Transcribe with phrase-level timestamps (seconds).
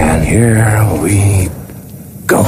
[0.00, 0.62] And here
[1.02, 1.48] we
[2.24, 2.44] go.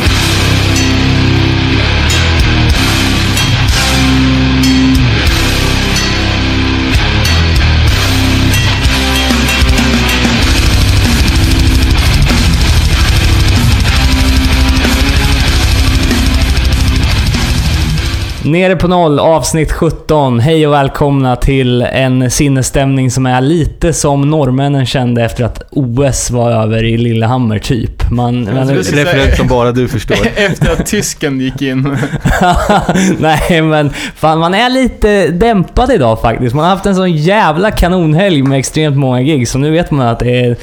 [18.45, 20.41] Nere på noll, avsnitt 17.
[20.41, 26.30] Hej och välkomna till en sinnesstämning som är lite som norrmännen kände efter att OS
[26.30, 28.11] var över i Lillehammer, typ.
[28.11, 30.16] Man, man, Referent som bara du förstår.
[30.37, 31.83] Efter att tysken gick in.
[33.19, 36.55] Nej men, fan man är lite dämpad idag faktiskt.
[36.55, 40.06] Man har haft en sån jävla kanonhelg med extremt många gig, så nu vet man
[40.06, 40.56] att det är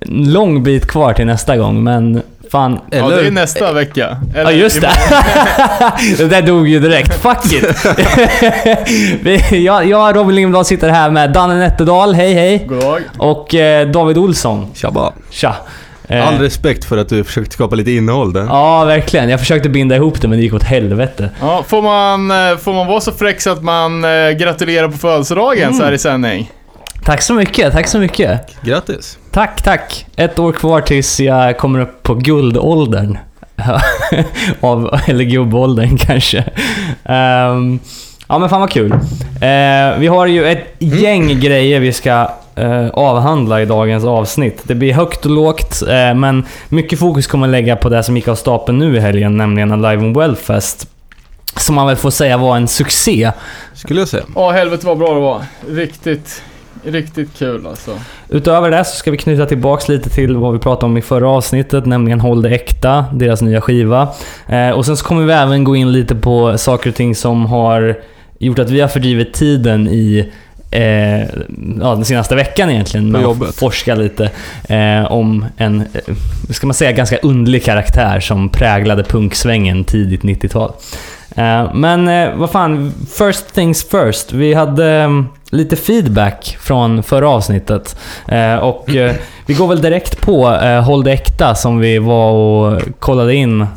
[0.00, 2.22] en lång bit kvar till nästa gång, men
[2.54, 2.80] fan...
[2.90, 4.16] Ja, det är nästa vecka.
[4.34, 4.90] Ja just det.
[6.18, 7.14] det där dog ju direkt.
[7.14, 7.64] Fuck it.
[9.64, 12.66] Jag, jag Robin Lindblad sitter här med Danne Nätterdal, hej hej.
[12.68, 13.02] God dag.
[13.18, 15.12] Och eh, David Olsson, Tjabba.
[15.30, 15.56] tja.
[16.08, 18.46] Eh, All respekt för att du försökt skapa lite innehåll där.
[18.48, 19.28] Ja, verkligen.
[19.28, 21.30] Jag försökte binda ihop det men det gick åt helvete.
[21.40, 24.98] Ja, får man, eh, får man vara så fräck så att man eh, gratulerar på
[24.98, 26.50] födelsedagen så här i sändning?
[27.04, 28.56] Tack så mycket, tack så mycket.
[28.62, 29.18] Grattis.
[29.30, 30.06] Tack, tack.
[30.16, 33.18] Ett år kvar tills jag kommer upp på guldåldern.
[34.60, 36.44] Av, eller gubbåldern kanske.
[37.04, 37.78] Ehm,
[38.28, 38.92] ja men fan vad kul.
[39.40, 44.60] Eh, vi har ju ett gäng grejer vi ska eh, avhandla i dagens avsnitt.
[44.64, 48.16] Det blir högt och lågt, eh, men mycket fokus kommer att lägga på det som
[48.16, 50.88] gick av stapeln nu i helgen, nämligen Alive on Wellfest.
[51.56, 53.30] Som man väl får säga var en succé.
[53.74, 54.24] Skulle jag säga.
[54.34, 55.42] Ja, helvete vad bra det var.
[55.68, 56.42] Riktigt,
[56.84, 57.90] riktigt kul alltså.
[58.28, 61.28] Utöver det så ska vi knyta tillbaks lite till vad vi pratade om i förra
[61.28, 64.08] avsnittet, nämligen Håll det äkta, deras nya skiva.
[64.48, 67.46] Eh, och sen så kommer vi även gå in lite på saker och ting som
[67.46, 67.96] har
[68.38, 70.32] gjort att vi har fördrivit tiden i
[70.70, 71.20] eh,
[71.80, 74.30] ja, den senaste veckan egentligen med att forska lite
[74.68, 76.14] eh, om en, eh,
[76.50, 80.72] ska man säga, ganska underlig karaktär som präglade punksvängen tidigt 90-tal.
[81.36, 84.32] Eh, men eh, vad fan, first things first.
[84.32, 87.96] Vi hade mm, lite feedback från förra avsnittet.
[88.28, 89.14] Eh, och eh,
[89.46, 93.60] vi går väl direkt på eh, Håll det äkta som vi var och kollade in
[93.60, 93.68] eh,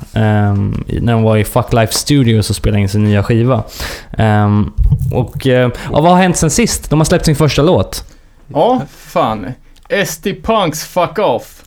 [1.01, 3.63] när de var i Fuck Life Studios och spelade in sin nya skiva.
[4.17, 4.61] Eh,
[5.13, 6.89] och eh, ja, vad har hänt sen sist?
[6.89, 8.03] De har släppt sin första låt.
[8.53, 9.53] Ja, fan.
[10.05, 11.63] SD Punks Fuck Off.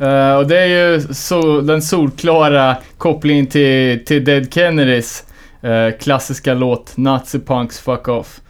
[0.00, 5.24] Uh, och det är ju so den solklara kopplingen till, till Dead Kennedys
[5.64, 8.40] uh, klassiska låt Nazi Punks Fuck Off.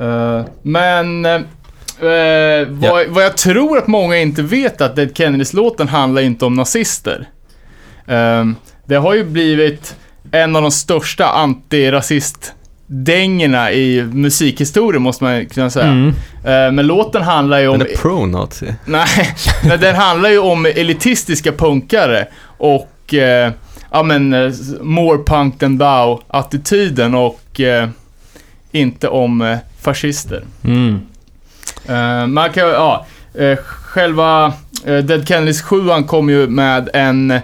[0.00, 1.34] Eh, men eh,
[2.10, 6.44] eh, vad, vad jag tror att många inte vet att Dead Kennedys låten handlar inte
[6.44, 7.28] om nazister.
[8.84, 9.96] Det har ju blivit
[10.32, 15.86] en av de största antirasist-dängorna i musikhistorien måste man kunna säga.
[15.86, 16.14] Mm.
[16.74, 17.78] Men låten handlar ju om...
[17.78, 18.74] Den är pro-nazi.
[18.84, 19.34] Nej,
[19.68, 23.52] men den handlar ju om elitistiska punkare och, eh,
[23.90, 27.88] ja men, more punk than thou attityden och eh,
[28.72, 30.44] inte om fascister.
[30.64, 31.00] Mm.
[31.88, 34.52] Eh, man kan ja, eh, själva
[34.84, 37.40] eh, Dead Kennedys 7 kom ju med en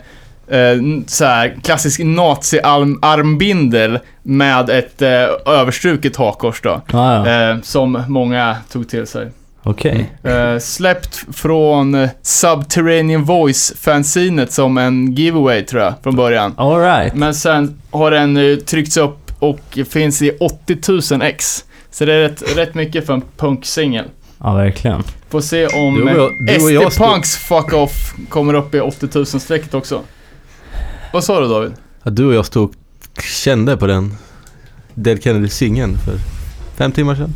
[1.07, 5.09] så här klassisk nazi-armbindel med ett eh,
[5.47, 6.81] överstruket hakkors då.
[6.93, 7.57] Ah, ja.
[7.63, 9.31] Som många tog till sig.
[9.67, 10.11] Okej.
[10.23, 16.55] Eh, släppt från Subterranean Voice-fanzinet som en giveaway tror jag, från början.
[16.57, 17.15] Alright.
[17.15, 21.65] Men sen har den eh, tryckts upp och finns i 80 000 ex.
[21.95, 24.05] Så det är rätt, rätt mycket för en punksingel.
[24.39, 25.03] Ja, verkligen.
[25.29, 28.15] Får se om Du och jag- du och eh, jag SD stod- Punks Fuck Off
[28.29, 30.01] kommer upp i 80 000 strecket också.
[31.13, 31.73] Vad sa du David?
[32.03, 32.75] Ja, du och jag stod
[33.17, 34.15] och kände på den
[34.95, 36.15] Dead Kennedy-singeln för
[36.77, 37.35] fem timmar sedan.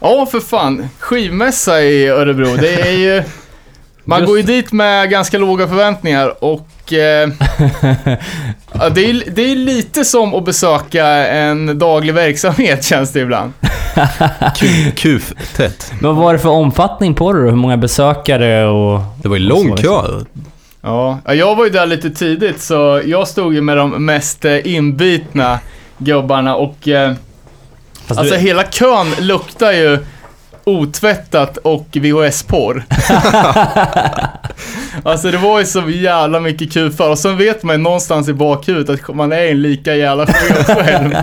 [0.00, 0.88] Ja, för fan.
[0.98, 2.56] Skivmässa i Örebro.
[2.56, 3.22] Det är ju...
[4.04, 6.68] Man Just går ju dit med ganska låga förväntningar och...
[6.92, 6.98] Eh,
[8.72, 13.52] ja, det, är, det är lite som att besöka en daglig verksamhet känns det ibland.
[14.96, 15.92] Kuf-tätt.
[16.00, 17.48] Men vad var det för omfattning på det då?
[17.50, 19.00] Hur många besökare och...
[19.22, 20.02] Det var ju lång kö.
[20.82, 24.44] Ja, ja, jag var ju där lite tidigt så jag stod ju med de mest
[24.44, 25.58] eh, inbitna
[25.98, 26.88] gubbarna och...
[26.88, 27.12] Eh,
[28.06, 29.98] Fast alltså du, hela kön luktar ju
[30.64, 32.84] otvättat och VHS-porr.
[35.04, 38.32] Alltså det var ju så jävla mycket kufar och sen vet man ju någonstans i
[38.32, 40.26] bakhuvudet att man är en lika jävla
[40.66, 41.14] själv.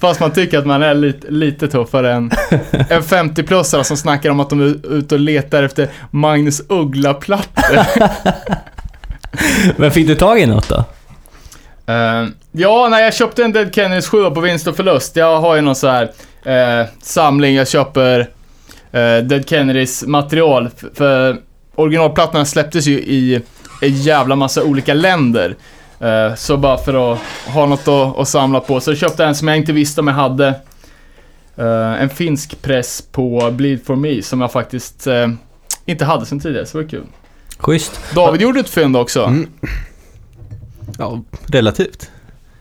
[0.00, 2.30] Fast man tycker att man är lite, lite tuffare än
[2.70, 7.78] en 50-plussare som snackar om att de är ute och letar efter Magnus Uggla-plattor.
[9.80, 10.84] men fick du tag i något då?
[11.86, 15.16] Eh, ja, nej, jag köpte en Dead Kennedys 7 på vinst och förlust.
[15.16, 16.12] Jag har ju någon så här
[16.44, 18.20] eh, samling, jag köper
[18.92, 20.70] eh, Dead Kennedys material.
[20.94, 21.36] För
[21.76, 23.40] originalplattorna släpptes ju i
[23.82, 25.56] en jävla massa olika länder.
[26.00, 28.80] Eh, så bara för att ha något att, att samla på.
[28.80, 30.48] Så jag köpte en som jag inte visste om jag hade.
[31.56, 35.28] Eh, en finsk press på Bleed For Me som jag faktiskt eh,
[35.86, 37.04] inte hade sen tidigare, så det var kul.
[37.58, 38.00] Schysst.
[38.14, 39.24] David gjorde ett fynd också.
[39.24, 39.48] Mm.
[40.98, 42.10] Ja, relativt.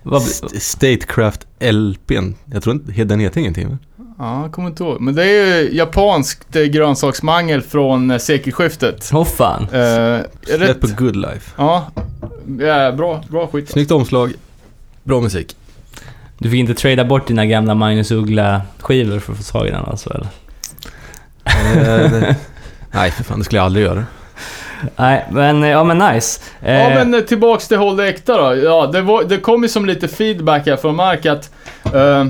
[0.03, 2.33] Vad, St- Statecraft LPn.
[2.45, 3.77] Jag tror inte, den heter ingenting va?
[4.19, 5.01] Ja, jag kommer inte ihåg.
[5.01, 9.09] Men det är ju japanskt eh, grönsaksmangel från eh, sekelskiftet.
[9.13, 9.61] Åh fan.
[9.63, 10.19] Eh,
[10.57, 11.51] Släpp på Good Life.
[11.57, 11.91] ja,
[12.59, 13.69] ja, bra, bra skit.
[13.69, 14.33] Snyggt omslag.
[15.03, 15.55] Bra musik.
[16.37, 19.85] Du fick inte trada bort dina gamla Magnus Uggla-skivor för att få tag i den
[19.85, 20.27] alltså eller?
[21.45, 22.35] Eh,
[22.91, 24.05] Nej, för fan, det skulle jag aldrig göra.
[24.95, 26.41] Nej, men ja men nice.
[26.59, 28.55] Ja Eh, men eh, tillbaks till Håll det äkta då.
[28.55, 31.51] Ja, det, var, det kom ju som lite feedback här från Mark att,
[31.93, 32.25] eh,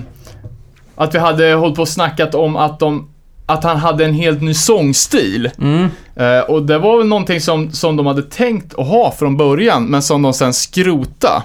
[0.96, 3.10] att vi hade hållit på och snackat om att, de,
[3.46, 5.50] att han hade en helt ny sångstil.
[5.62, 5.88] Mm,
[6.18, 9.86] Eh, och det var väl någonting som, som de hade tänkt att ha från början,
[9.86, 11.44] men som de sen skrota.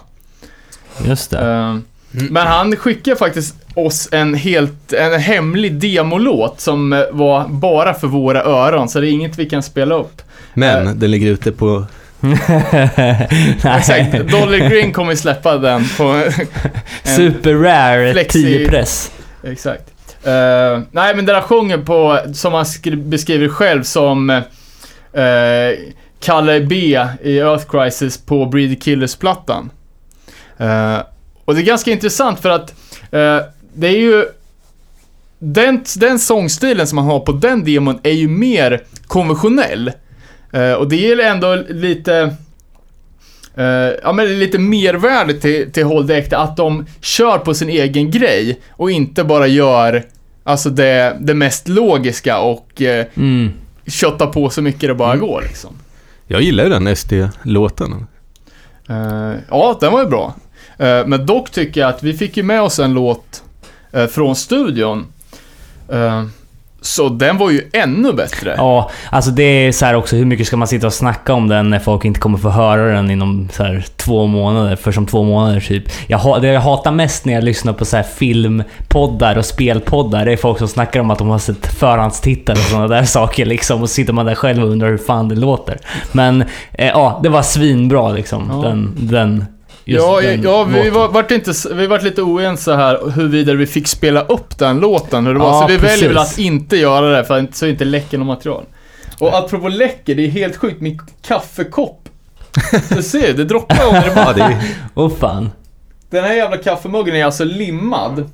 [1.04, 1.38] just det.
[1.38, 1.76] Eh,
[2.30, 8.06] men han skickade faktiskt oss en helt, en hemlig demolåt som eh, var bara för
[8.06, 10.22] våra öron, så det är inget vi kan spela upp.
[10.54, 10.94] Men Eh.
[10.94, 11.84] den ligger ute på...
[13.76, 14.30] Exakt.
[14.30, 16.04] Dolly Green kommer släppa den på...
[17.04, 19.10] en- Super rare Flexi- 10 press.
[19.42, 19.94] Exakt.
[20.26, 22.66] Uh, nej, men den där sjunger på, som han
[22.96, 24.42] beskriver själv som uh,
[26.20, 26.76] Kalle B
[27.22, 29.70] i Earth Crisis på Breed Killers-plattan.
[30.60, 30.98] Uh,
[31.44, 32.74] och det är ganska intressant för att
[33.72, 34.24] det är ju
[35.38, 39.92] den, den sångstilen som man har på den demon är ju mer konventionell.
[40.78, 42.36] Och det ger ändå lite
[43.54, 43.64] Eh,
[44.02, 48.10] ja men lite mervärde till, till Håll det äkta, att de kör på sin egen
[48.10, 50.04] grej och inte bara gör
[50.44, 53.52] alltså det, det mest logiska och uh, Mm.
[53.86, 55.70] köttar på så mycket det bara går liksom.
[56.26, 58.06] Jag gillar ju den SD-låten.
[58.88, 60.34] Eh, ja, den var ju bra.
[60.78, 63.42] Eh, men dock tycker jag att vi fick ju med oss en låt
[63.92, 65.06] eh, från studion.
[66.82, 68.54] Så den var ju ännu bättre.
[68.56, 71.48] Ja, alltså det är så här också, hur mycket ska man sitta och snacka om
[71.48, 74.76] den när folk inte kommer få höra den inom så här två månader?
[74.76, 75.84] För som två månader typ.
[76.06, 80.32] Jag, det jag hatar mest när jag lyssnar på så här filmpoddar och spelpoddar, det
[80.32, 83.82] är folk som snackar om att de har sett förhandstittar och sådana där saker liksom.
[83.82, 85.78] Och så sitter man där själv och undrar hur fan det låter.
[86.12, 88.50] Men eh, ja, det var svinbra liksom.
[88.52, 88.68] Ja.
[88.68, 89.44] Den, den,
[89.84, 90.92] Ja, ja vi, låten.
[90.94, 95.26] var, vart inte, vi vart lite oense här huruvida vi fick spela upp den låten.
[95.26, 95.46] Hur det var.
[95.48, 98.64] Ja, så vi väljer väl att inte göra det för så inte läcker något material.
[99.18, 100.80] Och apropå läcker, det är helt sjukt.
[100.80, 102.08] Min kaffekopp.
[102.88, 104.32] Du ser, det droppar under det Ja, bara.
[104.32, 104.42] det
[104.94, 105.50] är, fan.
[106.10, 108.30] Den här jävla kaffemuggen är alltså limmad.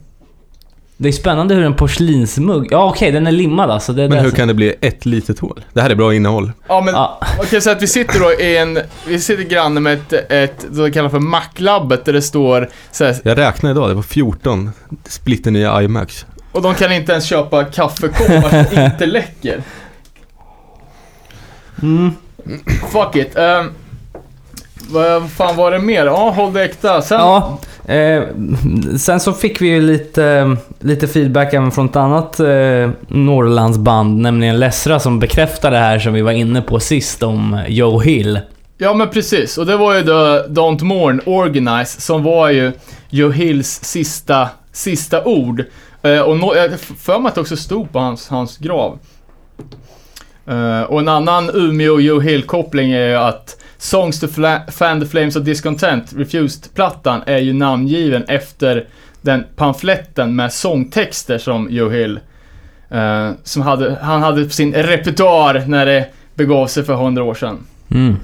[0.99, 2.69] Det är spännande hur en porslinsmugg...
[2.71, 3.93] Ja okej, den är limmad alltså.
[3.93, 5.65] Det, men det hur kan det bli ett litet hål?
[5.73, 6.53] Det här är bra innehåll.
[6.69, 7.21] Ja men, Ja.
[7.51, 10.87] kan säga att vi sitter då i en, vi sitter granne med ett, ett, vad
[10.87, 14.71] de kallar för Maclabbet där det står så här, Jag räknade idag, det var 14
[15.05, 16.27] splitternya iMacs.
[16.53, 19.63] och de kan inte ens köpa kaffekoppar som inte läcker.
[21.83, 22.11] Mm.
[22.93, 23.37] Fuck it.
[23.39, 23.73] Um,
[24.91, 26.07] vad fan var det mer?
[26.07, 27.03] Ja, håll det äkta.
[27.03, 27.59] Sen, Ja,
[27.95, 28.23] eh,
[28.99, 34.59] sen så fick vi ju lite, lite feedback även från ett annat eh, Norrlandsband, nämligen
[34.59, 38.41] Lessra, som bekräftade det här som vi var inne på sist om Joe Hill.
[38.79, 39.59] ja men precis.
[39.59, 42.73] Och det var ju då Don't Mourn Organize som var ju
[43.11, 45.65] Joe Hills sista, sista ord.
[46.03, 48.99] Eh, och no, jag för mig att det också stod på hans, hans grav.
[50.47, 54.27] Eh, och en annan Umeå Joe Hill-koppling är ju att Songs to
[54.69, 58.89] Fan the Flames of Discontent, Refused-plattan, är ju namngiven efter
[59.23, 62.21] den pamfletten med sångtexter som Joe Hill
[62.91, 67.35] eh, som hade, han hade på sin repertoar när det begav sig för hundra år
[67.35, 67.59] sedan.
[67.91, 68.17] Mm.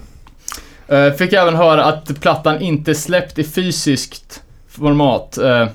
[0.89, 5.39] Eh, fick även höra att plattan inte släppt i fysiskt format.
[5.39, 5.67] eh,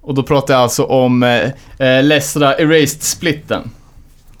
[0.00, 3.70] och då pratar jag alltså om eh, eh, Lesra Erased-splitten.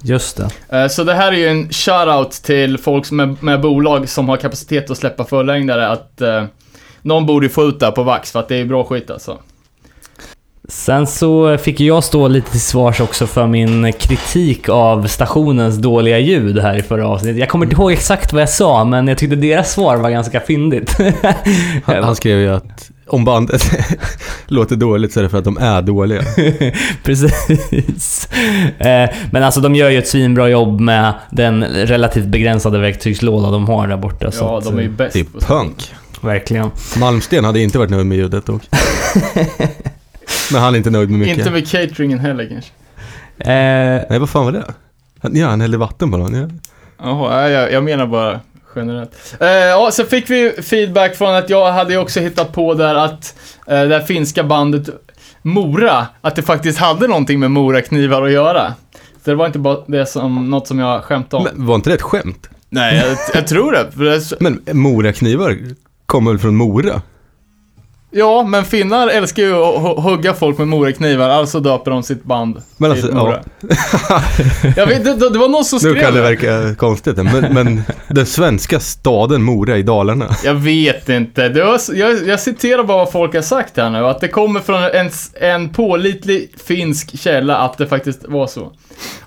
[0.02, 0.36] Just
[0.68, 0.78] det.
[0.82, 4.28] Eh, Så det här är ju en shoutout till folk som är med bolag som
[4.28, 6.44] har kapacitet att släppa förlängdare att eh,
[7.02, 9.38] någon borde få ut det på vax för att det är bra skit alltså.
[10.68, 16.18] Sen så fick jag stå lite till svars också för min kritik av stationens dåliga
[16.18, 17.38] ljud här i förra avsnittet.
[17.38, 20.40] Jag kommer inte ihåg exakt vad jag sa, men jag tyckte deras svar var ganska
[20.40, 20.96] fyndigt.
[21.84, 23.62] Han, han skrev ju att om bandet
[24.46, 26.22] låter dåligt så är det för att de är dåliga.
[27.02, 28.28] Precis.
[28.78, 33.66] Eh, Men alltså de gör ju ett svinbra jobb med den relativt begränsade verktygslåda de
[33.68, 34.30] har där borta.
[34.30, 35.12] så Ja, att, de är ju eh, bäst.
[35.12, 35.94] Det är punk.
[36.20, 36.70] Verkligen.
[36.98, 38.62] Malmsten hade inte varit nöjd med ljudet dock.
[40.52, 41.38] Men han är inte nöjd med mycket.
[41.38, 42.70] Inte med cateringen heller kanske.
[43.38, 44.64] Eh, Nej, vad fan var det?
[45.40, 46.34] Ja, han hällde vatten på någon.
[46.34, 46.48] Ja.
[46.98, 48.40] Jaha, jag, jag menar bara
[48.76, 49.36] generellt.
[49.40, 53.34] Eh, ja, så fick vi feedback från att jag hade också hittat på där att
[53.66, 54.88] eh, det här finska bandet
[55.42, 58.74] Mora, att det faktiskt hade någonting med Moraknivar att göra.
[59.24, 61.48] Så det var inte bara det som, något som jag skämtade om.
[61.56, 62.48] Men var inte det ett skämt?
[62.68, 64.04] Nej, jag, jag tror det.
[64.04, 65.58] Det så, Men moraknivar
[66.06, 67.02] kommer väl från Mora?
[68.12, 72.24] Ja, men finnar älskar ju att hu- hugga folk med Moraknivar, alltså döper de sitt
[72.24, 73.40] band Men till alltså, Mora.
[74.76, 77.82] jag vet, det, det var någon som Nu skrev kan det verka konstigt, men, men
[78.08, 80.26] den svenska staden Mora i Dalarna.
[80.44, 81.48] Jag vet inte.
[81.48, 84.06] Det var, jag, jag citerar bara vad folk har sagt här nu.
[84.06, 88.72] Att det kommer från en, en pålitlig finsk källa att det faktiskt var så.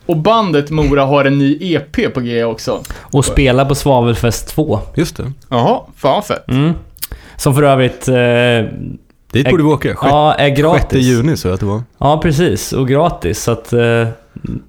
[0.06, 2.84] Och bandet Mora har en ny EP på G också.
[3.02, 4.80] Och spela på Svavelfest 2.
[4.96, 5.32] Just det.
[5.50, 6.48] Jaha, fan fett.
[6.50, 6.74] Mm.
[7.38, 8.08] Som för övrigt...
[8.08, 8.80] Eh,
[9.32, 9.90] Dit borde vi åka.
[9.90, 11.06] 6 ja, är gratis.
[11.06, 11.84] juni så jag att det var.
[11.98, 12.74] Ja, precis.
[12.74, 13.44] Och gratis.
[13.44, 14.08] Så att eh,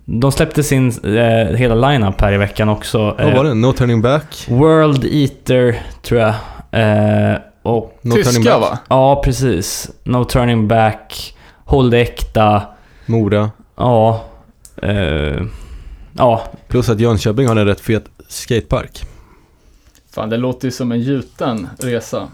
[0.05, 2.99] de släppte sin eh, hela lineup här i veckan också.
[3.19, 3.55] Vad var det?
[3.55, 4.47] No turning back?
[4.49, 6.35] World Eater, tror jag.
[6.71, 8.71] Eh, och No turning Tyska back.
[8.71, 8.79] va?
[8.89, 9.91] ja, precis.
[10.05, 12.63] No Turning Back, Håll det äkta.
[13.07, 13.51] Mora.
[13.77, 14.25] Ja.
[14.83, 15.43] Eh,
[16.13, 19.05] ja, Plus att Jönköping har en rätt fet skatepark.
[20.15, 22.29] Fan, det låter ju som en gjuten resa.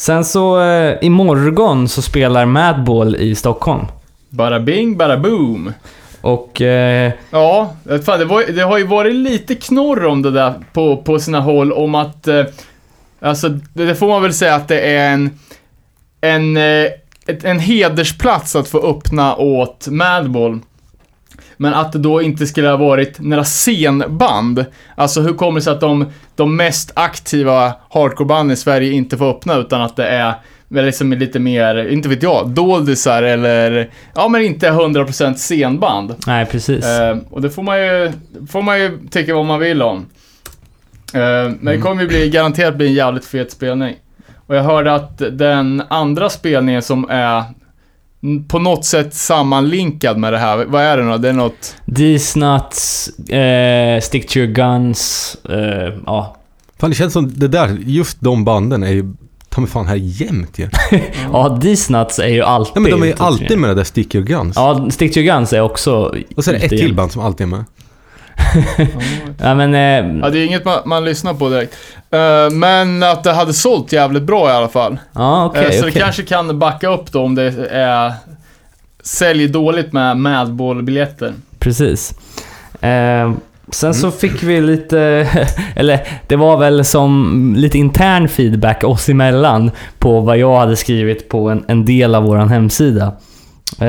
[0.00, 3.86] Sen så eh, imorgon så spelar Madball i Stockholm.
[4.28, 5.72] Bara bing, bara boom.
[6.20, 10.54] Och eh, Ja, fan, det, var, det har ju varit lite knorr om det där
[10.72, 12.44] på, på sina håll om att, eh,
[13.20, 15.30] alltså det, får man väl säga att det är en,
[16.20, 16.90] en, eh,
[17.42, 20.58] en hedersplats att få öppna åt Madball.
[21.60, 24.64] Men att det då inte skulle ha varit några scenband.
[24.94, 29.30] Alltså hur kommer det sig att de, de mest aktiva hardcorebanden i Sverige inte får
[29.30, 30.34] öppna utan att det är
[30.68, 36.14] liksom lite mer, inte vet jag, doldisar eller, ja men inte 100% scenband.
[36.26, 36.86] nej precis.
[36.86, 38.12] Eh, och det får man ju,
[38.50, 40.06] får man ju tycka vad man vill om.
[41.14, 41.20] Eh,
[41.60, 43.94] men det kommer ju bli, garanterat bli en jävligt fet spelning.
[44.46, 47.44] Och jag hörde att den andra spelningen som är
[48.48, 51.18] på något sätt sammanlinkad med det här, vad är det nu?
[51.18, 51.76] Det är något...
[51.96, 56.36] These nuts, eh, Stick to your guns, eh, ja.
[56.78, 59.12] Fan det känns som det där, just de banden är ju
[59.48, 60.68] ta mig fan här jämt ju.
[61.32, 62.82] Ja, These nuts är ju alltid...
[62.82, 64.56] Nej men de är ju alltid med det där Stick Your Guns.
[64.56, 66.14] Ja, Stick to your guns är också...
[66.36, 67.64] Och så är det ett till band som alltid är med.
[69.38, 69.74] Ja men...
[69.74, 71.74] Eh, Ja, det är inget man, man lyssnar på direkt.
[72.10, 74.98] Eh, men att det hade sålt jävligt bra i alla fall.
[75.14, 75.90] ja okej, Eh, så okej.
[75.94, 78.12] det kanske kan backa upp då om det är...
[79.02, 81.32] Säljer dåligt med Madball-biljetter.
[81.58, 82.14] Precis.
[82.80, 83.32] Eh,
[83.72, 83.94] sen Mm.
[83.94, 85.28] så fick vi lite,
[85.76, 91.28] eller det var väl som lite intern feedback oss emellan på vad jag hade skrivit
[91.28, 93.12] på en, en del av våran hemsida.
[93.78, 93.88] Eh,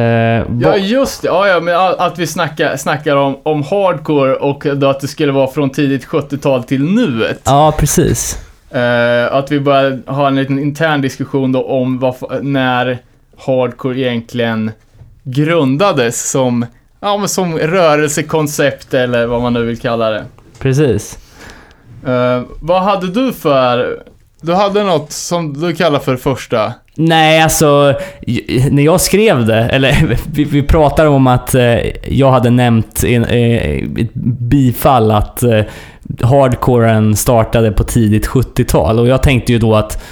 [0.59, 1.27] Ja, just det.
[1.27, 5.31] Ja, ja, men att vi snackar, snackar om, om hardcore och då att det skulle
[5.31, 7.41] vara från tidigt 70-tal till nuet.
[7.43, 8.37] ja, precis.
[8.71, 12.97] Eh, att vi börjar ha en liten intern diskussion då om vad, när
[13.37, 14.71] hardcore egentligen
[15.23, 16.65] grundades som,
[16.99, 20.25] ja, men som rörelsekoncept eller vad man nu vill kalla det.
[20.59, 21.19] Precis.
[22.05, 24.03] Eh, vad hade du för...
[24.41, 26.73] Du hade något som du kallar för första.
[26.95, 27.93] Nej, alltså
[28.71, 33.15] när jag skrev det, eller vi, vi pratar om att eh, jag hade nämnt i
[33.15, 35.61] eh, ett bifall att eh,
[36.21, 40.03] hardcoren startade på tidigt 70-tal och jag tänkte ju då att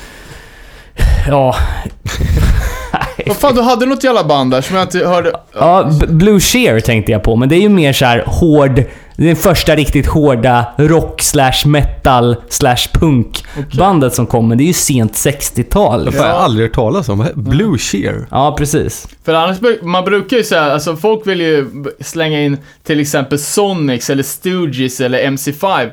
[1.27, 1.55] Ja...
[3.27, 5.33] Vad fan, du hade något jävla band där som jag inte hörde.
[5.53, 8.83] Ja, B- Blue Shear tänkte jag på, men det är ju mer så här hård...
[9.15, 13.43] Det första riktigt hårda rock slash metal slash punk
[13.77, 16.05] bandet som kom, men det är ju sent 60-tal.
[16.05, 17.25] Det har jag aldrig hört talas om.
[17.35, 18.27] Blue Shear.
[18.31, 19.07] Ja, precis.
[19.25, 21.67] För annars, man brukar ju säga, alltså folk vill ju
[21.99, 25.89] slänga in till exempel Sonics eller Stooges eller MC5.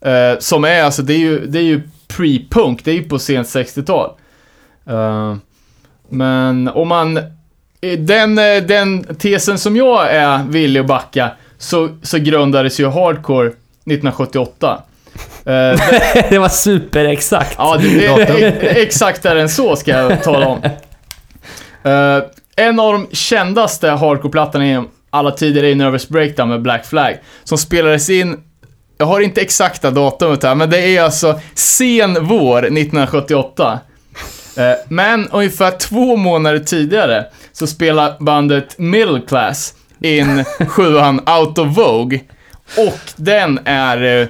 [0.00, 3.18] eh, som är alltså, det är ju, det är ju pre-punk, det är ju på
[3.18, 4.10] sent 60-tal.
[4.88, 5.34] Eh,
[6.08, 7.20] men om man,
[7.80, 12.86] i den, eh, den tesen som jag är villig att backa, så, så grundades ju
[12.88, 14.82] hardcore 1978.
[15.44, 15.52] Eh,
[16.30, 17.54] det- var superexakt.
[17.58, 20.58] Ja, det, är exaktare än så ska jag tala om.
[21.82, 22.22] Eh,
[22.56, 27.16] en av de kändaste hardcore-plattorna genom alla tider är Nervous Breakdown med Black Flag.
[27.44, 28.40] Som spelades in,
[28.98, 33.80] jag har inte exakta datumet här, men det är alltså sen vår 1978.
[34.56, 41.76] Eh, men ungefär två månader tidigare så spelar bandet Middle Class in sjuan Out of
[41.76, 42.20] Vogue.
[42.78, 44.28] Och den är eh,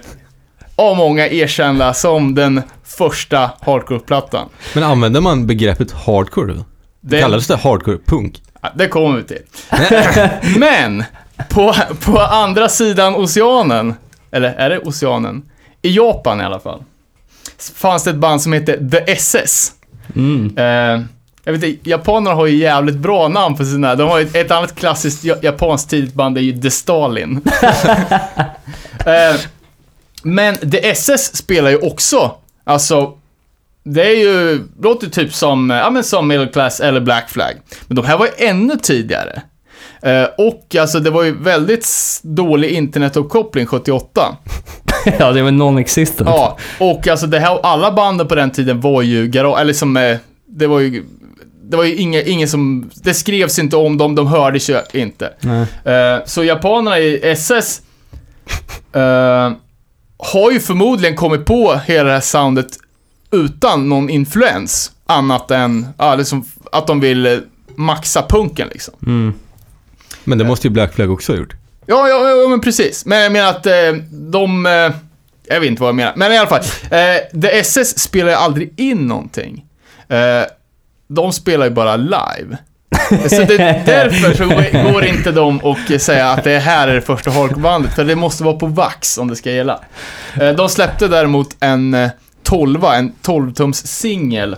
[0.77, 4.49] av många erkända som den första hardcore-plattan.
[4.75, 6.65] Men använder man begreppet hardcore då?
[7.01, 8.43] Den- Kallades det hardcore punk?
[8.63, 9.43] Ja, det kommer vi till.
[10.59, 11.05] Men,
[11.49, 13.95] på, på andra sidan oceanen,
[14.31, 15.43] eller är det oceanen?
[15.83, 16.83] i Japan i alla fall,
[17.75, 19.73] fanns det ett band som hette The SS.
[20.17, 20.53] Mm.
[20.57, 21.07] Eh,
[21.45, 24.37] jag vet inte, japanerna har ju jävligt bra namn på sina, de har ju ett,
[24.37, 27.41] ett annat klassiskt ja- japanskt tidigt band är ju The Stalin.
[29.07, 29.41] eh,
[30.23, 33.13] men The SS spelar ju också, alltså,
[33.85, 37.53] det är ju, låter typ som, ja men som Middle Class eller Black Flag.
[37.87, 39.43] Men de här var ju ännu tidigare.
[40.07, 41.87] Eh, och alltså det var ju väldigt
[42.23, 44.37] dålig internetuppkoppling 78.
[45.19, 46.29] ja, det var non-existent.
[46.31, 49.97] Ja, och alltså det här, alla banden på den tiden var ju garage, eller som,
[49.97, 51.05] eh, det var ju,
[51.63, 55.33] det var ju inga, ingen som, det skrevs inte om dem, de hördes ju inte.
[55.85, 57.83] Eh, så japanerna i SS
[58.93, 59.53] eh,
[60.19, 62.69] har ju förmodligen kommit på hela det här soundet
[63.31, 67.43] utan någon influens, annat än, ja, liksom, att de vill
[67.77, 68.95] maxa punken liksom.
[69.07, 69.35] Mm.
[70.27, 71.55] Men det måste ju Black Flag också ha gjort.
[71.87, 73.07] Ja, ja, ja, men precis.
[73.07, 73.73] Men jag menar att eh,
[74.11, 74.67] de...
[74.67, 74.73] Eh,
[75.49, 76.13] jag vet inte vad jag menar.
[76.17, 76.61] Men i alla fall.
[76.91, 79.65] Eh, The SS spelar ju aldrig in någonting.
[80.09, 80.19] Eh,
[81.09, 82.57] de spelar ju bara live.
[83.29, 84.45] Så det, därför så
[84.93, 88.45] går- inte de och säga att det här är det första hardcorebandet, för det måste
[88.45, 89.81] vara på vax om det ska gälla.
[90.41, 92.11] Eh, de släppte däremot en eh,
[92.43, 94.57] 12, en 12-tums singel,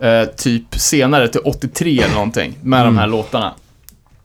[0.00, 3.54] eh, typ senare till 83 eller någonting, med de här låtarna.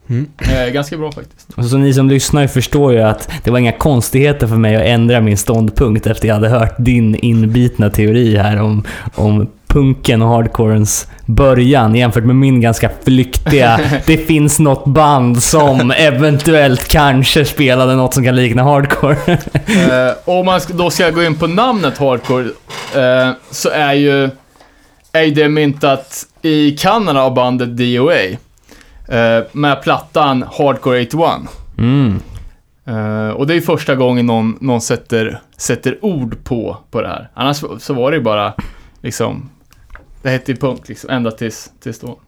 [0.10, 0.28] Mm.
[0.38, 1.48] Eh, ganska bra faktiskt.
[1.56, 4.82] Och så ni som lyssnar förstår ju att det var inga konstigheter för mig att
[4.82, 8.84] ändra min ståndpunkt efter jag hade hört din inbitna teori här om,
[9.16, 15.92] om punken och hardcorens början jämfört med min ganska flyktiga “det finns något band som
[15.92, 19.18] eventuellt kanske spelade något som kan likna hardcore”.
[19.66, 22.46] Eh, om man ska- då ska gå in på namnet hardcore,
[22.96, 24.30] eh, så är ju,
[25.12, 28.38] är ju det myntat i Kanada av bandet DOA.
[29.08, 31.32] Eh, med plattan Hardcore 81.
[31.78, 32.20] Mm.
[32.86, 37.08] Eh, och det är ju första gången någon, någon sätter, sätter ord på, på det
[37.08, 37.30] här.
[37.34, 38.54] Annars så var det ju bara,
[39.02, 39.50] liksom,
[40.22, 42.20] det hette ju punk liksom, ända tills, tills då.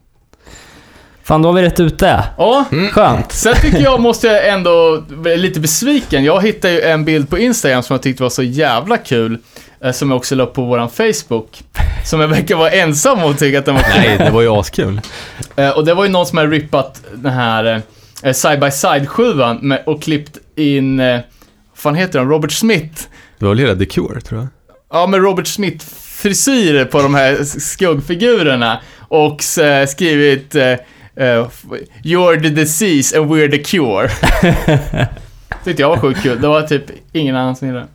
[1.22, 2.24] Fan, då har vi rätt ute.
[2.38, 3.32] Ja, Skönt.
[3.32, 5.04] Sen tycker jag, måste jag ändå,
[5.36, 6.24] lite besviken.
[6.24, 9.38] Jag hittade ju en bild på Instagram som jag tyckte var så jävla kul.
[9.84, 11.62] Eh, Som jag också la upp på våran Facebook.
[12.04, 13.92] Som jag verkar vara ensam om att tycka att den var kul.
[14.06, 15.00] Nej, det var ju askul.
[15.56, 17.82] Eh, Och det var ju någon som hade rippat den här
[18.22, 21.22] eh, Side by Side 7 med, och klippt in, vad
[21.74, 23.02] fan heter han, Robert Smith.
[23.38, 24.48] Det var väl hela The Cure, tror jag.
[25.00, 25.86] Ja, med Robert Smith
[26.22, 28.80] frisyrer på de här skuggfigurerna.
[29.08, 29.42] Och
[29.88, 30.54] skrivit
[32.04, 34.08] You're the disease and we're the cure.
[35.64, 36.40] Tyckte jag var sjukt kul.
[36.40, 37.90] Det var typ ingen annan som gillade det.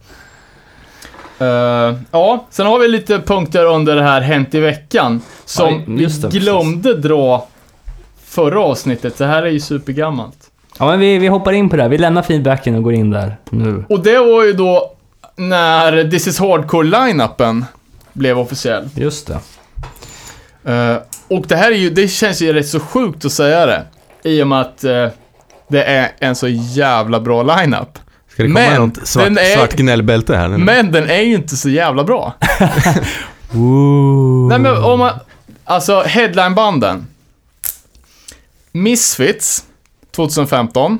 [1.39, 5.21] Eh, ja, sen har vi lite punkter under det här Hänt i veckan.
[5.45, 7.47] Som Ja, just det, vi glömde dra
[8.25, 9.17] förra avsnittet.
[9.17, 10.37] Det här är ju supergammalt.
[10.79, 11.89] Ja, men vi, vi hoppar in på det här.
[11.89, 13.85] Vi lämnar feedbacken och går in där nu.
[13.89, 14.93] Och det var ju då
[15.35, 17.65] när This is Hardcore-line-upen
[18.13, 18.89] blev officiell.
[18.95, 19.39] Just det.
[20.71, 23.83] Eh, och det här är ju, det känns ju rätt så sjukt att säga det.
[24.23, 25.07] I och med att eh,
[25.67, 27.99] det är en så jävla bra lineup.
[28.33, 30.47] Ska det komma Men, något svart, är- svart gnällbälte här?
[30.49, 30.57] nu?
[30.57, 32.33] Men den är ju inte så jävla bra.
[34.49, 35.13] Nej men om man,
[35.63, 37.07] alltså headlinebanden.
[38.71, 39.65] Misfits,
[40.15, 40.97] 2015.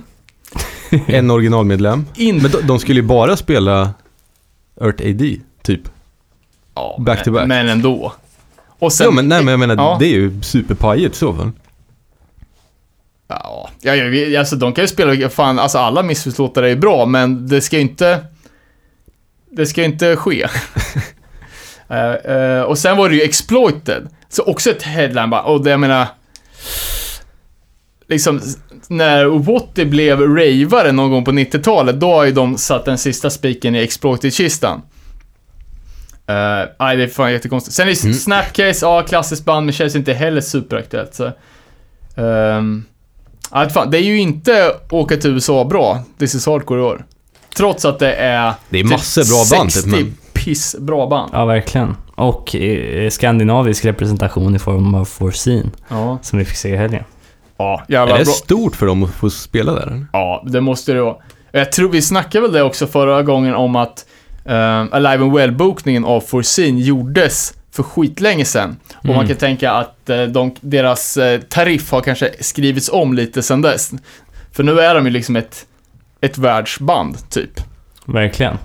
[1.07, 2.05] En originalmedlem.
[2.15, 3.93] In, Men de, de skulle ju bara spela
[4.81, 5.81] Earth AD, typ.
[6.75, 7.47] ja, back men, to back.
[7.47, 8.13] Men ändå.
[8.79, 9.97] Och sen, ja, men, nej, men jag menar, Ja.
[9.99, 11.51] det är ju superpajigt i så fall.
[13.27, 17.47] Ja, ja, ja, alltså de kan ju spela fan, alltså alla Misfits-låtar är bra, men
[17.47, 18.25] det ska ju inte...
[19.51, 20.47] Det ska ju inte ske.
[21.89, 25.69] Eh, eh, och sen var det ju Exploited, så också ett headline bara, och det
[25.69, 26.07] jag menar...
[28.07, 28.41] Liksom,
[28.87, 33.29] när Watty blev ravare någon gång på 90-talet, då har ju de satt den sista
[33.29, 34.81] spiken i Exploited-kistan.
[36.29, 37.75] Uh, nej, det är fan jättekonstigt.
[37.75, 38.13] Sen är det Mm.
[38.13, 41.13] Snapcase, ja, klassiskt band, men känns inte heller superaktuellt.
[41.13, 41.31] Så.
[42.15, 42.85] ehm,
[43.53, 47.05] ja, fan, det är ju inte åka till USA bra, This is Hardcore i år.
[47.55, 48.53] Trots att det är...
[48.69, 51.29] Det är massor bra band, typ, 60 men- piss bra band.
[51.33, 51.95] Ja, verkligen.
[52.15, 57.03] Och eh, skandinavisk representation i form av Forseen, Ja, som vi fick se i helgen.
[57.57, 58.33] ja Är jävla det bra.
[58.33, 59.81] stort för dem att få spela där?
[59.87, 60.05] eller?
[60.13, 61.15] Ja, det måste det vara.
[61.51, 64.05] Jag tror vi snackade väl det också förra gången om att
[64.49, 64.53] uh,
[64.91, 68.75] Alive and Well-bokningen av Forseen gjordes för skitlänge sedan.
[68.97, 69.15] Och Mm.
[69.17, 73.61] man kan tänka att eh, de, deras eh, tariff har kanske skrivits om lite sedan
[73.61, 73.91] dess.
[74.51, 75.65] För nu är de ju liksom ett,
[76.21, 77.61] ett världsband, typ.
[78.05, 78.57] Verkligen.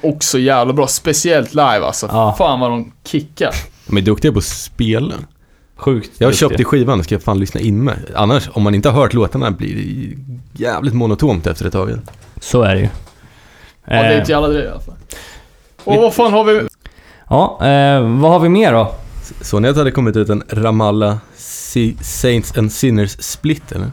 [0.00, 2.06] Också jävla bra, speciellt live alltså.
[2.12, 2.34] Ja.
[2.38, 3.50] Fan vad de kickar.
[3.86, 5.14] De är duktiga på att spela.
[5.76, 6.48] Sjukt Jag har duktiga.
[6.48, 7.96] köpt i skivan, ska jag fan lyssna in med.
[8.14, 10.16] Annars, om man inte har hört låtarna blir det
[10.64, 11.90] jävligt monotont efter ett tag.
[12.40, 12.88] Så är det ju.
[13.84, 14.94] Ja, det är Eh, ett jävla driv i alla fall.
[15.84, 16.60] Och vad fan har vi?
[17.34, 18.94] Ja, eh, vad har vi mer då?
[19.40, 21.16] Så ni att det hade kommit ut en Ramallah
[22.00, 23.90] Saints and Sinners split eller?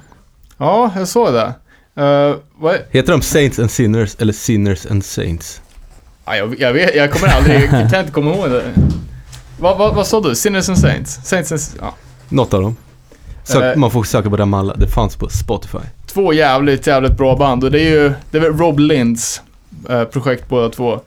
[0.57, 1.53] Ja, jag såg det.
[2.01, 5.61] Uh, vad, Heter de Saints and Sinners eller Sinners and Saints?
[6.25, 8.63] ja, jag, jag, vet, jag kommer aldrig, jag kan inte komma ihåg det.
[9.59, 10.35] Vad, vad, vad sa du?
[10.35, 11.19] Sinners and Saints?
[11.23, 11.95] Saints and, ja.
[12.29, 12.75] Något av dem.
[13.43, 13.79] Sök, Eh.
[13.79, 15.77] man får söka på Ramallah, det fanns på Spotify.
[16.07, 19.41] Två jävligt, jävligt bra band och det är ju, det är väl Rob Linds
[19.89, 20.99] eh, projekt båda två.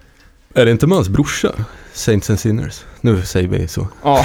[0.54, 1.52] Är det inte med hans brorsa?
[1.92, 2.84] Saints and Sinners?
[3.00, 3.88] Nu säger vi så.
[4.04, 4.24] Ja,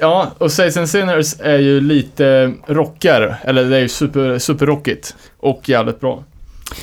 [0.00, 5.14] ja, och Saints and Sinners är ju lite rockare, eller det är ju super, superrockigt.
[5.38, 6.24] Och jävligt bra.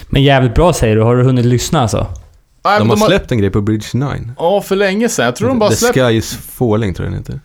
[0.09, 1.01] Men jävligt bra säger du.
[1.01, 2.07] Har du hunnit lyssna alltså?
[2.65, 4.07] Nej, De men har släppt en grej på Bridge 9.
[4.37, 5.25] Ja, för länge sedan.
[5.25, 6.07] Jag tror de bara The släppte...
[6.07, 7.39] Sky is falling tror jag den heter.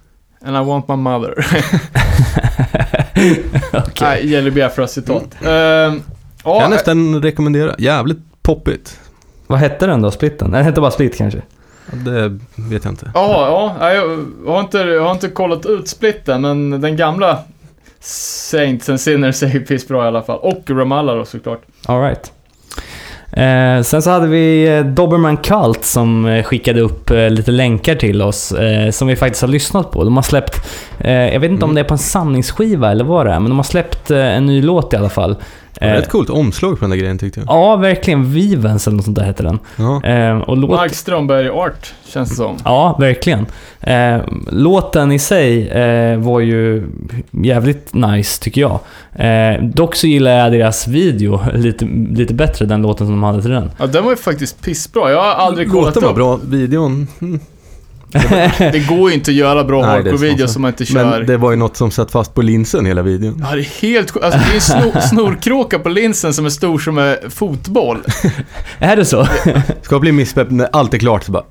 [0.45, 1.35] And I want my mother.
[3.73, 3.93] Okej.
[4.01, 5.25] Nej, Jelly Biafra-citat.
[5.41, 6.03] Ehm,
[6.45, 7.75] ja, Kan jag nästan rekommendera.
[7.79, 8.99] Jävligt poppigt.
[9.53, 10.11] Vad hette den då?
[10.11, 10.51] Splitten?
[10.51, 11.43] Den hette bara Split kanske?
[11.93, 13.11] Det vet jag inte.
[13.15, 17.39] Ja, ja, jag har inte, jag har inte kollat ut splitten, men den gamla
[18.01, 20.39] Saints and Sinners är ju pissbra i alla fall.
[20.39, 21.63] Och Ramallah då såklart.
[21.87, 22.33] Alright.
[23.33, 27.95] Eh, sen så hade vi eh, Doberman Cult som eh, skickade upp eh, lite länkar
[27.95, 30.05] till oss eh, som vi faktiskt har lyssnat på.
[30.05, 30.67] De har släppt,
[30.99, 31.75] eh, jag vet inte om Mm.
[31.75, 34.47] det är på en samlingsskiva eller vad det är, men de har släppt eh, en
[34.47, 35.37] ny låt i alla fall.
[35.75, 37.47] Det var Eh, Rätt coolt omslag på den där grejen tyckte jag.
[37.49, 38.33] Ja, verkligen.
[38.33, 39.59] Vivens eller något sånt där heter den.
[39.77, 40.05] Ja.
[40.05, 42.57] Eh, och låt, Mark Strömberg Art, känns det som.
[42.65, 43.47] Ja, verkligen.
[43.81, 44.19] Eh,
[44.51, 46.87] låten i sig eh, var ju
[47.31, 48.79] jävligt nice, tycker jag.
[49.15, 53.43] Eh, dock så gillar jag deras video lite, lite bättre, den låten som de hade
[53.43, 53.71] till den.
[53.79, 55.11] Ja, den var ju faktiskt pissbra.
[55.11, 56.17] Jag har aldrig kollat Låten var upp.
[56.17, 57.07] bra, videon...
[57.21, 57.41] Mm.
[58.59, 61.05] Det går ju inte att göra bra det hardcore-videos som man inte kör.
[61.11, 63.45] Men det var ju något som satt fast på linsen hela videon.
[63.51, 64.17] Ja, det är helt.
[64.23, 67.99] Alltså, det är en snor, snorkråka på linsen som är stor som en fotboll.
[68.79, 69.27] är det så?
[69.83, 71.45] Ska bli misspepp när allt är klart så bara...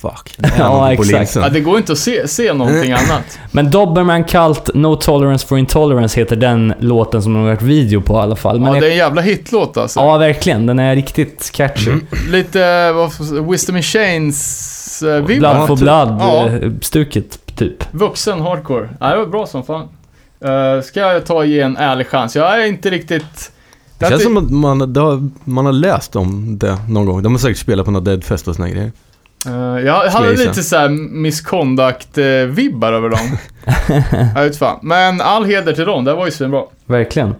[0.00, 1.36] Fuck, det Ja, exakt.
[1.36, 3.38] Ja, det går inte att se, se någonting annat.
[3.50, 8.00] Men Doberman Cult, No Tolerance for Intolerance heter den låten som de har gjort video
[8.00, 8.60] på i alla fall.
[8.60, 10.00] Men Ja, det är en jävla hitlåt alltså.
[10.00, 10.66] ja, verkligen.
[10.66, 11.92] Den är riktigt catchy.
[12.30, 16.48] Lite, vad får- Wisdom in Chains uh, Blood for Ja.
[16.48, 17.94] eh, stuket, typ.
[17.94, 18.88] Vuxen hardcore.
[19.00, 19.88] Ja, det var bra som fan.
[20.44, 22.36] Uh, ska jag ta och ge en ärlig chans?
[22.36, 23.52] Jag är inte riktigt...
[23.98, 27.22] Det känns som att man, har, man har läst om det någon gång.
[27.22, 28.92] De har säkert spelat på något Deadfest och såna grejer.
[29.46, 33.38] Uh, jag hade lite såhär misconduct-vibbar över dem.
[34.34, 34.78] jag vet fan.
[34.82, 36.62] Men all heder till dem, det var ju svinbra.
[36.86, 37.34] Verkligen.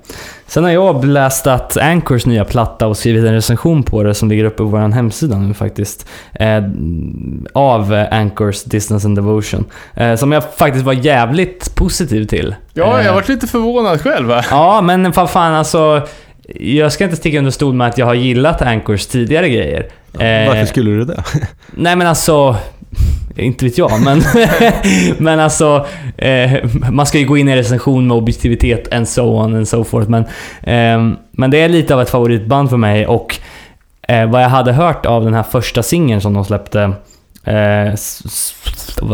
[0.46, 4.44] Sen har jag blästat Anchors nya platta och skrivit en recension på det som ligger
[4.44, 6.08] uppe på vår hemsida nu faktiskt.
[6.32, 6.62] Eh,
[7.52, 9.64] av eh, Anchors Distance and Devotion.
[9.94, 12.54] Eh, som jag faktiskt var jävligt positiv till.
[12.72, 14.32] Ja, Eh, jag varit lite förvånad själv.
[14.50, 16.02] Ja, men vad fan alltså.
[16.60, 19.86] Jag ska inte sticka under stol med att jag har gillat Anchors tidigare grejer.
[20.14, 21.24] Eh, Varför skulle du det?
[21.74, 22.56] Nej men alltså...
[23.36, 24.22] Inte vet jag, men...
[25.18, 25.86] men alltså...
[26.18, 26.52] Eh,
[26.90, 29.84] man ska ju gå in i en recension med objektivitet and so on and so
[29.84, 30.10] forth.
[30.10, 30.24] Men,
[30.62, 33.38] ehm, men det är lite av ett favoritband för mig och
[34.08, 36.92] eh, vad jag hade hört av den här första singeln som de släppte
[37.44, 37.94] eh,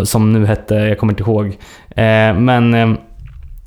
[0.05, 1.47] som nu hette, jag kommer inte ihåg.
[1.91, 2.75] Eh, men...
[2.75, 2.97] ehm,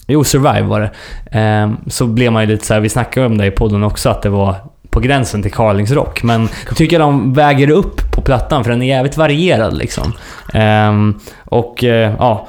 [0.09, 0.91] Jo, Survive var det.
[1.31, 4.09] Ehm, så blev man ju lite så här, vi snackade om det i podden också,
[4.09, 4.55] att det var
[4.97, 6.23] på gränsen till Carlingsrock.
[6.23, 10.13] Men jag tycker de väger upp på plattan för den är jävligt varierad liksom.
[10.53, 12.47] Ehm, och eh, ja,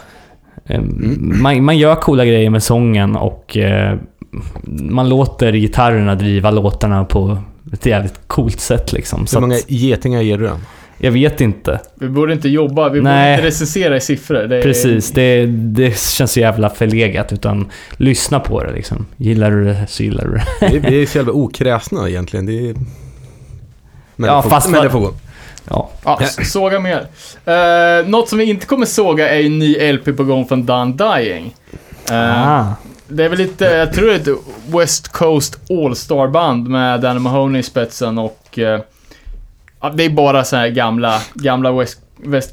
[0.66, 3.96] ehm, man, man gör coola grejer med sången och eh,
[4.90, 7.38] man låter gitarrerna driva låtarna på
[7.72, 9.26] ett jävligt coolt sätt liksom.
[9.26, 10.58] Så Hur många getingar ger du den?
[10.98, 11.80] Jag vet inte.
[11.94, 13.34] Vi borde inte jobba, vi borde Nej.
[13.34, 14.42] inte recensera i siffror.
[14.42, 17.32] Det är, Precis, det, det känns så jävla förlegat.
[17.32, 19.06] Utan lyssna på det liksom.
[19.16, 20.30] Gillar du det så gillar du
[20.70, 20.78] det.
[20.90, 22.46] Vi, är så jävla okräsna egentligen.
[22.46, 22.74] Det är...
[24.16, 25.12] Men, Ja, det får, fast men det får gå.
[25.70, 25.90] Ja.
[26.04, 27.06] Ja, såga mer.
[27.48, 30.92] Uh, något som vi inte kommer såga är en ny LP på gång från Done
[30.96, 31.54] Dying.
[32.10, 32.74] Eh, Ah.
[33.08, 37.60] Det är väl lite, jag tror det är ett West Coast All-Star-band med Danny Mahoney
[37.60, 38.58] i spetsen och...
[38.58, 38.80] eh,
[39.80, 41.70] ja, det är bara så här gamla, gamla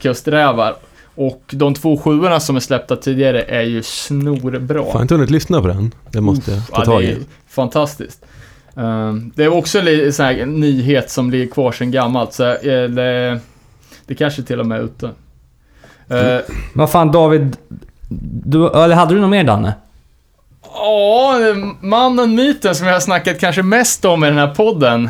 [0.02, 0.76] Coast-rävar.
[1.16, 4.86] Och de två sjuorna som är släppta tidigare är ju snorbra.
[4.92, 5.92] Fan, inte hunnit lyssna på den.
[6.12, 7.12] Det måste jag ta Ja, tag det i.
[7.12, 7.18] är
[7.50, 8.26] fantastiskt.
[8.74, 12.84] Um, det är också en sån här nyhet som ligger kvar sedan gammalt, så eh,
[12.90, 13.40] det,
[14.06, 15.10] det kanske till och med är ute.
[16.10, 16.40] Eh,
[16.74, 17.58] Vad fan David,
[18.44, 19.74] du, eller hade du något mer Danne?
[20.74, 21.38] Ja,
[21.82, 25.10] mannen, myten som jag har snackat kanske mest om i den här podden.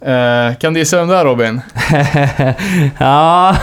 [0.00, 1.60] Eh, kan du gissa vem det är Robin?
[2.98, 3.56] ja,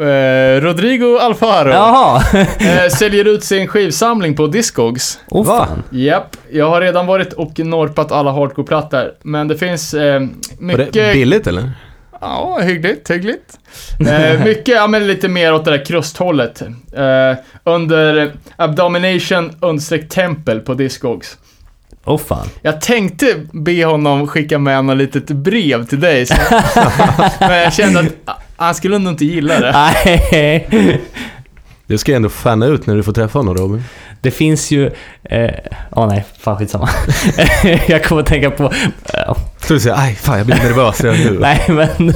[0.00, 1.70] Eh, Rodrigo Alfaro.
[1.70, 2.22] jaha.
[2.60, 5.18] Eh, säljer ut sin skivsamling på Discogs.
[5.28, 5.66] Oh, Va?
[5.66, 5.82] fan.
[5.90, 9.12] Japp, jag har redan varit och norpat alla hardcore-plattor.
[9.22, 10.92] Men det finns Var mycket...
[10.92, 11.72] det billigt eller?
[12.20, 13.58] Ja, hyggligt, hyggligt.
[14.08, 16.62] Eh, mycket, ja men lite mer åt det där krusthållet.
[16.96, 17.34] Eh,
[17.64, 21.36] under Abdomination understreck tempel på Discogs.
[22.10, 22.46] Åh fan.
[22.62, 26.26] Jag tänkte be honom skicka med något litet brev till dig.
[26.26, 26.34] Så,
[27.40, 29.72] men jag kände att han skulle nog inte gilla det.
[29.72, 31.00] Nej.
[31.86, 33.82] Du ska ändå fanna ut när du får träffa honom Robin.
[34.20, 34.90] Det finns ju...
[35.22, 35.50] Eh,
[35.92, 36.88] åh nej, fan skitsamma.
[37.88, 38.64] jag kommer att tänka på...
[39.14, 41.38] eh, Så du säger aj fan jag blir nervös redan nu.
[41.40, 42.12] nej men...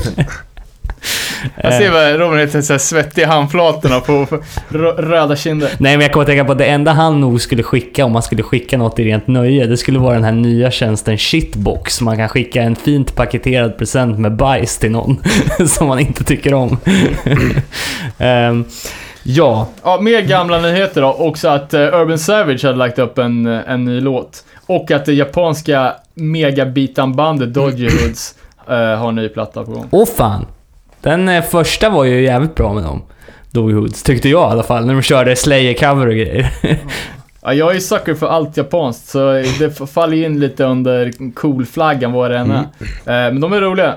[1.62, 4.36] Jag ser vad Robin heter, så här svettig i handflatorna på på
[4.68, 5.70] rö- röda kinder.
[5.78, 8.12] Nej men jag kommer att tänka på att det enda han nog skulle skicka om
[8.12, 12.00] man skulle skicka något i rent nöje, det skulle vara den här nya tjänsten Shitbox.
[12.00, 15.16] Man kan skicka en fint paketerad present med bajs till någon
[15.66, 16.76] som man inte tycker om.
[18.18, 18.64] Ehm,
[19.22, 21.12] ja, Ja, mer gamla nyheter då.
[21.12, 24.44] Också att eh, Urban Savage hade lagt upp en, eh, en ny låt.
[24.66, 28.34] Och att det japanska megabitan-bandet Dodgy Hoods
[28.68, 29.86] eh, har en ny platta på gång.
[29.90, 30.46] åh fan.
[31.04, 33.02] Den eh, första var ju jävligt bra med dem.
[33.50, 36.52] Doggy Hoods, tyckte jag i alla fall, när de körde Slayer-cover och grejer.
[37.46, 42.12] Ja, jag är ju sucker för allt japanskt, så det faller in lite under cool-flaggan
[42.12, 42.58] vad det än är.
[42.60, 42.64] Eh,
[43.32, 43.94] men de är roliga.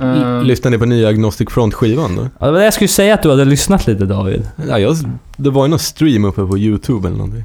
[0.00, 2.22] Eh, Lyssnar ni på nya Agnostic Front-skivan då?
[2.38, 4.48] Ja, det var det jag skulle säga att du hade lyssnat lite David.
[4.68, 4.96] Ja, jag,
[5.36, 7.44] det var ju någon stream uppe på YouTube eller någonting.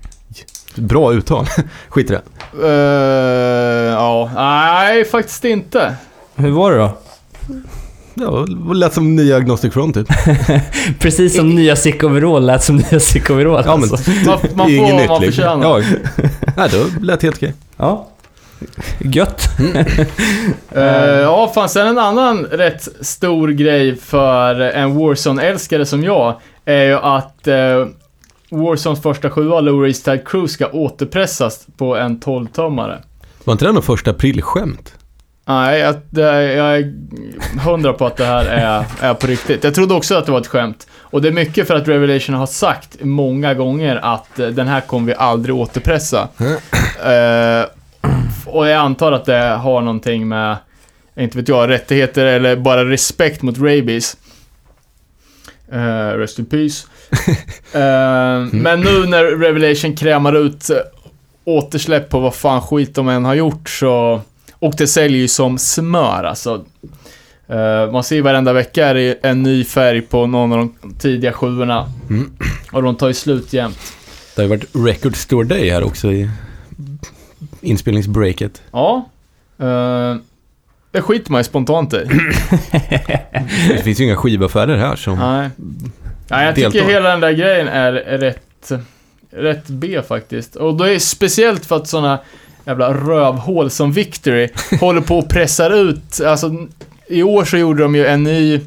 [0.76, 1.46] Bra uttal.
[1.90, 2.22] Skit i det.
[2.68, 5.96] eh, ja, nej faktiskt inte.
[6.36, 6.98] Hur var det då?
[8.20, 10.08] Ja, det lät som nya Agnostic Front typ.
[11.00, 14.12] Precis som nya Sick Overall lät som nya Sick Overall Ja, men alltså.
[14.26, 15.22] Man, man får vad man liksom.
[15.22, 15.64] förtjänar.
[15.64, 15.84] Ja,
[16.58, 17.54] nej, det lät helt okej.
[17.78, 18.08] Ja.
[19.00, 19.50] Gött.
[20.72, 20.84] Eh,
[21.22, 26.94] ja, fan sen en annan rätt stor grej för en Warzone-älskare som jag är ju
[26.94, 27.88] att uh,
[28.50, 32.98] Warzones första sjua, Lower East Tide Cruise, ska återpressas på en 12-tummare.
[33.44, 34.94] Var inte det någon första aprilskämt?
[35.50, 35.96] Nej, jag,
[36.78, 36.94] är
[37.60, 39.64] hundra på att det här är, är på riktigt.
[39.64, 40.88] Jag trodde också att det var ett skämt.
[41.00, 44.82] Och det är mycket för att Revelation har sagt många gånger att eh, den här
[44.82, 46.28] kommer vi aldrig återpressa.
[47.06, 47.66] Eh,
[48.46, 50.58] och jag antar att det har någonting med,
[51.18, 54.18] inte vet jag, rättigheter eller bara respekt mot rabies.
[55.72, 56.88] Eh, rest in peace.
[57.74, 60.70] Eh, Men nu när Revelation krämar ut
[61.44, 64.22] återsläpp på vad fan skit de än har gjort så...
[64.60, 66.66] Och det säljer ju som smör alltså.
[67.48, 71.34] Eh, man ser varenda vecka är det en ny färg på någon av de tidiga
[71.34, 71.92] sjuorna.
[72.10, 72.32] Mm.
[72.72, 73.94] Och de tar ju slut jämt.
[74.36, 76.30] Det har ju varit Record Store Day här också i
[77.62, 78.62] inspelningsbreaket.
[78.72, 79.10] Ja.
[79.60, 80.16] eh,
[80.92, 81.98] det skiter man ju spontant i.
[83.70, 85.20] Det finns ju inga skivaffärer här som...
[85.20, 85.50] Nej.
[86.28, 86.90] Nej, jag tycker Deltar.
[86.90, 88.72] hela den där grejen är rätt,
[89.32, 90.56] rätt B faktiskt.
[90.56, 92.20] Och då är det speciellt för att såna
[92.70, 96.52] jävla rövhål som Victory håller på och pressar ut, alltså
[97.08, 98.62] i år så gjorde de ju en ny,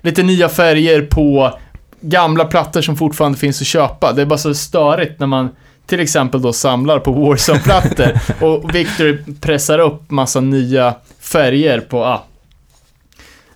[0.00, 1.58] lite nya färger på
[2.00, 4.12] gamla plattor som fortfarande finns att köpa.
[4.12, 5.48] Det är bara så störigt när man
[5.86, 12.24] till exempel då samlar på Warzone-plattor och Victory pressar upp massa nya färger på, ah.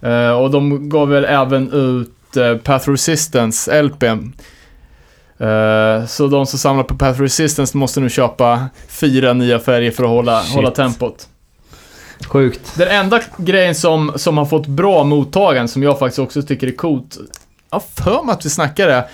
[0.02, 4.32] Eh, och de gav väl även ut uh, Path Resistance LPn.
[5.38, 10.04] Eh, så de som samlar på Path Resistance måste nu köpa fyra nya färger för
[10.04, 10.54] att hålla, Shit.
[10.54, 11.28] hålla tempot.
[12.26, 12.74] Sjukt.
[12.76, 16.72] Den enda grejen som, som har fått bra mottagande, som jag faktiskt också tycker är
[16.72, 17.18] coolt,
[17.70, 19.04] jag har för mig att vi snackade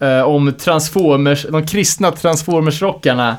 [0.00, 3.36] eh, om Transformers, de kristna Transformers-rockarna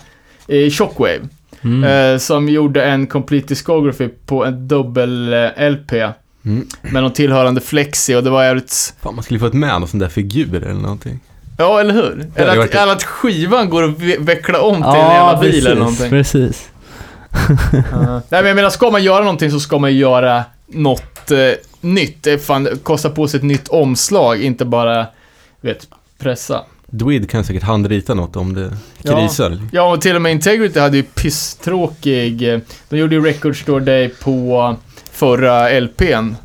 [0.47, 1.27] i Shockwave.
[1.63, 1.83] Mm.
[1.83, 6.13] Eh, som gjorde en Complete Discography på en dubbel-LP.
[6.45, 6.67] Mm.
[6.81, 8.93] Med någon tillhörande flexi och det var jävligt...
[9.01, 11.19] Fan, man skulle fått med någon sån där figur eller någonting.
[11.57, 12.01] Ja, eller hur?
[12.03, 15.67] hade Eller att, eller att skivan går att ve- veckla om till en jävla bil
[15.67, 16.09] eller någonting.
[16.09, 16.69] precis.
[17.51, 21.37] Nej men jag menar, ska man göra någonting så ska man göra något eh,
[21.81, 22.23] nytt.
[22.23, 25.05] Det är fan, kosta på sig ett nytt omslag, inte bara,
[25.61, 25.87] vet,
[26.19, 26.61] pressa.
[26.87, 29.19] Dweed kan säkert handrita något om det Ja.
[29.19, 29.57] krisar.
[29.71, 32.53] Ja, och till och med Integrity hade ju pisstråkig...
[32.53, 34.75] eh, De gjorde ju Record Store Day på
[35.11, 36.35] förra LPn.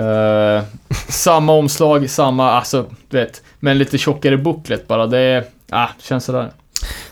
[0.00, 0.62] Eh,
[1.08, 5.06] samma omslag, samma, alltså, du vet, men lite tjockare booklet bara.
[5.06, 6.50] Det är, ah, känns sådär.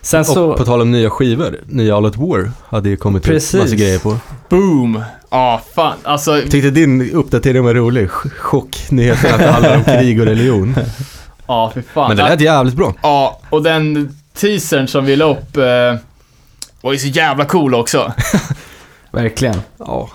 [0.01, 0.44] Sen så...
[0.51, 3.55] Och på tal om nya skivor, nya All At War hade ju kommit Precis.
[3.55, 4.16] ut massa grejer på.
[4.48, 5.03] Boom!
[5.31, 6.40] Ja, ah, fan, alltså...
[6.51, 8.09] Tyckte din uppdatering var rolig.
[8.09, 10.74] Ch- Chocknyheten att det handlar om krig och religion.
[11.51, 12.09] Ja, fy fan.
[12.09, 12.94] Men det lät jävligt bra.
[13.03, 15.94] Ja, och den teasern som vi la upp eh,
[16.81, 18.12] var ju så jävla cool också.
[19.11, 19.61] Verkligen.
[19.79, 20.09] Ja.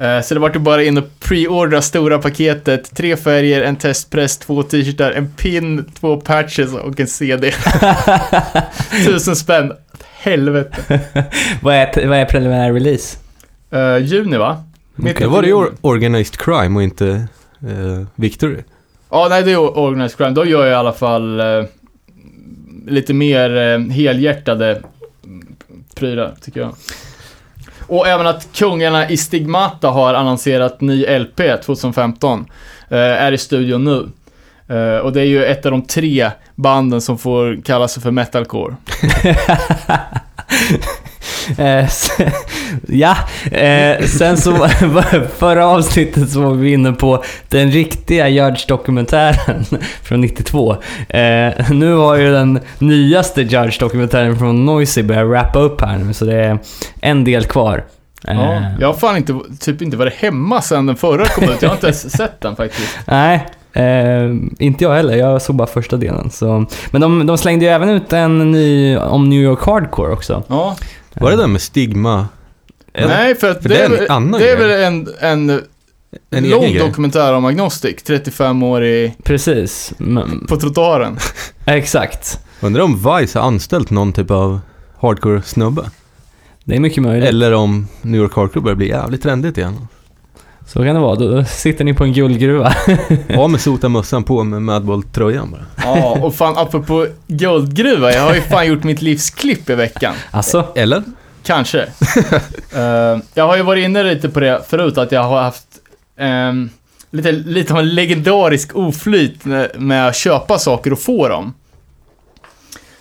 [0.00, 2.96] Eh, så det vart ju bara in och preordra stora paketet.
[2.96, 7.52] Tre färger, en testpress, två t-shirtar, en pin, två patches och en CD.
[9.06, 9.72] Tusen spänn.
[10.12, 11.00] Helvete.
[11.62, 13.18] vad, är, vad är preliminär release?
[13.70, 14.64] Eh, juni va?
[14.94, 17.08] Mitt Då var det ju organized crime och inte
[17.62, 18.58] eh, Victory.
[19.10, 20.30] Ja, nej det är organized crime.
[20.30, 21.64] Då gör jag i alla fall eh,
[22.86, 24.82] lite mer eh, helhjärtade
[25.94, 26.74] prylar, tycker jag.
[27.86, 32.46] Och även att Kungarna i Stigmata har annonserat ny LP 2015.
[32.88, 34.08] Eh, är i studion nu.
[34.76, 38.10] Eh, och det är ju ett av de tre banden som får kalla sig för
[38.10, 38.76] metalcore.
[41.58, 41.88] Eh,
[42.86, 43.16] ja,
[43.52, 44.68] eh, sen så
[45.38, 49.64] förra avsnittet så var vi inne på den riktiga Judge-dokumentären
[50.02, 50.76] från 92.
[51.08, 56.24] Eh, nu har ju den nyaste Judge-dokumentären från Noisy börjat wrappa upp här nu, så
[56.24, 56.58] det är
[57.00, 57.84] en del kvar.
[58.26, 61.62] Ja, jag har fan inte, typ inte varit hemma sedan den förra kom ut.
[61.62, 62.98] Jag har inte ens sett den faktiskt.
[63.04, 65.16] Nej, eh, inte jag heller.
[65.16, 66.30] Jag såg bara första delen.
[66.30, 66.66] Så.
[66.90, 70.42] Men de, de slängde ju även ut en ny om New York Hardcore också.
[70.48, 70.76] Ja.
[71.14, 72.28] Var det där med stigma?
[72.94, 75.62] Nej, för att För det, det är, en annan det är väl en, en,
[76.30, 79.92] En lång dokumentär om Agnostic, 35 år i, Precis.
[79.98, 81.18] Men, på trottoaren.
[81.64, 82.38] exakt.
[82.60, 84.60] Undrar om Vice har anställt någon typ av
[85.00, 85.90] hardcore-snubbe?
[86.64, 87.28] Det är mycket möjligt.
[87.28, 89.88] Eller om New York Hardcore börjar bli jävligt trendigt igen.
[90.72, 91.14] Så kan det vara.
[91.16, 92.74] Då sitter ni på en guldgruva.
[93.36, 95.66] Av med sota mössan på med Madball-tröjan bara.
[95.84, 100.14] Ja, och fan apropå guldgruva, jag har ju fan gjort mitt livsklipp i veckan.
[100.30, 101.02] Alltså, Eller?
[101.42, 101.86] Kanske.
[102.74, 105.66] Eh, jag har ju varit inne lite på det förut, att jag har haft
[106.18, 106.70] ehm,
[107.10, 111.54] lite, lite av en legendarisk oflyt med- att köpa saker och få dem.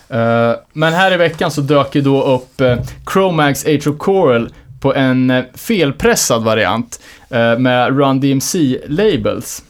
[0.10, 2.76] Eh, men här i veckan så dök ju då upp uh,
[3.14, 4.50] Chromax Age of Coral
[4.82, 9.64] på en felpressad variant med Run DMC-labels.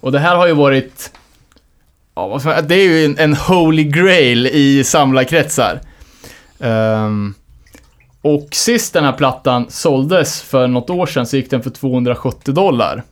[0.00, 1.12] Och det här har ju varit,
[2.14, 5.80] ja, vad ska det är ju en, en holy grail i samlarkretsar.
[6.60, 7.34] Ehm,
[8.22, 12.54] och sist den här plattan såldes för något år sedan så gick den för 270
[12.54, 13.02] dollar.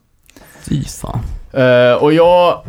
[0.68, 1.20] fy fan.
[1.52, 2.62] Eh, och jag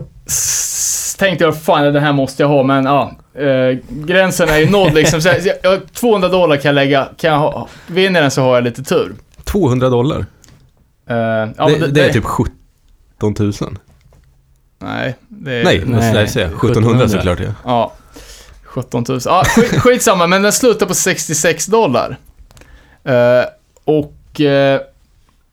[1.18, 3.12] tänkte, jag, fan den här måste jag ha, men ja.
[3.42, 5.22] eh, gränsen är ju nådd liksom.
[5.22, 8.56] Så jag, jag, 200 dollar kan jag lägga, kan jag ha, vinner den så har
[8.56, 9.14] jag lite tur.
[9.44, 10.26] 200 dollar.
[11.12, 13.54] Eh, ja, det, men det, är typ 17 000.
[14.80, 15.64] Nej, det är...
[15.64, 16.46] Nej, Nej, nej, jag.
[16.46, 17.54] 1700 såklart ja.
[17.66, 17.94] Ja.
[18.64, 19.20] 17 000.
[19.26, 22.18] Ja, skit, skitsamma, men den slutar på 66 dollar.
[23.04, 23.46] Eh,
[23.84, 24.82] och eh,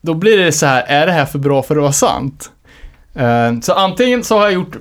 [0.00, 2.50] då blir det så här, är det här för bra för att vara sant?
[3.14, 4.76] Eh, så antingen så har jag gjort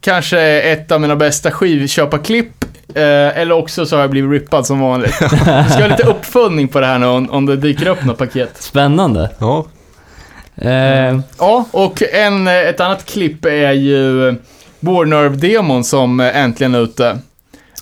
[0.00, 5.14] kanske ett av mina bästa skivköparklipp, eller också så har jag blivit rippad som vanligt.
[5.20, 8.18] Jag ska ha lite uppföljning på det här nu om, om det dyker upp något
[8.18, 8.62] paket.
[8.62, 9.30] Spännande.
[9.38, 9.66] Ja,
[10.56, 14.34] Eh, Ja, och en, eh, ett annat klipp är ju
[14.80, 17.18] Bornerve-demon som eh, äntligen är ute.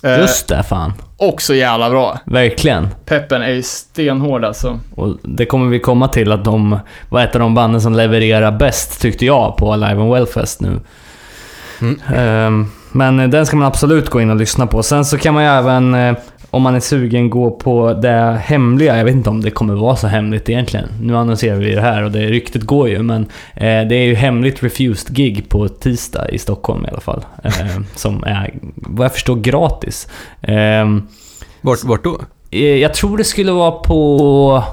[0.03, 0.93] Eh, just det, fan.
[1.17, 2.19] Också jävla bra.
[2.25, 2.87] Verkligen.
[3.05, 4.79] Peppen är ju stenhård alltså.
[4.95, 6.79] Och det kommer vi komma till att de
[7.09, 10.79] var ett av de banden som levererar bäst, tyckte jag, på Live and Wellfest nu.
[11.81, 11.99] Mm.
[12.15, 14.83] Ehm, men den ska man absolut gå in och lyssna på.
[14.83, 16.15] Sen så kan man ju även, eh,
[16.51, 18.97] om man är sugen, gå på det hemliga.
[18.97, 20.89] Jag vet inte om det kommer vara så hemligt egentligen.
[21.01, 23.21] Nu annonserar vi det här och det ryktet går ju, men
[23.55, 27.25] eh, det är ju hemligt Refused gig på tisdag i Stockholm i alla fall.
[27.43, 27.51] Eh,
[27.95, 30.07] som är, vad jag förstår, gratis.
[30.41, 31.07] Ehm,
[31.61, 32.21] vart, vart då?
[32.51, 34.63] Eh, Jag tror det skulle vara på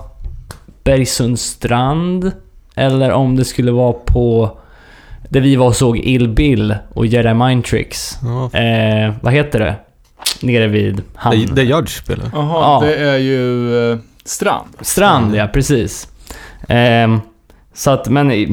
[0.84, 2.32] Bergsundstrand.
[2.74, 4.50] Eller om det skulle vara på...
[5.28, 8.18] Där vi var och såg Ill Bill och Jedi Mind Tricks.
[8.22, 9.74] Ja, Eh, vad heter det?
[10.40, 11.40] Nere vid hamn.
[11.46, 12.30] det, det Judge spelar.
[12.32, 12.86] Jaha, Ja.
[12.86, 14.68] det är ju eh, Strand.
[14.80, 16.08] Strand, ja precis.
[16.68, 17.20] Ehm,
[17.74, 18.48] så att, men eh,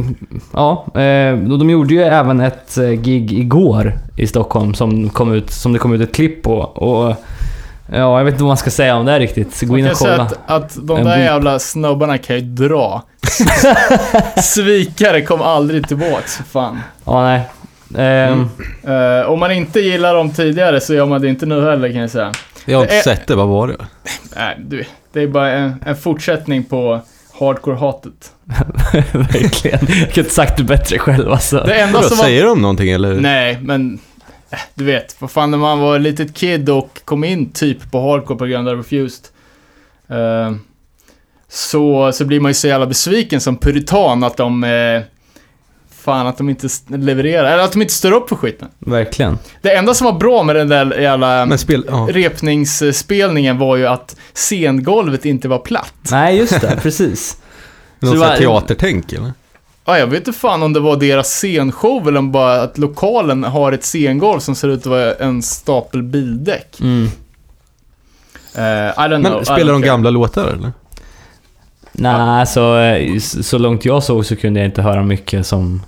[0.53, 0.85] ja.
[1.01, 5.73] Eh, de gjorde ju även ett eh, gig igår i Stockholm som, kom ut, som
[5.73, 6.55] det kom ut ett klipp på.
[6.59, 7.15] Och
[7.91, 9.55] ja, jag vet inte vad man ska säga om det här riktigt.
[9.55, 10.23] Så gå in och kolla.
[10.23, 13.01] att, att de där jävla snubbarna kan ju dra.
[14.41, 16.79] Svikare kom aldrig tillbaks, fan.
[17.05, 17.41] Ja, nej.
[17.97, 18.49] Ehm,
[18.83, 22.01] Eh, om man inte gillar dem tidigare så gör man det inte nu heller kan
[22.01, 22.31] jag säga.
[22.65, 23.77] Jag har inte Det är- sett det, vad var det?
[24.35, 27.01] Nej, du, det är bara en, en fortsättning på
[27.39, 28.31] hardcore-hatet.
[29.13, 29.79] Verkligen.
[29.81, 31.63] Jag kunde inte sagt det bättre själv alltså.
[31.67, 32.25] Det enda Vadå, som var...
[32.25, 33.13] säger de någonting eller?
[33.13, 33.99] Nej, men...
[34.51, 37.91] äh, Du vet, vad fan när man var ett litet kid och kom in typ
[37.91, 39.25] på hardcore på grund av Refused.
[40.09, 40.55] eh,
[41.49, 44.63] så, så blir man ju så jävla besviken som puritan att de...
[44.63, 45.01] eh,
[46.05, 47.51] fan, att de inte levererar.
[47.53, 48.67] Eller att de inte står upp för skiten.
[48.79, 49.37] Verkligen.
[49.61, 51.85] Det enda som var bra med den där jävla Men spel...
[51.87, 52.07] Ja.
[52.11, 55.93] repningsspelningen var ju att scengolvet inte var platt.
[56.11, 56.79] Nej, just det.
[56.81, 57.37] Precis.
[57.99, 59.33] Någon Så var- teatertänk eller?
[59.85, 63.43] Ja, jag vet inte fan om det var deras scenshow eller om bara att lokalen
[63.43, 66.79] har ett scengolv som ser ut att vara en stapel bildäck.
[66.81, 67.05] Mm.
[67.05, 69.15] I don't know.
[69.15, 69.87] I Men don't spelar de care.
[69.91, 70.71] gamla låtar eller?
[71.91, 75.81] Nej, så, eh, så långt jag såg så kunde jag inte höra mycket som...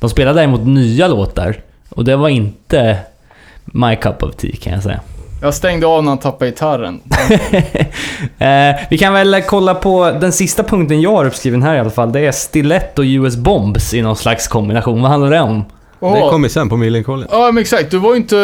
[0.00, 1.60] De spelade däremot nya låtar.
[1.88, 2.98] Och det var inte
[3.64, 5.00] my cup of tea kan jag säga.
[5.40, 7.00] Jag stängde av när han tappade gitarren.
[8.38, 11.90] eh, vi kan väl kolla på den sista punkten jag har uppskriven här i alla
[11.90, 12.12] fall.
[12.12, 15.02] Det är Stilett och US Bombs i någon slags kombination.
[15.02, 15.64] Vad handlar det om?
[16.00, 17.26] Det Åh, kommer sen på Millencolin.
[17.30, 17.90] Ja, men exakt.
[17.90, 18.36] Du var ju inte...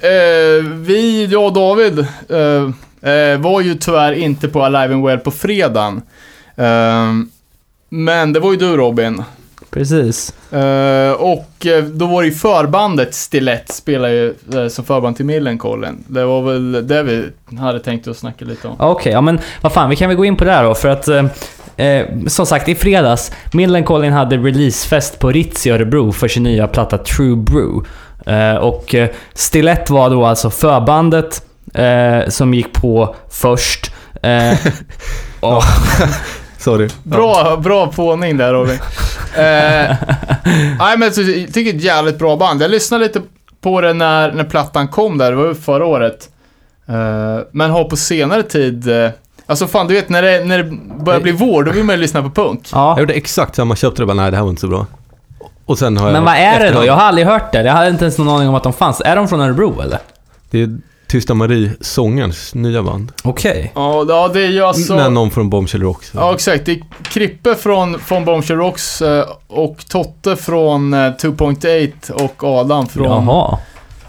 [0.00, 1.98] Eh, vi, jag och David,
[2.28, 6.02] eh, eh, var ju tyvärr inte på Alive and Well på fredagen.
[6.56, 7.12] Eh,
[7.88, 9.22] men det var ju du Robin.
[9.74, 10.34] Precis.
[10.52, 15.24] Eh, och eh, då var det ju förbandet Stilett spelar ju eh, som förband till
[15.24, 16.04] Millencolin.
[16.08, 17.24] Det var väl det vi
[17.58, 18.76] hade tänkt att snacka lite om.
[18.78, 20.74] Okej, ja men vad fan, vi kan väl gå in på det här då.
[20.74, 21.08] För att,
[21.76, 26.68] eh, som sagt, i fredags, Millencolin hade releasefest på Ritz i Örebro för sin nya
[26.68, 27.88] platta True Brew.
[28.26, 31.42] Eh, och eh, Stilett var då alltså förbandet
[31.74, 33.90] eh, som gick på först.
[35.40, 35.62] Och,
[36.64, 36.88] Sorry.
[37.02, 38.78] Bra, bra påning där Robin.
[39.36, 39.96] Eh,
[40.78, 42.62] nej men jag tycker det är ett jävligt bra band.
[42.62, 43.22] Jag lyssnade lite
[43.60, 46.28] på det när, när plattan kom där, det var förra året.
[46.88, 49.10] Eh, men har på senare tid, eh,
[49.46, 52.00] alltså fan du vet när det, när det börjar bli vår, då vill man ju
[52.00, 52.68] lyssna på punk.
[52.72, 53.00] Jag ja.
[53.00, 54.86] gjorde exakt samma, köpte det bara nej det här var inte så bra.
[55.66, 56.12] Och sen har jag...
[56.12, 56.84] Men vad är det då?
[56.84, 57.62] Jag har aldrig hört det.
[57.62, 59.02] Jag hade inte ens någon aning om att de fanns.
[59.04, 59.98] Är de från Örebro eller?
[60.50, 60.78] Det är
[61.14, 63.12] Tysta Marie, sångerns nya band.
[63.22, 63.72] Okej.
[63.74, 64.96] Ja, ja det är ju alltså...
[64.96, 66.10] Med någon från Bombshell Rocks.
[66.14, 66.66] Ja, exakt.
[66.66, 72.88] Det är Krippe från, från Bombshell Rocks eh, och Totte från eh, 2.8 och Adam
[72.88, 73.58] från, Jaha.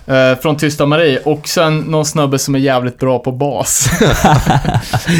[0.05, 1.19] eh, från Tysta Marie.
[1.25, 3.89] Och sen någon snubbe som är jävligt bra på bas.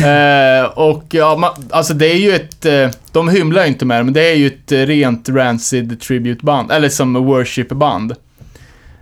[0.03, 3.99] eh, och ja, man, alltså det är ju ett, eh, de hymlar ju inte med
[3.99, 8.15] det, men det är ju ett eh, rent Rancid tributeband, eller som worshipband.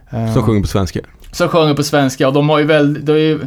[0.10, 1.00] Eh, Som sjunger på svenska.
[1.34, 3.40] Som sjunger på svenska och de har ju väl, det är ju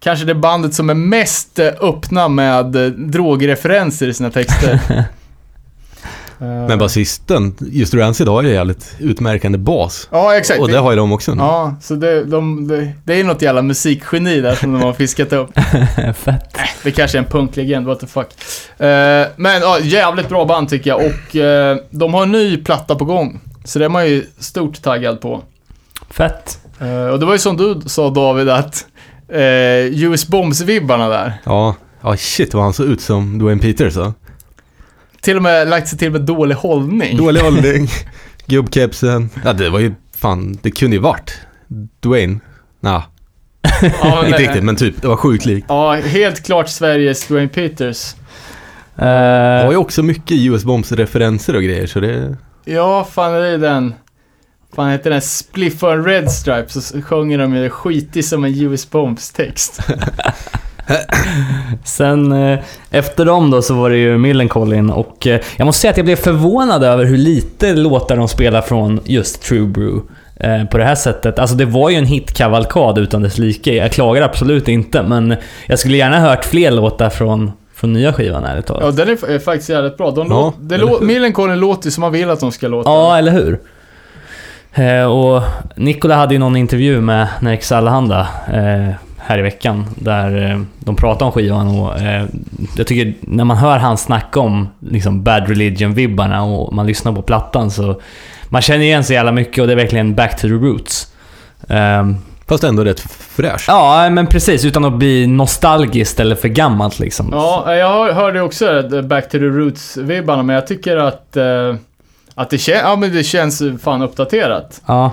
[0.00, 4.80] kanske det bandet som är mest eh, öppna med eh, drogreferenser i sina texter.
[6.42, 10.08] Eh, Men basisten, just Rancid har ju jävligt utmärkande bas.
[10.10, 10.60] Ja, exakt.
[10.60, 11.42] Och det har ju de också nu.
[11.42, 15.32] Ja, så det, de, det, det är något jävla musikgeni där som de har fiskat
[15.32, 15.50] upp.
[16.16, 16.58] Fett.
[16.82, 18.26] Det kanske är en punklegend, what the fuck.
[19.36, 21.36] Men ja, jävligt bra band tycker jag och
[21.90, 23.40] de har en ny platta på gång.
[23.64, 25.42] Så det är man ju stort taggad på.
[26.10, 26.58] Fett.
[26.80, 28.86] Eh, och det var ju som du sa David att
[29.28, 31.32] eh, US Bombs-vibbarna där.
[31.44, 31.74] Ja.
[32.02, 34.14] Ja, shit vad han såg ut som Dwayne Peters va?
[35.20, 37.16] Till och med lagt sig till med dålig hållning.
[37.16, 37.88] Dålig hållning,
[38.46, 39.30] gubbkepsen.
[39.44, 41.40] Ja, det var ju fan, det kunde ju varit
[42.00, 42.40] Dwayne.
[42.80, 43.02] Nah,
[44.02, 45.66] Ja, inte eh, riktigt, men typ, det var sjukt likt.
[45.68, 48.14] Ja, helt klart Sveriges Dwayne Peters.
[48.96, 52.36] Eh, Det var ju också mycket US Bombs referenser och grejer, så det...
[52.64, 53.94] Ja, fan är det den...
[54.74, 58.62] Fan heter den Spliff och en Red Stripe så sjunger de ju skitig som en
[58.62, 59.80] US Bombs text.
[61.84, 62.58] Sen eh,
[62.90, 66.06] efter dem då så var det ju Millencolin och eh, jag måste säga att jag
[66.06, 70.00] blev förvånad över hur lite låtar de spelar från just True Brew.
[70.36, 71.38] Eh, på det här sättet.
[71.38, 73.74] Alltså det var ju en hitkavalkad utan dess like.
[73.74, 75.34] Jag klagar absolut inte, men
[75.66, 78.84] jag skulle gärna hört fler låtar från, från nya skivan ärligt talat.
[78.84, 80.10] Ja, den är, faktiskt jävligt bra.
[80.10, 82.90] De Ja, låt, det eller lå, låter ju som man vill att de ska låta.
[82.90, 83.60] Ja, eller hur?
[84.74, 85.42] Eh, och
[85.76, 90.96] Nikola hade ju någon intervju med Nerix Allehanda eh, här i veckan, där eh, de
[90.96, 91.92] pratade om skivan och
[92.76, 97.22] jag tycker när man hör han snacka om liksom Bad Religion-vibbarna och man lyssnar på
[97.22, 98.00] plattan så
[98.48, 101.12] man känner igen så jävla mycket och det är verkligen back to the roots.
[101.68, 102.16] Ehm,
[102.48, 103.64] Fast ändå rätt fräscht.
[103.68, 104.64] ja, men precis.
[104.64, 107.28] Utan att bli nostalgiskt eller för gammalt liksom.
[107.32, 111.74] Ja, jag hör- hörde också Back to the Roots-vibbarna, men jag tycker att, eh,
[112.34, 114.82] att det, kän, ja, men det känns fan uppdaterat.
[114.86, 115.12] Ja.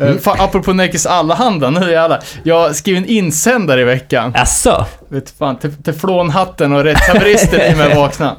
[0.00, 0.12] Mm.
[0.12, 2.20] Uh, fan, apropå Nekis Allehanda, nu jävlar.
[2.42, 4.32] Jag skrev en insändare i veckan.
[4.36, 4.86] Asså?
[5.08, 8.36] Vet fan, te- teflonhatten och rättshaveristen i mig vakna.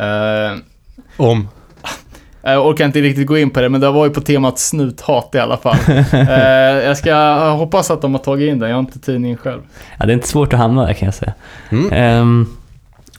[0.00, 0.58] Uh,
[1.16, 1.48] Om.
[2.42, 5.30] jag orkar inte riktigt gå in på det, men det var ju på temat snuthat
[5.34, 5.76] i alla fall.
[6.12, 9.38] Eh, jag ska jag hoppas att de har tagit in den, jag har inte tidningen
[9.38, 9.60] själv.
[9.98, 11.32] Ja, det är inte svårt att hamna där kan jag säga.
[11.70, 11.92] Mm.
[11.92, 12.46] Ehm,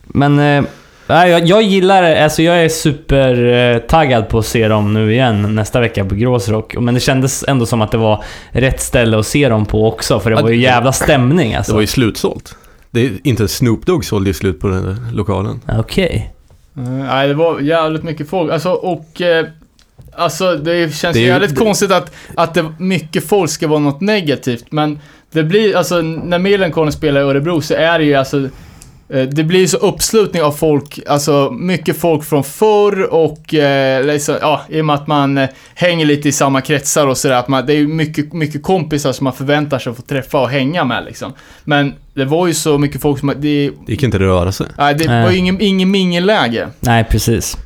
[0.03, 0.63] men eh,
[1.07, 2.23] nej, jag, jag gillar det.
[2.23, 6.75] Alltså jag är supertaggad på att se dem nu igen nästa vecka på Gråsrock.
[6.79, 10.19] Men det kändes ändå som att det var rätt ställe att se dem på också,
[10.19, 11.71] för det var ju jävla stämning alltså.
[11.71, 12.55] Det var ju slutsålt.
[12.91, 15.61] Det är inte Snoop Dogg sålde ju slut på den där lokalen.
[15.79, 16.31] Okej.
[16.77, 18.51] Eh, nej, det var jävligt mycket folk.
[18.51, 19.21] Alltså, och...
[19.21, 19.45] eh,
[20.17, 23.67] alltså, det känns Det är ju- jävligt det- konstigt att, att det, mycket folk ska
[23.67, 24.99] vara något negativt, men
[25.31, 28.49] det blir, alltså, när Millencolin spelar i Örebro så är det ju alltså...
[29.09, 34.35] eh, det blir så uppslutning av folk, alltså mycket folk från förr och eh, liksom,
[34.41, 37.47] ja, i och med att man eh, hänger lite i samma kretsar och sådär, att
[37.47, 40.49] man, det är ju mycket, mycket kompisar som man förväntar sig att få träffa och
[40.49, 41.33] hänga med liksom.
[41.63, 44.67] Men det var ju så mycket folk som, det, Det gick inte att röra sig.
[44.77, 45.23] nej, det Nej.
[45.23, 46.69] var ju ingen, ingen mingelläge.
[46.79, 47.57] Nej, precis.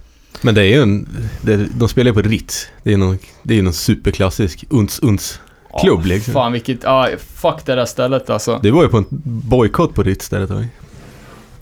[0.42, 1.08] Men det är ju en...
[1.42, 2.68] Det, de spelar ju på Ritz.
[2.84, 5.40] Det är någon, det är ju någon superklassisk uns-uns
[5.82, 6.34] klubb liksom.
[6.34, 8.60] Fan vilket, ja, fuck det där stället alltså.
[8.64, 9.06] Det var ju på en
[9.50, 10.68] bojkott på Ritz där ett tag.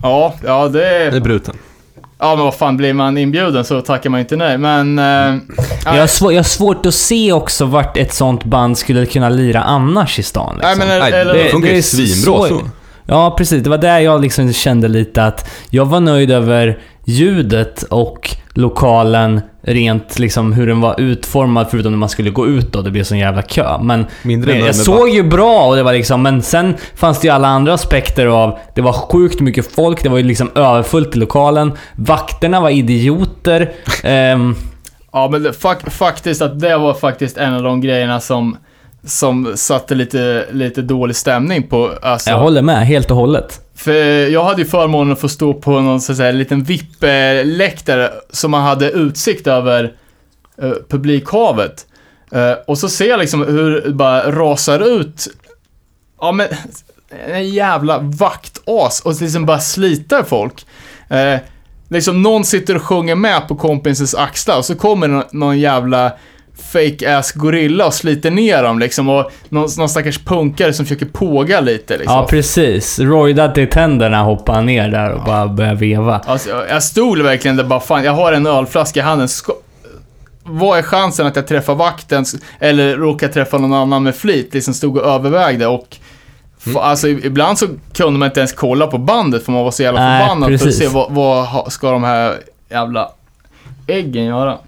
[0.02, 0.78] Ja, ja det
[1.10, 1.54] Det är bruten.
[2.20, 4.58] Ja men vad fan, blir man inbjuden så tackar man inte nej.
[4.58, 4.98] Men...
[4.98, 5.36] Eh,
[5.84, 9.28] Jag har, svår, jag har svårt att se också vart ett sånt band skulle kunna
[9.28, 10.54] lira annars i stan.
[10.56, 10.78] Liksom.
[10.78, 11.34] nej men Nej, eller...
[11.34, 12.60] det det- funkar ju är svinbra så.
[13.06, 13.62] Ja, precis.
[13.64, 19.40] Det var där jag liksom kände lite att jag var nöjd över ljudet och lokalen
[19.68, 23.04] rent liksom hur den var utformad förutom när man skulle gå ut och det blev
[23.04, 23.78] sån jävla kö.
[23.82, 27.34] Men Mindre jag såg ju bra och det var liksom, men sen fanns det ju
[27.34, 31.18] alla andra aspekter av, det var sjukt mycket folk, det var ju liksom överfullt i
[31.18, 33.72] lokalen, vakterna var idioter.
[34.02, 34.54] ehm,
[35.12, 38.56] Ja men det, fak, faktiskt att det var faktiskt en av de grejerna som,
[39.04, 42.30] som satte lite, lite dålig stämning på, alltså.
[42.30, 43.60] jag håller med, helt och hållet.
[43.78, 48.50] För jag hade ju förmånen att få stå på någon så här liten VIP-läktare som
[48.50, 49.92] man hade utsikt över
[50.62, 51.86] eh, publikhavet.
[52.32, 55.28] Eh, och så ser jag liksom hur det bara rasar ut,
[56.20, 56.46] ja men,
[57.26, 60.66] en jävla vaktas och liksom bara slitar folk.
[61.08, 61.38] Eh,
[61.88, 66.12] liksom någon sitter och sjunger med på kompisens axlar och så kommer någon, någon jävla
[66.62, 71.06] fake ass gorilla och sliter ner dem liksom och någon, någon stackars punkare som försöker
[71.06, 72.14] påga lite liksom.
[72.16, 72.98] Ja, precis.
[72.98, 76.20] Roydad till tänderna hoppade ner där och bara började veva.
[76.26, 79.28] Alltså, jag- jag stod verkligen där bara, fan, jag har en ölflaska i handen.
[79.28, 79.52] Ska,
[80.44, 82.24] vad är chansen att jag träffar vakten
[82.60, 84.54] eller råkar träffa någon annan med flit?
[84.54, 85.96] Liksom stod och övervägde och
[86.64, 89.70] fa- Alltså i- ibland så kunde man inte ens kolla på bandet för man var
[89.70, 92.34] så jävla förbannad för att se vad, vad ska de här
[92.70, 93.08] jävla
[93.86, 94.58] äggen göra.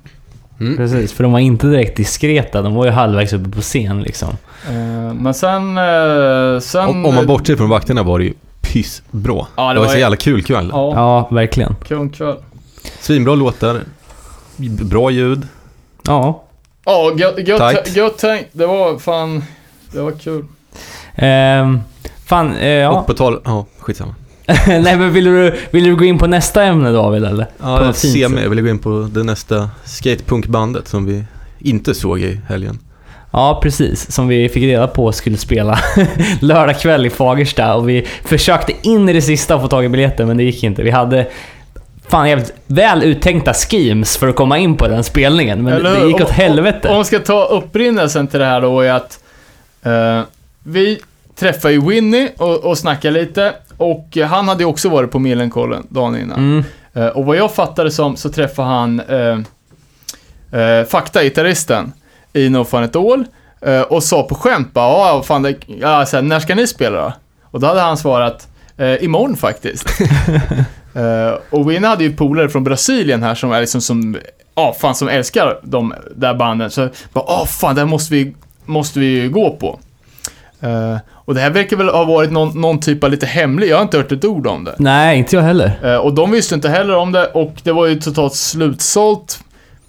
[0.77, 2.63] Precis, för de var inte direkt diskreta.
[2.63, 4.29] De var ju halvvägs uppe på scen liksom.
[4.69, 5.79] Eh, men sen...
[5.79, 9.47] eh, sen Om, om man bortser från vakterna var det ju pissbra.
[9.57, 10.69] Ja, det det, var var så jävla kul kväll.
[10.73, 11.77] Ja, Ja, verkligen.
[11.89, 12.37] kungkväll.
[13.01, 13.81] Svinbra låtar.
[14.83, 15.49] Bra ljud.
[16.07, 16.43] Ja.
[16.85, 17.13] Ja,
[17.97, 18.51] gött, tänkt.
[18.53, 19.45] Det var fan...
[19.93, 20.45] Det var kul.
[21.15, 21.81] Ehm,
[22.27, 22.91] fan, eh, ja.
[22.91, 23.41] Och på tal...
[23.45, 24.15] Ja, skitsamma.
[24.67, 27.47] Nej men vill du, vill du gå in på nästa ämne David eller?
[27.63, 28.37] Ja, fint semi.
[28.37, 28.43] sätt.
[28.43, 31.25] Jag ville gå in på det nästa skatepunkbandet som vi
[31.59, 32.79] inte såg i helgen.
[33.33, 34.13] Ja, precis.
[34.13, 35.79] Som vi fick reda på skulle spela
[36.41, 40.25] lördag kväll i Fagersta och vi försökte in i det sista få tag i biljetter
[40.25, 40.83] men det gick inte.
[40.83, 41.27] Vi hade
[42.09, 46.07] fan jävligt väl uttänkta schemes för att komma in på den spelningen men Eller det
[46.07, 46.89] gick åt Om- helvete.
[46.89, 49.19] Om man ska ta upprinnelsen till det här då är att
[49.83, 50.21] eh,
[50.63, 51.01] vi
[51.39, 55.19] träffade ju Winnie och, och snackade lite och eh, han hade ju också varit på
[55.19, 56.39] Millencolin dagen innan.
[56.39, 56.65] Mm.
[56.93, 59.39] Eh, och vad jag fattade som så träffade han eh,
[60.61, 61.93] eh, Fakta-gitarristen
[62.33, 63.25] i No Fun At All
[63.61, 66.67] eh, och sa på skämt bara, ja fan, det, ja, så här, när ska ni
[66.67, 67.13] spela då?
[67.43, 69.87] Och då hade han svarat, eh, imorgon faktiskt.
[71.51, 74.17] Och Winnie hade ju polare från Brasilien här som är liksom som,
[74.55, 76.71] ja fan som älskar de där banden.
[76.71, 79.81] Så bara, ja fan, det måste vi, måste vi gå på.
[80.61, 83.77] Eh, och det här verkar väl ha varit någon, någon typ av lite hemlig, jag
[83.77, 84.75] har inte hört ett ord om det.
[84.79, 85.79] Nej, inte jag heller.
[85.85, 89.41] Eh, och de visste inte heller om det och det var ju totalt slutsålt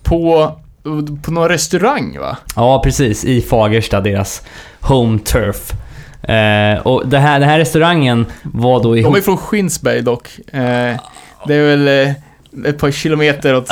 [0.04, 0.52] på,
[1.22, 2.38] på någon restaurang va?
[2.56, 3.26] Ja, precis.
[3.26, 4.42] I Fagersta, deras
[4.82, 5.72] home turf.
[6.24, 9.18] Eh, och det här, den här restaurangen var då De ihop...
[9.18, 10.30] är från Skinsberg dock.
[11.48, 12.14] Det är väl
[12.66, 13.72] ett par kilometer åt,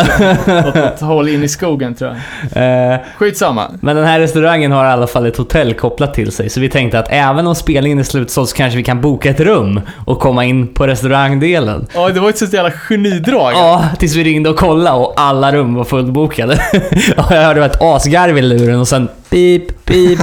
[0.68, 2.18] åt ett håll in i skogen tror
[2.54, 2.94] jag.
[2.94, 3.72] Eh, Skitsamma.
[3.82, 6.70] Men den här restaurangen har i alla fall ett hotell kopplat till sig, så vi
[6.70, 10.20] tänkte att även om spelningen är slutsåld så kanske vi kan boka ett rum och
[10.20, 11.88] komma in på restaurangdelen.
[11.94, 13.54] Ja, det var ett sånt jävla genidrag.
[13.54, 16.54] Ja, tills vi ringde och kollade och alla rum var fullbokade.
[17.18, 20.20] och jag hörde ett asgarv i luren och sen pip, pip.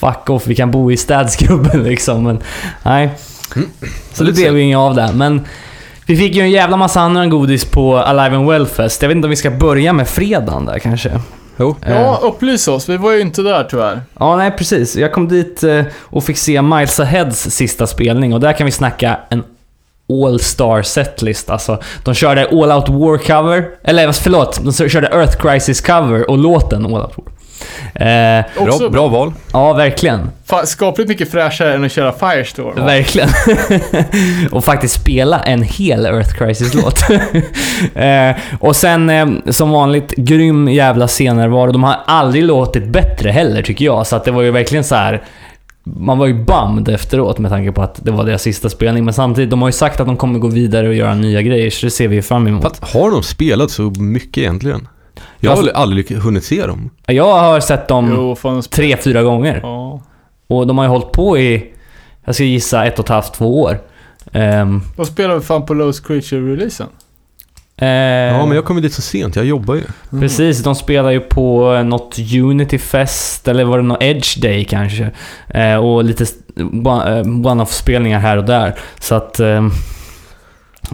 [0.00, 2.24] Fuck off, vi kan bo i städskrubben liksom.
[2.24, 2.38] Men
[2.82, 3.10] nej.
[4.12, 5.10] Så det lite blev ju inget av det.
[5.14, 5.40] Men
[6.12, 9.02] vi fick ju en jävla massa annan godis på Alive and Wellfest.
[9.02, 11.10] Jag vet inte om vi ska börja med fredagen där kanske.
[11.56, 11.76] Jo.
[11.86, 12.88] Eh, Ja, upplys oss.
[12.88, 14.00] Vi var ju inte där tyvärr.
[14.18, 14.96] Ja, nej precis.
[14.96, 18.70] Jag kom dit eh, och fick se Miles Aheads sista spelning och där kan vi
[18.70, 19.44] snacka en
[20.24, 21.50] All-Star setlist.
[21.50, 26.38] Alltså, de körde All Out War cover, eller förlåt, de körde Earth Crisis cover och
[26.38, 27.26] låten All Out War.
[27.94, 29.32] Eh, Bra, bra val.
[29.52, 30.30] ja, verkligen.
[30.48, 32.84] Fa- skapligt mycket fräschare än att köra Firestorm.
[32.84, 33.28] Verkligen.
[34.52, 37.10] och faktiskt spela en hel Earth Crisis-låt.
[37.94, 41.72] eh, och sen eh, som vanligt, grym jävla scenärvaro.
[41.72, 44.06] De har aldrig låtit bättre heller tycker jag.
[44.06, 45.22] Så att det var ju verkligen så här
[45.84, 49.04] man var ju bummed efteråt med tanke på att det var deras sista spelning.
[49.04, 51.70] Men samtidigt, de har ju sagt att de kommer gå vidare och göra nya grejer,
[51.70, 52.62] så det ser vi ju fram emot.
[52.62, 54.88] Fast har de spelat så mycket egentligen?
[55.44, 56.90] Jag har Alltså- aldrig hunnit se dem.
[57.06, 59.60] Jag har sett dem Jo, fan, tre, fyra gånger.
[59.62, 60.00] ja.
[60.46, 61.72] Och de har ju hållit på i,
[62.24, 63.80] jag ska gissa, ett och ett halvt, två år.
[64.32, 66.86] Ehm, De spelar väl fan på Lost Creature-releasen?
[67.76, 69.36] eh, Ja, men jag kommer dit så sent.
[69.36, 69.82] Jag jobbar ju.
[70.20, 74.64] Precis, de spelar ju på eh, något Unity Fest, eller var det något Edge Day
[74.64, 75.10] kanske?
[75.48, 76.24] Eh, och lite
[76.56, 78.74] one- one-off-spelningar här och där.
[79.00, 79.40] Så att...
[79.40, 79.68] Eh,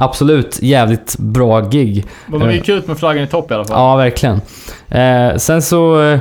[0.00, 2.06] absolut, jävligt bra gig.
[2.26, 3.76] Men de gick ut med flaggan i topp i alla fall.
[3.76, 4.40] Ja, verkligen.
[4.88, 6.20] Eh, sen så eh,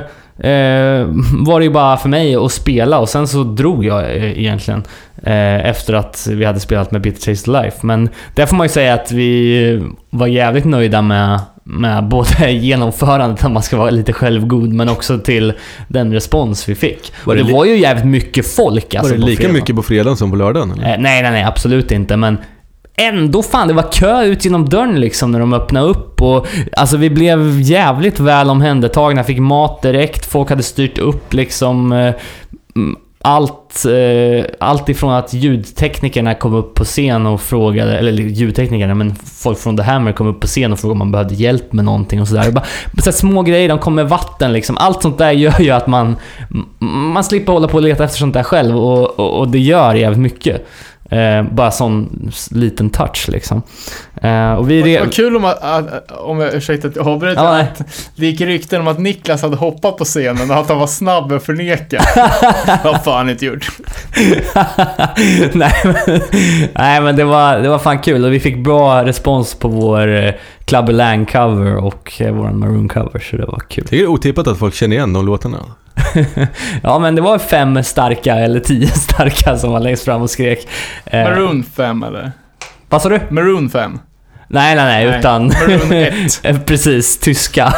[0.50, 4.38] eh, var det ju bara för mig att spela och sen så drog jag eh,
[4.38, 4.82] egentligen.
[5.22, 7.78] Eh, efter att vi hade spelat med Bitter Taste Life.
[7.86, 13.44] Men där får man ju säga att vi var jävligt nöjda med, med både genomförandet,
[13.44, 15.52] om man ska vara lite självgod, men också till
[15.88, 17.12] den respons vi fick.
[17.24, 19.82] Var och det det var ju jävligt mycket folk alltså, var det lika mycket på
[19.82, 20.72] fredagen som på lördagen?
[20.72, 20.82] Eller?
[20.82, 22.16] Eh, nej, nej, nej, absolut inte.
[22.16, 22.38] Men
[22.98, 26.22] ändå fan, det var kö ut genom dörren liksom när de öppnade upp.
[26.22, 26.46] Och,
[26.76, 32.14] alltså vi blev jävligt väl omhändertagna, fick mat direkt, folk hade styrt upp liksom eh,
[32.76, 38.94] mm, allt, eh, allt ifrån att ljudteknikerna kom upp på scen och frågade, eller ljudteknikerna,
[38.94, 41.72] men folk från The Hammer kom upp på scen och frågade om man behövde hjälp
[41.72, 42.44] med någonting och sådär.
[42.44, 42.64] Det Bara,
[43.02, 44.76] så små grejer, de kom med vatten liksom.
[44.76, 46.16] Allt sånt där gör ju att man,
[47.14, 49.94] man slipper hålla på och leta efter sånt där själv och, och, och det gör
[49.94, 50.66] jävligt mycket.
[51.10, 53.62] Eh, bara sån liten touch liksom.
[54.22, 54.82] Eh, och vi...
[54.82, 57.82] Re- vad kul om, att, om jag, ursäkta att jag avbryter, Ja, att
[58.16, 61.32] det gick rykten om att Niklas hade hoppat på scenen och att han var snabb
[61.32, 62.02] att förneka.
[62.82, 63.68] Det har fan inte gjort.
[65.52, 66.20] nej, men,
[66.74, 70.08] nej men det var, det var fan kul och vi fick bra respons på vår
[70.24, 70.32] eh,
[70.64, 73.86] Clubber Lang cover och eh, vår Maroon cover så det var kul.
[73.90, 75.58] Det är otippat att folk känner igen de låtarna.
[76.82, 80.68] ja men det var fem starka, eller tio starka som var längst fram och skrek.
[81.04, 82.32] Eh, Maroon 5 eller?
[82.88, 83.20] Vad sa du?
[83.28, 83.98] Maroon 5.
[84.48, 85.46] Nej, nej, nej, Nej, utan...
[85.46, 86.40] Maroon 1.
[86.44, 87.74] Eh, Precis, tyska.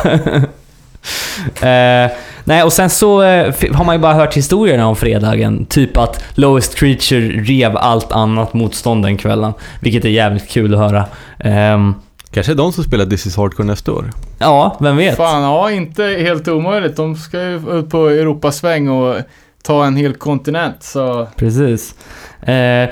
[1.61, 2.11] eh,
[2.45, 5.67] nej, och sen så eh, har man ju bara hört historierna om fredagen.
[5.67, 9.53] Typ att Lowest Creature rev allt annat motstånd den kvällen.
[9.81, 11.05] Vilket är jävligt kul att höra.
[11.39, 11.95] Ehm,
[12.33, 14.11] Kanske är de som spelar This is Hardcore nästa år.
[14.39, 15.17] ja, vem vet?
[15.17, 16.97] Fan, ja, inte helt omöjligt.
[16.97, 19.17] De ska ju ut på Europasväng och
[19.63, 21.29] ta en hel kontinent, så...
[21.37, 21.95] Precis.
[22.43, 22.89] Eh,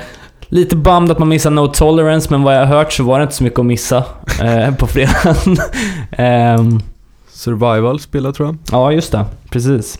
[0.48, 3.22] lite bummed att man missar No Tolerance, men vad jag har hört så var det
[3.22, 4.04] inte så mycket att missa
[4.42, 5.56] eh, på fredagen.
[6.10, 6.80] Ehm,
[7.32, 8.56] Survival spelar tror jag.
[8.72, 9.24] Ja, just det.
[9.50, 9.98] Precis.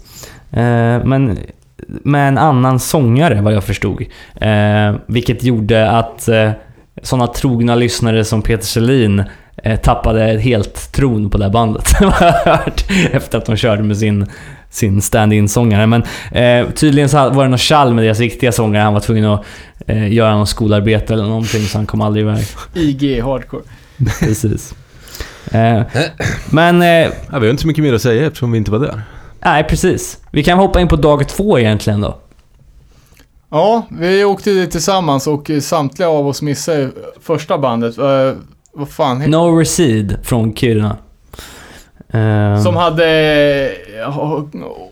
[0.50, 1.38] Eh, men
[1.86, 4.04] med en annan sångare, vad jag förstod.
[4.34, 6.50] Eh, vilket gjorde att eh,
[7.02, 9.22] sådana trogna lyssnare som Peter Selin
[9.62, 11.84] eh, tappade helt tron på det här bandet.
[12.00, 12.84] vad jag har hört.
[13.12, 14.26] Efter att de körde med sin,
[14.70, 15.86] sin stand-in-sångare.
[15.86, 18.82] Men eh, tydligen så var det något tjall med deras riktiga sångare.
[18.82, 19.44] Han var tvungen att
[19.86, 22.46] eh, göra något skolarbete eller någonting, så han kom aldrig iväg.
[22.74, 23.62] IG Hardcore.
[24.20, 24.74] Precis.
[25.52, 25.82] Eh,
[26.50, 26.88] men eh,
[27.32, 29.02] Ja, vi har inte så mycket mer att säga eftersom vi inte var där.
[29.44, 30.18] Nej, precis.
[30.30, 32.18] Vi kan hoppa in på dag två egentligen då.
[33.50, 36.90] Ja, vi åkte dit tillsammans och samtliga av oss missade
[37.20, 37.98] första bandet.
[37.98, 38.32] Uh,
[38.72, 40.96] vad fan heter No Recede från Kiruna.
[42.12, 43.06] Eh, Som hade
[44.00, 44.18] eh,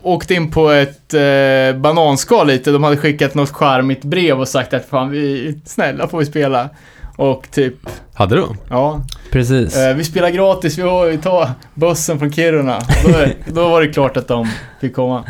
[0.03, 2.71] åkt in på ett eh, bananskal lite.
[2.71, 6.69] De hade skickat något charmigt brev och sagt att fan vi, snälla får vi spela.
[7.15, 7.73] Och typ,
[8.13, 8.57] Hade de?
[8.69, 9.01] ja,
[9.31, 9.77] Precis.
[9.95, 12.79] vi spelar gratis, vi har ju ta bussen från Kiruna.
[13.05, 14.47] Då, då var det klart att de
[14.81, 15.23] fick komma.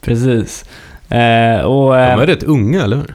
[0.00, 0.64] Precis.
[1.08, 1.92] Eh, och...
[1.94, 3.14] De Eh, är rätt unga, eller hur?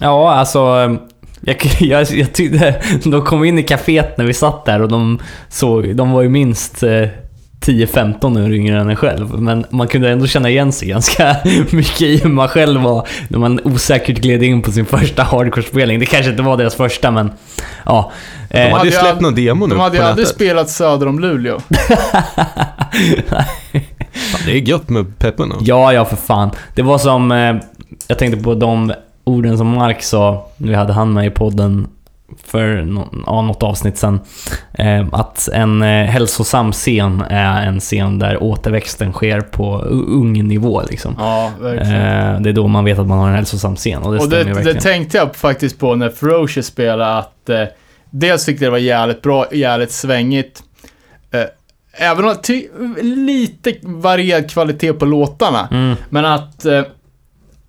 [0.00, 0.58] ja, alltså...
[0.58, 0.92] eh,
[1.40, 2.74] Jag, jag, jag tyckte...
[3.04, 5.96] De kom in i kaféet när vi satt där och de såg...
[5.96, 7.08] De var ju minst eh,
[7.66, 9.40] 10-15 år yngre än en själv.
[9.40, 11.36] Men man kunde ändå känna igen sig ganska
[11.70, 15.98] mycket i hur man själv var när man osäkert gled in på sin första hardcore-spelning.
[15.98, 17.30] Det kanske inte var deras första, men...
[17.84, 18.12] Ja.
[18.50, 20.70] De Eh, hade ju hade ju släppt någon demo nu De hade ju aldrig spelat
[20.70, 21.58] söder om Luleå.
[24.18, 25.48] Fan, det är gött med peppen.
[25.48, 25.56] då.
[25.60, 26.50] Ja, ja för fan.
[26.74, 27.32] Det var som...
[27.32, 27.56] Eh,
[28.08, 28.92] jag tänkte på de
[29.24, 31.88] orden som Mark sa, vi hade han med i podden
[32.44, 32.86] för
[33.26, 34.20] ja, något avsnitt sen.
[34.72, 40.82] Eh, att en eh, hälsosam scen är en scen där återväxten sker på ung nivå
[40.90, 41.14] liksom.
[41.18, 42.34] Ja, verkligen.
[42.34, 44.28] Eh, det är då man vet att man har en hälsosam scen och det och
[44.28, 47.64] det, det tänkte jag faktiskt på när Ferocious spelade att eh,
[48.10, 50.62] dels tyckte jag det var jävligt bra, jävligt svängigt.
[51.98, 52.68] Även om ty-
[53.02, 55.68] lite varierad kvalitet på låtarna.
[55.70, 55.96] Mm.
[56.10, 56.82] Men att eh,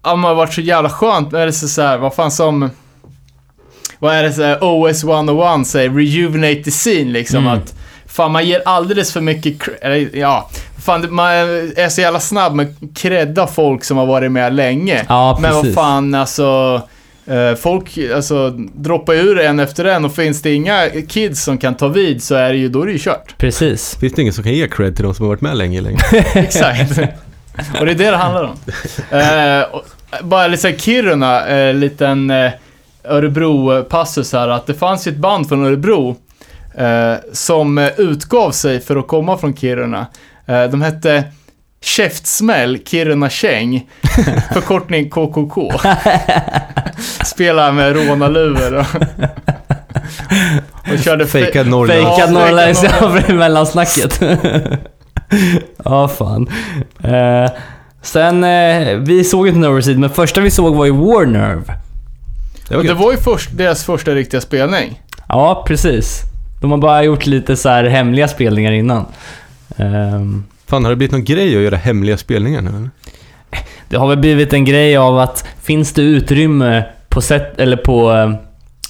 [0.04, 1.34] ja, man har varit så jävla skönt.
[1.34, 2.70] Är det så, så här, vad fan som...
[4.00, 5.90] Vad är det så här, OS 101 säger?
[5.90, 7.48] Rejuvenate the scene liksom.
[7.48, 7.58] Mm.
[7.58, 7.76] Att
[8.08, 9.68] fan man ger alldeles för mycket...
[9.82, 14.54] Eller, ja, fan man är så jävla snabb med credda folk som har varit med
[14.54, 15.06] länge.
[15.10, 16.82] Ja, Men vad fan, alltså.
[17.30, 21.76] Eh, Folk alltså, droppar ur en efter en och finns det inga kids som kan
[21.76, 23.38] ta vid så är det ju, då är det ju kört.
[23.38, 23.98] Precis.
[24.00, 26.00] Finns det ingen som kan ge cred till de som har varit med länge längre?
[26.34, 27.00] Exakt.
[27.80, 28.58] och det är det det handlar om.
[29.12, 29.86] Eh, och,
[30.24, 32.52] bara lite Kiruna, eh, liten eh,
[33.04, 36.16] Örebro-passus här, att det fanns ju ett band från Örebro
[36.76, 40.08] eh, som eh, utgav sig för att komma från Kiruna.
[40.46, 41.24] Eh, de hette
[41.82, 43.90] Käftsmäll Kiruna Käng,
[44.54, 45.72] förkortning KKK.
[47.26, 48.86] Spelar med rånarluvor och,
[50.94, 52.00] och körde fe- Fejkad Norrland.
[52.00, 54.22] Ja, Fejkad fejkad norrländska mellansnacket.
[55.86, 56.48] ja, fan.
[57.04, 57.52] Eh,
[58.02, 61.74] sen, eh, vi såg inte Noverseed, men första vi såg var ju Warnerve.
[62.70, 65.02] Det var det var ju först, deras första riktiga spelning.
[65.28, 66.22] Ja, precis.
[66.62, 69.06] De har bara gjort lite så här hemliga spelningar innan.
[69.78, 72.90] Ehm, Fan, har det blivit någon grej att göra hemliga spelningar nu eller?
[73.90, 78.12] det har väl blivit en grej av att finns det utrymme på, set, eller på
[78.12, 78.34] eh,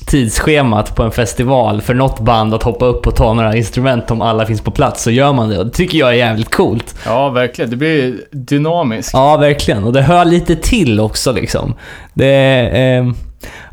[0.06, 4.22] tidsschemat på en festival för något band att hoppa upp och ta några instrument om
[4.22, 5.58] alla finns på plats så gör man det.
[5.58, 6.96] Och det tycker jag är jävligt coolt.
[7.06, 7.70] Ja, verkligen.
[7.70, 9.14] Det blir dynamiskt.
[9.14, 9.84] Ja, verkligen.
[9.84, 11.74] Och det hör lite till också liksom.
[12.14, 13.06] Det, eh,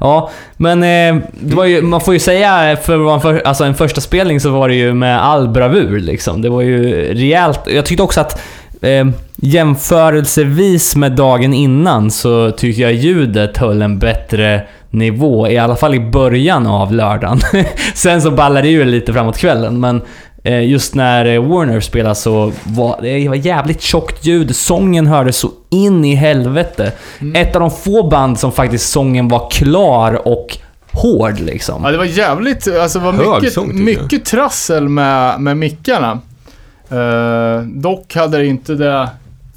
[0.01, 3.21] ja, men eh, det var ju, man får ju säga, eh, för att vara en,
[3.21, 6.43] för, alltså en första spelning så var det ju med all bravur liksom.
[6.43, 7.61] Det var ju rejält.
[7.67, 8.41] Jag tyckte också att
[8.81, 9.07] eh,
[9.37, 15.95] jämförelsevis med dagen innan så tycker jag ljudet höll en bättre nivå, i alla fall
[15.95, 17.41] i början av lördagen.
[17.95, 20.03] Sen så ballade det ur lite framåt kvällen, men
[20.51, 24.57] just när eh, Warner spelade så var det var jävligt tjockt ljud.
[24.57, 26.93] Sången hördes så in i helvete.
[27.35, 30.59] Ett av de få band som faktiskt sången var klar och
[30.93, 31.83] hård liksom.
[31.85, 36.21] Ja, det var jävligt, alltså det var Hög mycket, sång, mycket trassel med, med mickarna.
[36.91, 39.09] Eh, dock hade det inte det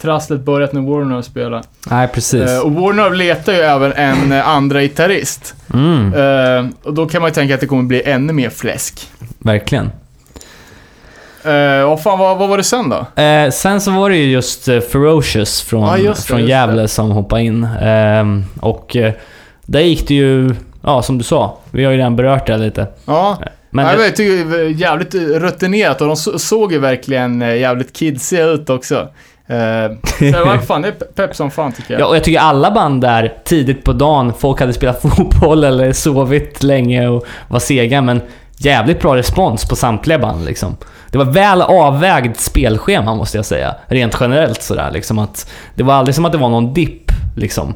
[0.02, 1.64] trasslet börjat när Warner spelade.
[1.90, 2.50] Nej, precis.
[2.50, 5.56] Eh, och Warner letar ju även en eh, andra gitarrist.
[5.74, 9.08] Mm, Eh, och då kan man ju tänka att det kommer bli ännu mer fläsk.
[9.40, 9.92] verkligen.
[11.46, 13.22] Uh, och fan, vad, vad var det sen då?
[13.22, 16.50] Eh, sen så var det ju just eh, Ferocious från, Ja, just det, från just
[16.50, 16.88] Gävle det.
[16.88, 17.68] som hoppade in.
[17.82, 19.14] Ehm, och eh,
[19.66, 22.88] där gick det ju, ja som du sa, vi har ju redan berört det lite.
[23.06, 23.38] Ja,
[23.70, 27.42] Men jag det, vet, tycker det var jävligt rutinerat och de så- såg ju verkligen
[27.42, 28.96] eh, jävligt kidsiga ut också.
[29.52, 32.02] Uh, så det var fan, det är pe- pepp som fan tycker jag.
[32.02, 35.94] ja, och jag tycker alla band där tidigt på dagen, folk hade spelat fotboll eller
[35.94, 38.22] sovit länge och var sega, men
[38.60, 40.78] jävligt bra respons på samtliga band liksom.
[41.12, 45.94] Det var väl avvägt spelschema måste jag säga, rent generellt sådär liksom att det var
[45.94, 47.74] aldrig som att det var någon dipp liksom.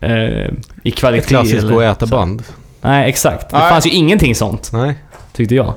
[0.00, 0.48] Eh, I
[0.84, 1.26] Ett kvalitet.
[1.28, 2.16] klassiskt eller gå och äta så.
[2.16, 2.42] band.
[2.80, 3.50] Nej, exakt.
[3.50, 3.68] Det Nej.
[3.70, 4.94] fanns ju ingenting sånt, Nej.
[5.32, 5.74] tyckte jag.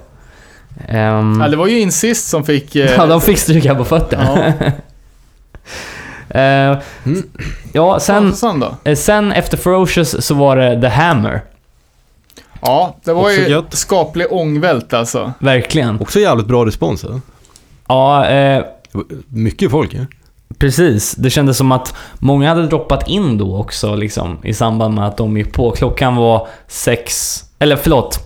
[0.87, 2.75] Ehm, Ja, det var ju Insist som fick...
[2.75, 4.53] eh, ja, de fick stryka på fötterna.
[6.29, 7.23] Eh, Mm.
[7.73, 11.41] ja, sen, sen, eh, sen efter Ferocious så var det The Hammer.
[12.61, 13.73] Ja, det var Också ju gött.
[13.73, 15.33] skaplig ångvält alltså.
[15.39, 16.01] Verkligen.
[16.01, 17.03] Också jävligt bra respons.
[17.03, 17.19] eller?
[17.87, 18.63] Ja, eh,
[19.27, 20.01] Mycket folk ja.
[20.57, 21.15] precis.
[21.15, 25.17] Det kändes som att många hade droppat in då också liksom, i samband med att
[25.17, 25.71] de gick på.
[25.71, 28.19] Klockan var sex, eller förlåt,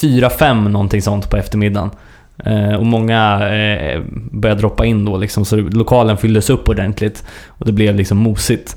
[0.00, 1.90] fyra, fem någonting sånt på eftermiddagen.
[2.44, 4.00] Eh, och många eh,
[4.32, 7.24] började droppa in då liksom, så lokalen fylldes upp ordentligt.
[7.48, 8.76] Och det blev liksom mosigt.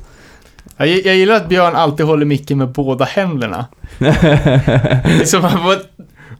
[0.76, 3.66] Jag, jag gillar att Björn alltid håller micken med båda händerna.
[5.18, 5.42] Liksom,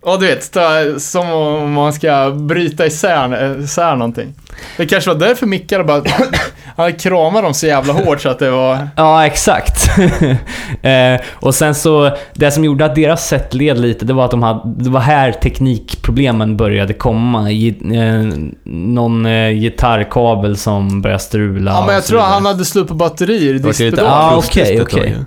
[0.06, 0.56] ja du vet,
[1.02, 4.34] som om man ska bryta isär, isär någonting.
[4.76, 6.02] Det kanske var därför Micke bara,
[6.76, 8.88] han kramade dem så jävla hårt så att det var...
[8.96, 9.88] Ja, exakt.
[10.82, 14.30] eh, och sen så, det som gjorde att deras set led lite, det var att
[14.30, 17.50] de hade, det var här teknikproblemen började komma.
[17.50, 18.24] Eh,
[18.64, 21.70] någon eh, gitarrkabel som började strula.
[21.70, 24.12] Ja men jag tror han hade slut på batterier i Det var lite diskpedal.
[24.12, 25.14] Ah, okej, okej.
[25.18, 25.24] ja.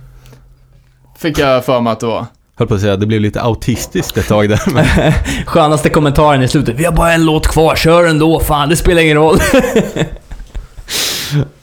[1.17, 2.25] Fick jag för mig att det var.
[2.59, 4.61] Höll på att säga, det blev lite autistiskt ett tag där.
[4.73, 4.85] Men
[5.45, 6.75] Skönaste kommentaren i slutet.
[6.75, 8.39] Vi har bara en låt kvar, kör ändå.
[8.39, 9.37] Fan, det spelar ingen roll.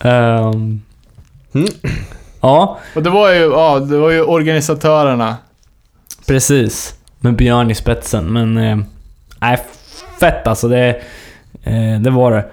[0.01, 0.83] Ehm,
[1.55, 1.69] Mm.
[2.41, 5.37] Ja, Och det var ju, ja, det var ju organisatörerna.
[6.27, 6.95] precis.
[7.21, 8.25] Med Björn i spetsen.
[8.33, 8.77] Men, eh,
[9.41, 9.59] nej,
[10.21, 10.69] fett alltså.
[10.69, 10.89] Det,
[11.63, 12.45] eh, det var det.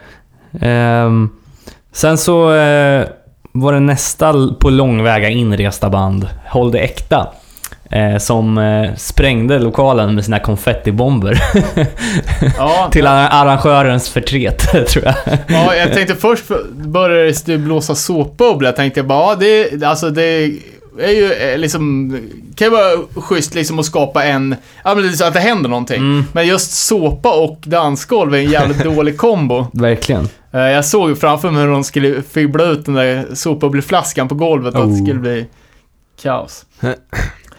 [0.67, 1.29] Ehm,
[1.91, 3.07] sen så eh,
[3.51, 7.27] var det nästa på långväga inresta band, Håll det äkta.
[7.95, 11.43] Eh, som eh, sprängde lokalen med sina konfettibomber.
[12.57, 15.15] Ja, Till arra- arrangörens förtret, tror jag.
[15.47, 18.67] ja, jag tänkte först för- började det blåsa såpbubbla.
[18.67, 20.23] Jag tänkte bara, ja, det, alltså det
[20.99, 22.11] är ju eh, liksom,
[22.55, 25.97] kan ju vara schysst liksom att skapa en, ja men så att det händer någonting.
[25.97, 26.25] Mm.
[26.33, 29.65] Men just såpa och dansgolv är en jävligt dålig kombo.
[29.73, 30.27] Verkligen.
[30.53, 34.35] Eh, jag såg ju framför mig hur de skulle fibbla ut den där sopbubbleflaskan på
[34.35, 35.03] golvet, att det Oh.
[35.03, 35.45] skulle bli
[36.23, 36.65] kaos.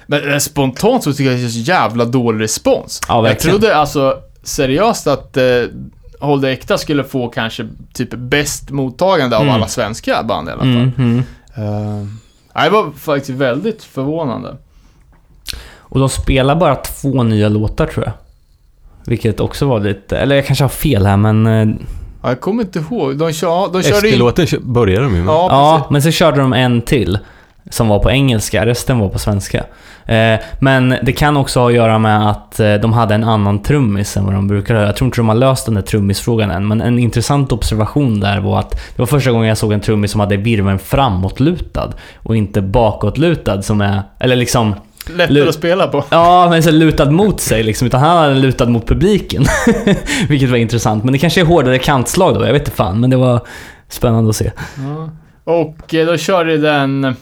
[0.06, 3.00] Men eh, spontant så tycker jag det är så jävla dålig respons.
[3.08, 5.44] Ja, jag trodde alltså seriöst att eh,
[6.20, 9.54] Håll det äkta skulle få kanske typ bäst mottagande av Mm.
[9.54, 10.68] alla svenska band i alla fall.
[10.70, 11.18] Mm, mm.
[11.58, 14.56] Uh, det var faktiskt väldigt förvånande.
[15.76, 18.12] Och de spelar bara två nya låtar tror jag.
[19.06, 20.18] Vilket också var lite...
[20.18, 21.46] Eller jag kanske har fel här men...
[21.46, 21.76] eh,
[22.22, 23.18] Ja, jag kommer inte ihåg.
[23.18, 24.14] De, kör, de körde in...
[24.14, 25.32] SD-låten kö- börjar de ju med.
[25.34, 27.18] Ja, Ja, men så körde de en till.
[27.70, 29.64] Som var på engelska, resten var på svenska.
[30.06, 33.62] Eh, men det kan också ha att göra med att eh, de hade en annan
[33.62, 34.82] trummis än vad de brukar ha.
[34.82, 38.40] Jag tror inte de har löst den där trummisfrågan än, men en intressant observation där
[38.40, 41.92] var att det var första gången jag såg en trummis som hade virveln framåtlutad
[42.22, 44.74] och inte bakåtlutad som är, eller liksom,
[45.16, 46.04] Lättare att spela på.
[46.10, 49.44] ja men så lutad mot sig liksom, utan han hade lutad mot publiken.
[50.28, 53.10] Vilket var intressant, men det kanske är hårdare kantslag då, jag vet inte fan, men
[53.10, 53.40] det var
[53.88, 54.50] spännande att se.
[54.76, 55.10] Ja.
[55.44, 57.16] Och eh, då körde den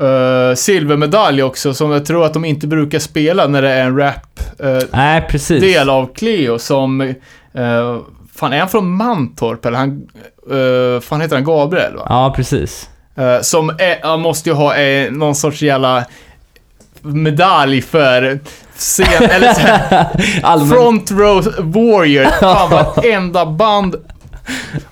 [0.00, 3.96] eh, silvermedalj också, som jag tror att de inte brukar spela när det är en
[3.96, 5.78] rap-del Nej, precis.
[5.88, 7.00] av Cleo som...
[7.00, 7.98] eh,
[8.34, 10.08] fan, är han från Mantorp eller han...
[10.52, 12.06] Uh, fan heter han Gabriel va?
[12.08, 12.88] Ja, precis.
[13.18, 16.04] Eh, som är, måste ju ha eh, någon sorts jävla
[17.02, 18.40] medalj för
[18.76, 20.68] scen, eller så här.
[20.68, 22.24] Front row warrior.
[22.40, 23.96] Fan varenda band.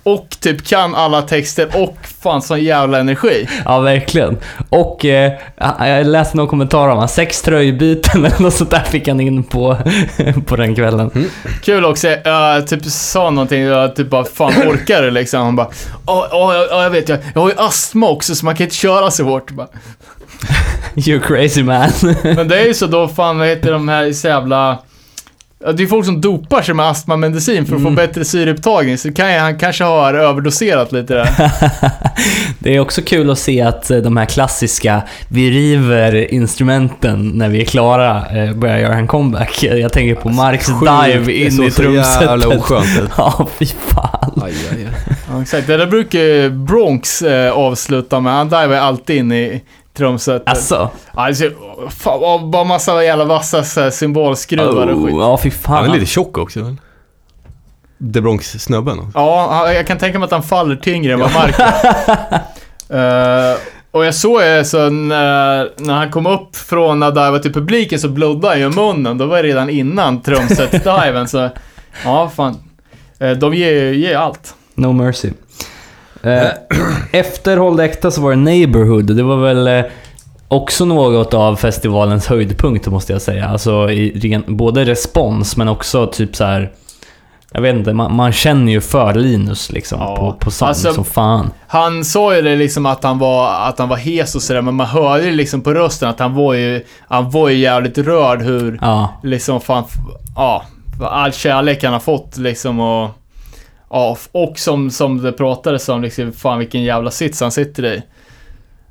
[0.02, 3.48] Och typ kan alla texter och fan sån jävla energi.
[3.64, 4.38] Ja, verkligen.
[4.68, 5.32] Och eh,
[5.78, 9.44] jag läste någon kommentar om han sex tröjbyten eller något sånt där fick han in
[9.44, 9.76] på,
[10.46, 11.30] på den kvällen.
[11.62, 15.42] Kul också, jag typ sa någonting, jag typ bara fan orkar du liksom?
[15.42, 15.68] Han bara,
[16.06, 18.76] ja, ja, ja, jag vet, jag, jag har ju astma också så man kan inte
[18.76, 19.50] köra så hårt.
[19.50, 19.68] Bara.
[21.06, 21.90] You crazy man.
[22.22, 24.78] Men det är ju så då, fan vad heter de här jävla...
[25.72, 27.92] Det är folk som dopar sig med astmamedicin för att Mm.
[27.92, 31.28] få bättre syreupptagning, så kan jag, han kanske har överdoserat lite där.
[32.58, 37.48] Det är också kul att se att eh, de här klassiska, vi river instrumenten när
[37.48, 39.62] vi är klara, eh, börjar göra en comeback.
[39.62, 42.46] Jag tänker på Marks dive Det in i så jävla trumsetet.
[42.46, 43.10] oskönt ut.
[43.16, 44.42] Ja, fy fan.
[44.44, 45.14] Aj, aj, aj.
[45.32, 48.32] Ja, exakt, det där brukar Bronx eh, avsluta med.
[48.32, 49.62] Han divar alltid in i
[49.96, 50.48] trumsetet.
[50.48, 50.90] Alltså.
[51.14, 51.44] Alltså,
[51.90, 55.14] fan, bara massa jävla vassa så här, symbolskruvar och skit.
[55.14, 55.90] Oh, ja, fy Han fan.
[55.90, 56.76] är lite tjock också väl?
[58.14, 59.10] The Bronx-snubben.
[59.14, 62.40] Ja, han- jag kan tänka mig att han faller tyngre än vad Mark gör.
[63.52, 63.56] Eh,
[63.90, 67.98] Och jag såg ju så när, när han kom upp från att diva till publiken
[67.98, 69.18] så blödde han ju i munnen.
[69.18, 71.50] Då var det redan innan trumset-diven så,
[72.04, 72.58] ja fan.
[73.18, 74.54] Eh, De ger, ger allt.
[74.74, 75.30] No mercy.
[76.22, 76.48] Eh,
[77.12, 79.16] efter Håll äkta så var det Neighborhood.
[79.16, 79.84] Det var väl eh,
[80.48, 83.48] också något av festivalens höjdpunkt måste jag säga.
[83.48, 86.72] Alltså ren, både respons men också typ så här.
[87.52, 90.16] Jag vet inte, man, man känner ju för Linus liksom Ja.
[90.16, 91.50] på, på sång Alltså- som fan.
[91.68, 94.74] Han sa ju det liksom att han var, att han var hes och sådär, men
[94.74, 98.42] man hörde ju liksom på rösten att han var ju, han var ju jävligt rörd
[98.42, 99.84] hur, Ja, liksom fan,
[100.36, 100.62] ja,
[101.02, 103.10] all kärlek han har fått liksom och,
[103.90, 108.02] ja, och som, som det pratades om liksom, fan vilken jävla sits han sitter i.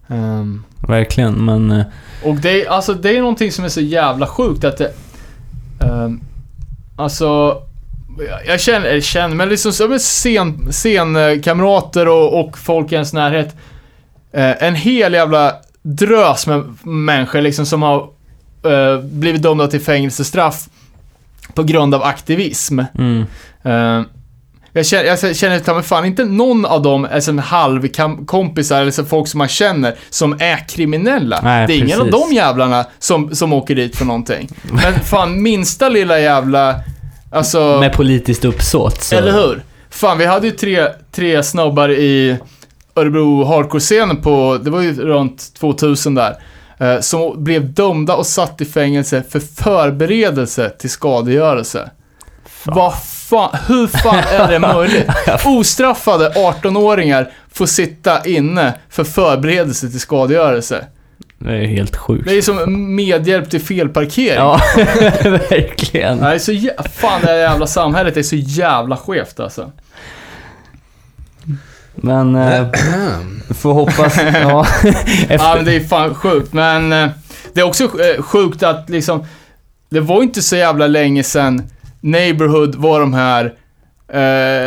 [0.08, 1.46] Ehm, verkligen.
[1.46, 1.86] Men eh,
[2.24, 4.92] och det, alltså, det är någonting som är så jävla sjukt att det...
[5.80, 6.22] Um,
[6.96, 7.26] alltså...
[8.30, 13.14] jag- Jag känner, eller känner, men liksom som scen, scenkamrater och, och folk i ens
[13.14, 13.56] närhet.
[14.32, 18.10] Eh, en hel jävla drös med människor liksom som har
[18.66, 20.70] eh, blivit dömda till fängelsestraff
[21.54, 22.80] på grund av aktivism.
[22.98, 23.26] mm,
[23.64, 24.02] Eh,
[24.76, 28.92] jag känner, jag känner ta mig fan inte någon av dem är som halvkompisar eller
[28.92, 31.40] så folk som man känner som är kriminella.
[31.44, 34.50] Nej, det är ingen av de jävlarna som, som åker dit för någonting.
[34.62, 36.76] Men fan minsta lilla jävla,
[37.32, 37.78] alltså...
[37.80, 39.16] med politiskt uppsåt så...
[39.16, 39.64] Eller hur?
[39.90, 42.38] Fan, vi hade ju tre, tre snubbar i
[42.96, 46.36] Örebro hardcore-scenen på, det var ju runt 2000 där,
[46.80, 51.90] eh, som blev dömda och satt i fängelse för förberedelse till skadegörelse.
[52.64, 52.94] Vad
[53.30, 55.10] fan, hur fan är det möjligt?
[55.46, 60.86] Ostraffade 18-åringar får sitta inne för förberedelse till skadegörelse.
[61.38, 62.26] Det är helt sjukt.
[62.28, 64.36] Det är som medhjälp till felparkering.
[64.36, 64.60] Ja,
[65.50, 66.18] verkligen.
[66.18, 69.72] Nej, så jä- fan det här jävla samhället är så jävla skevt alltså.
[71.96, 72.36] Men...
[72.36, 72.68] Eh,
[73.56, 74.18] får hoppas...
[74.42, 74.66] Ja,
[75.30, 75.34] efter...
[75.48, 76.54] Ja, men det är fan sjukt.
[76.54, 77.10] Men eh,
[77.54, 79.26] det är också eh, sjukt att liksom,
[79.90, 81.64] det var inte så jävla länge sedan
[82.06, 83.54] Neighborhood var de här,
[84.14, 84.22] eh,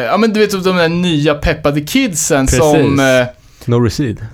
[0.05, 2.61] ja men du vet de där nya peppade kidsen Precis.
[2.61, 3.27] som, eh,
[3.65, 4.27] No Recede.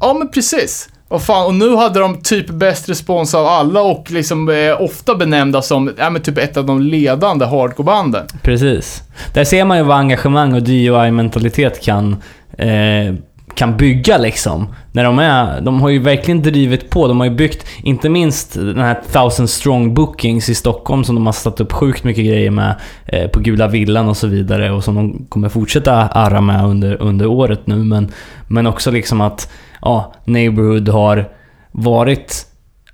[0.00, 0.88] ja men precis.
[1.08, 5.14] vad fan, och nu hade de typ bäst respons av alla och liksom eh, ofta
[5.14, 8.26] benämnda som, ja men typ ett av de ledande hardcore-banden.
[8.42, 9.02] Precis.
[9.32, 12.16] Där ser man ju vad engagemang och DIY-mentalitet kan,
[12.58, 13.14] eh,
[13.54, 14.74] kan bygga liksom.
[14.92, 17.08] När de är, de har ju verkligen drivit på.
[17.08, 21.26] De har ju byggt, inte minst den här 1000 strong bookings i Stockholm som de
[21.26, 22.74] har satt upp sjukt mycket grejer med
[23.06, 27.02] eh, på Gula Villan och så vidare och som de kommer fortsätta arra med under,
[27.02, 27.76] under året nu.
[27.76, 28.12] Men,
[28.48, 29.50] men också liksom att
[29.82, 31.28] ja, Neighborhood har
[31.72, 32.46] varit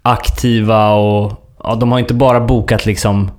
[0.03, 1.33] aktiva och
[1.65, 3.31] ja, de har inte bara bokat liksom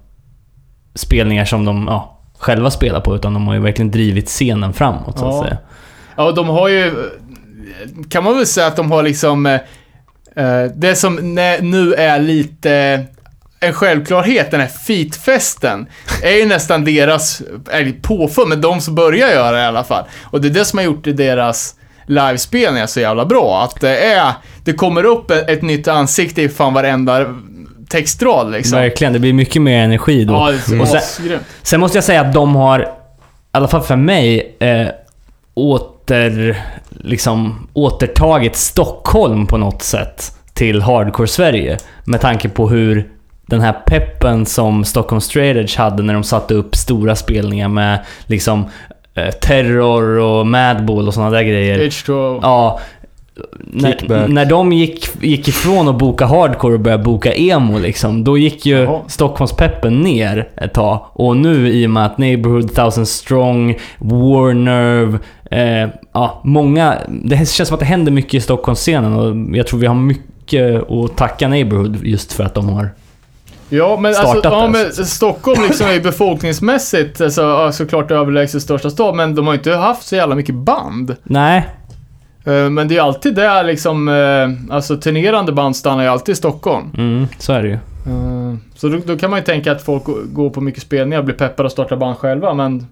[0.95, 5.19] spelningar som de ja, själva spelar på, utan de har ju verkligen drivit scenen framåt
[5.19, 5.43] så att Ja.
[5.43, 5.57] säga.
[6.17, 7.09] Ja, och de har ju,
[8.09, 9.59] kan man väl säga att de har liksom, eh,
[10.35, 11.15] eh, det som
[11.61, 13.05] nu är lite
[13.59, 15.87] en självklarhet, den här feetfesten,
[16.23, 17.41] är ju nästan deras,
[18.01, 20.03] påfund, men de som börjar göra det i alla fall.
[20.23, 24.33] Och det är det som har gjort deras livespelningar så jävla bra, att det är,
[24.63, 27.25] det kommer upp ett, ett nytt ansikte i fan varenda
[27.89, 28.79] textrad liksom.
[28.79, 30.33] Verkligen, det blir mycket mer energi då.
[30.33, 31.39] Ja, det är så Och sen-.
[31.61, 32.85] Sen måste jag säga att de har, i
[33.51, 34.87] alla fall för mig, eh,
[36.11, 36.57] åter,
[36.89, 41.77] liksom, återtagit Stockholm på något sätt till Hardcore-Sverige.
[42.03, 43.09] Med tanke på hur
[43.45, 47.99] den här peppen som Stockholm Straight Edge hade när de satte upp stora spelningar med
[48.25, 48.65] liksom
[49.15, 51.79] eh, Terror och Madball och sådana där grejer.
[51.79, 52.39] H2O.
[52.41, 52.79] Ja.
[53.59, 58.37] När, när de gick, gick ifrån att boka hardcore och började boka emo liksom, då
[58.37, 59.01] gick ju Jaha.
[59.07, 61.05] Stockholmspeppen ner ett tag.
[61.13, 65.19] Och nu i och med att Neighborhood, Thousand Strong, War Nerve,
[65.51, 66.97] eh, ja, många...
[67.07, 70.91] Det känns som att det händer mycket i Stockholmsscenen och jag tror vi har mycket
[70.91, 72.89] att tacka Neighborhood just för att de har...
[73.69, 79.15] Ja, men, alltså, ja, men Stockholm liksom är ju befolkningsmässigt alltså, såklart överlägset största stad,
[79.15, 81.15] men de har ju inte haft så jävla mycket band.
[81.23, 81.69] Nej,
[82.43, 86.91] Men det är alltid där liksom, eh, alltså turnerande band stannar ju alltid i Stockholm.
[86.97, 87.73] mm, så är det ju.
[87.73, 91.25] Eh, Så då, då kan man ju tänka att folk går på mycket spelningar och
[91.25, 92.87] blir peppade att starta band själva, men...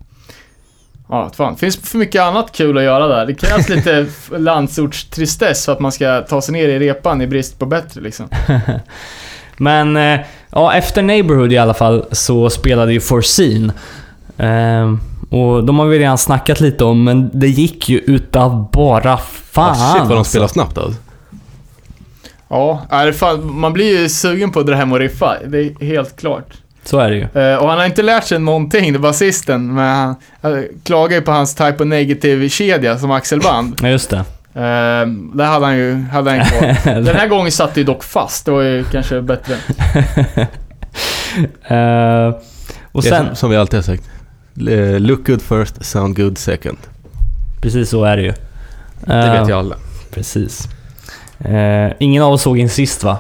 [1.12, 1.54] Ja, fan.
[1.54, 3.26] Det finns för mycket annat kul att göra där.
[3.26, 4.06] Det krävs lite
[4.38, 8.30] landsortstristess för att man ska ta sig ner i repan i brist på bättre liksom.
[9.58, 10.20] Men eh,
[10.52, 13.72] ja, efter Neighborhood i alla fall så spelade ju Foreseen.
[14.38, 15.00] Ehm,
[15.30, 19.72] och de har vi redan snackat lite om, men det gick ju utav bara fan.
[19.72, 20.32] Ah, shit vad de alltså.
[20.32, 21.00] spelar snabbt alltså.
[22.48, 25.38] Ja, är det fan, man blir ju sugen på att dra hem och riffa.
[25.48, 26.54] Det är helt klart.
[26.84, 27.42] Så är det ju.
[27.42, 29.74] Eh, och han har inte lärt sig någonting, det är basisten.
[29.74, 33.80] Men han, han klagar ju på hans Type of Negative-kedja som axelband.
[33.82, 34.18] Ja, just det.
[34.54, 36.96] Eh, där hade han ju hade han kvar.
[37.02, 39.56] Den här gången satt det ju dock fast, det var ju kanske bättre.
[41.68, 42.34] Ehm,
[42.92, 44.04] och Det är sen, som, som vi alltid har sagt.
[44.68, 46.78] Eh, Look good first, sound good second.
[47.62, 48.34] precis så är det ju.
[49.06, 49.76] Det vet ju alla.
[50.12, 50.70] Precis.
[51.40, 53.18] Ehm, ingen av oss såg in sist va?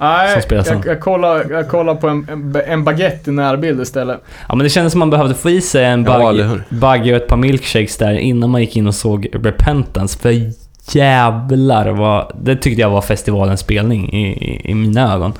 [0.00, 4.20] Nej, jag, jag kollar, jag kollar på en, en, baguette i närbild istället.
[4.48, 6.32] Ja men det kändes som man behövde få i sig en Ja,
[6.68, 10.18] buggy och ett par milkshakes där innan man gick in och såg Repentance.
[10.18, 10.52] För
[10.92, 12.32] jävlar vad...
[12.40, 15.32] Det tyckte jag var festivalens spelning i, i, i mina ögon.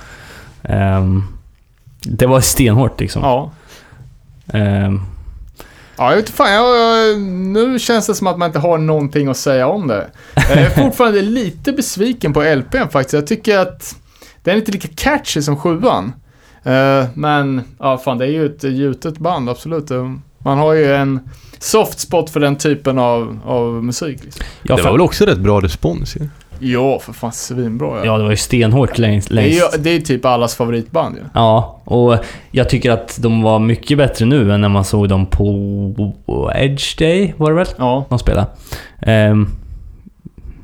[0.63, 1.25] Ehm,
[2.03, 3.23] det var stenhårt liksom.
[3.23, 3.51] Ja.
[4.53, 5.01] Ehm,
[5.99, 6.53] Ja, jag vet fan.
[6.53, 10.11] Jag, jag, nu känns det som att man inte har någonting att säga om det.
[10.35, 13.13] Jag är fortfarande lite besviken på LPn faktiskt.
[13.13, 13.97] Jag tycker att
[14.43, 16.13] den är inte lika catchy som sjuan.
[16.65, 19.91] Eh, men, ja fan det är ju ett gjutet band, absolut.
[19.91, 21.21] Eh, Man har ju en
[21.59, 24.25] soft spot för den typen av, av musik.
[24.25, 24.45] Liksom.
[24.63, 26.21] ja, det var väl också rätt bra respons ju.
[26.21, 26.29] Ja,
[27.01, 28.05] för fan svinbra ja.
[28.05, 29.29] ja, det var ju stenhårt längst.
[29.29, 29.85] det, är längst.
[29.85, 31.23] det är ju typ allas favoritband ju.
[31.35, 32.17] Ja, och
[32.51, 36.99] jag tycker att de var mycket bättre nu än när man såg dem på Edge
[36.99, 37.67] Day, var det väl?
[37.77, 38.05] Ja.
[38.09, 38.47] de spelade.
[39.03, 39.49] Ehm,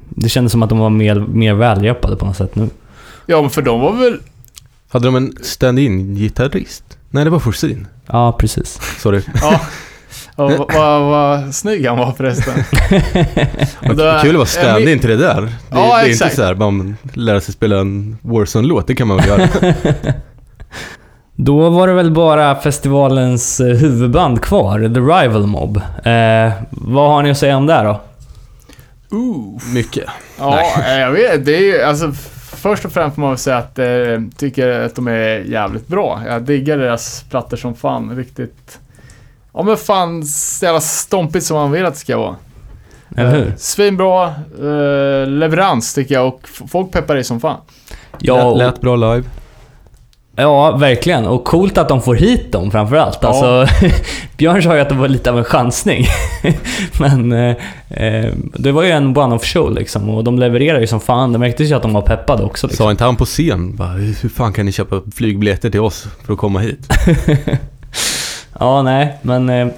[0.08, 2.68] det kändes som att de var mer, mer välhjälpade på något sätt nu.
[3.26, 4.18] ja, men för de var väl...
[4.88, 6.98] Hade de en stand-in gitarrist?
[7.10, 7.86] Nej, det var Forsin.
[8.06, 8.80] Ja, precis.
[9.00, 9.22] Sorry.
[9.42, 9.60] Ja.
[10.36, 12.54] Ja, vad vad- vad snygg han var förresten.
[13.90, 15.40] Och då- Kul att vara stand-in till det där.
[15.42, 16.24] Det, Ja, det är exakt.
[16.24, 18.86] inte så här, bara lära sig spela en Warzone-låt.
[18.86, 19.48] Det kan man väl göra.
[21.36, 25.76] Då var det väl bara festivalens eh, huvudband kvar, The Rival Mob.
[26.04, 28.00] Eh, vad har ni att säga om det då?
[29.16, 29.58] Ooh.
[29.74, 30.04] Mycket.
[30.38, 31.44] Ja, jag vet.
[31.44, 32.12] Det är ju, alltså,
[32.56, 36.22] först och främst får man väl säga att jag tycker att de är jävligt bra.
[36.28, 38.16] Jag diggar deras plattor som fan.
[38.16, 38.78] Riktigt...
[39.54, 42.36] Ja men fan, så jävla stompigt som man vill att det ska vara.
[43.16, 43.46] Eller hur?
[43.46, 44.26] Eh, Svinbra
[44.58, 47.60] eh, leverans tycker jag och folk peppar i som fan.
[48.18, 49.24] Ja, och, lät bra live.
[50.36, 51.26] Ja, verkligen.
[51.26, 53.18] Och coolt att de får hit dem framförallt.
[53.22, 53.28] Ja.
[53.28, 53.74] Alltså,
[54.36, 56.06] Björn sa ju att det var lite av en chansning.
[56.98, 57.56] Men eh,
[57.88, 60.08] eh, det var ju en one-off show liksom.
[60.08, 61.32] Och de levererar ju som fan.
[61.32, 62.66] Det märktes ju att de var peppade också.
[62.66, 62.84] Liksom.
[62.84, 66.32] Sa inte han på scen bara, hur fan kan ni köpa flygbiljetter till oss för
[66.32, 66.88] att komma hit?
[68.60, 69.68] Ja, nej, men eh,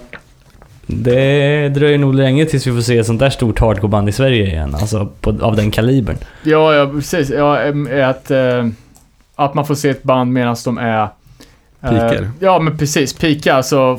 [0.86, 4.46] det dröjer nog länge tills vi får se ett sånt där stort hardcoreband i Sverige
[4.46, 4.74] igen.
[4.74, 6.16] Alltså på, av den kalibern.
[6.42, 7.30] Ja, ja precis.
[7.30, 7.58] Ja,
[8.08, 8.66] att, eh,
[9.36, 11.02] att man får se ett band medan de är...
[11.02, 12.30] eh, Pikar.
[12.40, 13.12] ja, men precis.
[13.12, 13.54] Pika.
[13.54, 13.98] Alltså,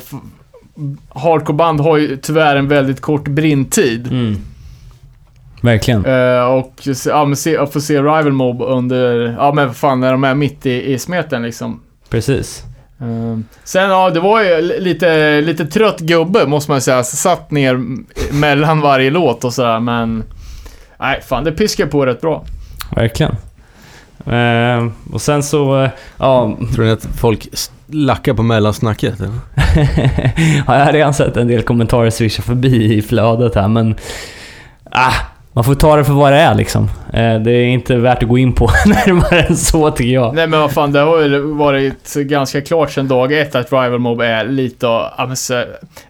[1.08, 4.06] hardcoreband har ju tyvärr en väldigt kort brintid.
[4.06, 4.36] Mm.
[5.60, 6.04] Verkligen.
[6.04, 6.72] Eh, och
[7.06, 10.24] ja, men se, att få se Rival Mob under, ja men vad fan när de
[10.24, 11.80] är mitt i, i smeten liksom.
[12.08, 12.64] Precis.
[13.00, 17.04] Eh, sen ja, det var ju li- lite, lite trött gubbe måste man säga.
[17.04, 17.80] Satt ner
[18.32, 20.24] mellan varje låt och sådär men...
[21.00, 22.44] Nej, fan det piskar på rätt bra.
[22.96, 23.36] Verkligen.
[24.26, 26.56] Eh, och sen så, eh, ja...
[26.74, 27.48] Tror ni att folk
[27.86, 29.20] lackar på mellansnacket?
[29.20, 29.32] eller?
[30.66, 33.94] ja, jag har redan sett en del kommentarer swisha förbi i flödet här, men...
[34.90, 35.12] Ah,
[35.58, 36.84] man får ta det för vad det är liksom.
[37.12, 40.34] Eh, det är inte värt att gå in på närmare än så tycker jag.
[40.34, 43.98] Nej men vad fan, det har ju varit ganska klart sedan dag ett att Rival
[43.98, 45.64] Mob är lite av, ja,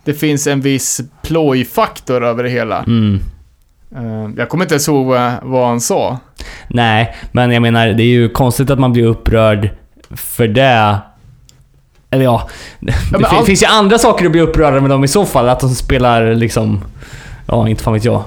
[0.05, 2.79] Det finns en viss plojfaktor över det hela.
[2.79, 3.21] Mm.
[3.97, 5.07] Eh, jag kommer inte ens ihåg
[5.43, 6.19] vad, han sa.
[6.69, 9.71] Nej, men jag menar, det är ju konstigt att man blir upprörd
[10.11, 10.99] för det.
[12.11, 12.49] Eller ja,
[12.81, 15.49] det allt- finns ju andra saker att bli upprörd med dem i så fall.
[15.49, 16.85] Att de spelar liksom,
[17.47, 18.23] ja inte fan vet jag.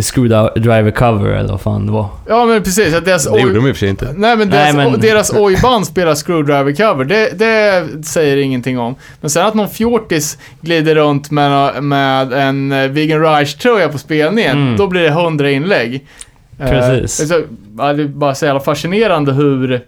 [0.00, 2.08] Screwdriver cover eller vad fan det var.
[2.28, 4.04] Ja men precis, att deras Det gjorde de i och för sig inte.
[4.16, 8.94] Nej men Nej, deras, men- deras ojband spelar screwdriver cover, det, det säger ingenting om.
[9.20, 14.56] Men sen att någon fjortis glider runt med, med en eh, Vegan Reich-tröja på spelningen,
[14.62, 14.76] Mm.
[14.76, 16.06] då blir det hundra inlägg.
[16.60, 17.28] Eh, Precis.
[17.28, 17.42] så,
[17.78, 19.80] ja, det är bara så jävla fascinerande hur...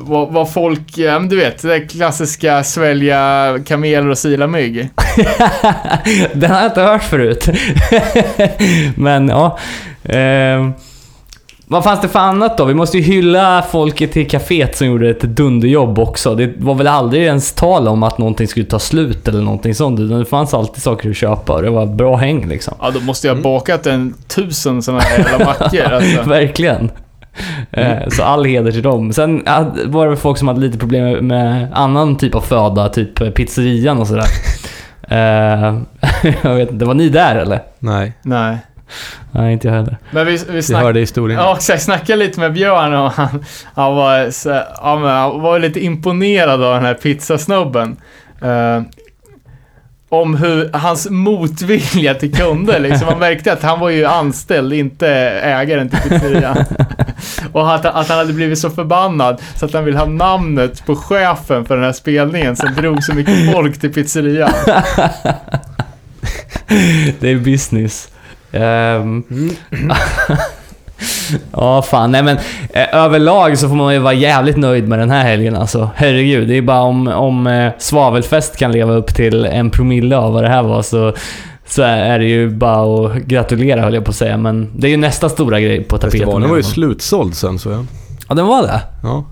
[0.00, 4.88] Vad, vad folk, ja du vet, det klassiska svälja kameler och sila mygg.
[6.34, 7.48] Den har jag inte hört förut.
[8.96, 9.58] Men ja.
[10.04, 10.72] ehm,
[11.68, 12.64] vad fanns det för annat då?
[12.64, 16.34] Vi måste ju hylla folket i kaféet som gjorde ett dunderjobb också.
[16.34, 20.00] Det var väl aldrig ens tal om att någonting skulle ta slut eller någonting sånt.
[20.00, 22.74] Utan det fanns alltid saker att köpa och det var bra häng liksom.
[22.80, 26.22] Ja, då måste jag ha bakat en tusen sådana här jävla mackor alltså.
[26.22, 26.90] Verkligen.
[27.72, 29.12] Eh, Så all heder till dem.
[29.12, 29.42] Sen
[29.86, 34.06] var det folk som hade lite problem med annan typ av föda, typ pizzerian och
[34.06, 34.26] sådär.
[35.08, 35.78] Eh,
[36.42, 37.60] jag vet inte, var ni där eller?
[37.78, 38.56] Nej, Nej.
[39.32, 39.96] Nej, inte jag heller.
[40.10, 40.86] Men vi, vi vi snackade...
[40.86, 41.40] hörde historien.
[41.40, 41.58] Ja.
[41.68, 44.48] Jag snackade lite med Björn och han, han, var, så,
[44.82, 47.96] ja, men han var lite imponerad av den här pizzasnubben.
[48.42, 48.82] Eh,
[50.08, 53.06] om hur, hans motvilja till kunder liksom.
[53.06, 55.08] Man märkte att han var ju anställd, inte
[55.42, 56.64] ägaren till pizzerian.
[57.52, 60.96] och att, att han hade blivit så förbannad så att han ville ha namnet på
[60.96, 64.52] chefen för den här spelningen som drog så mycket folk till pizzerian.
[67.20, 68.08] Det är business.
[68.52, 69.24] Ehm,
[71.52, 72.12] ja, fan.
[72.12, 72.36] Nej men
[72.70, 75.90] eh, överlag så får man ju vara jävligt nöjd med den här helgen alltså.
[75.94, 80.32] Herregud, det är bara om, om eh, Svavelfest kan leva upp till en promille av
[80.32, 81.12] vad det här var så,
[81.66, 84.36] så är det ju bara att gratulera höll jag på att säga.
[84.36, 86.10] Men det är ju nästa stora grej på tapeten.
[86.10, 87.86] Festivalen var ju slutsåld sen så jag.
[88.28, 88.80] Ja, den var det?
[89.02, 89.24] Ja.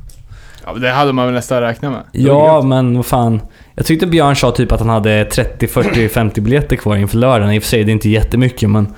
[0.66, 2.02] Ja, det hade man väl nästan räknat med.
[2.12, 3.40] Ja, men vad fan.
[3.74, 7.54] Jag tyckte Björn sa typ att han hade 30, 40, 50 biljetter kvar inför lördagen.
[7.54, 8.94] I och för sig, det är inte jättemycket men...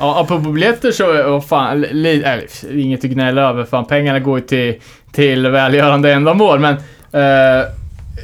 [0.00, 4.38] Ja, apropå biljetter så, vad fan, li, eller, inget att gnälla över, fan pengarna går
[4.38, 4.74] ju till,
[5.12, 6.74] till välgörande ändamål, men
[7.12, 7.66] eh,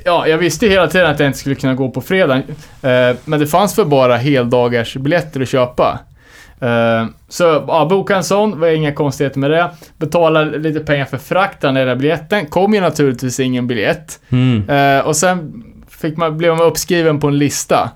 [0.05, 2.37] Ja, jag visste hela tiden att jag inte skulle kunna gå på fredag.
[2.83, 5.99] Eh, men det fanns för bara heldagars biljetter att köpa.
[6.61, 9.71] Eh, så ja, boka en sån, var inga konstigheter med det.
[9.97, 12.47] Betala lite pengar för frakten, den där biljetten.
[12.47, 14.21] Kom ju naturligtvis ingen biljett.
[14.29, 14.69] Mm.
[14.69, 17.91] Eh, och sen fick man, blev man uppskriven på en lista.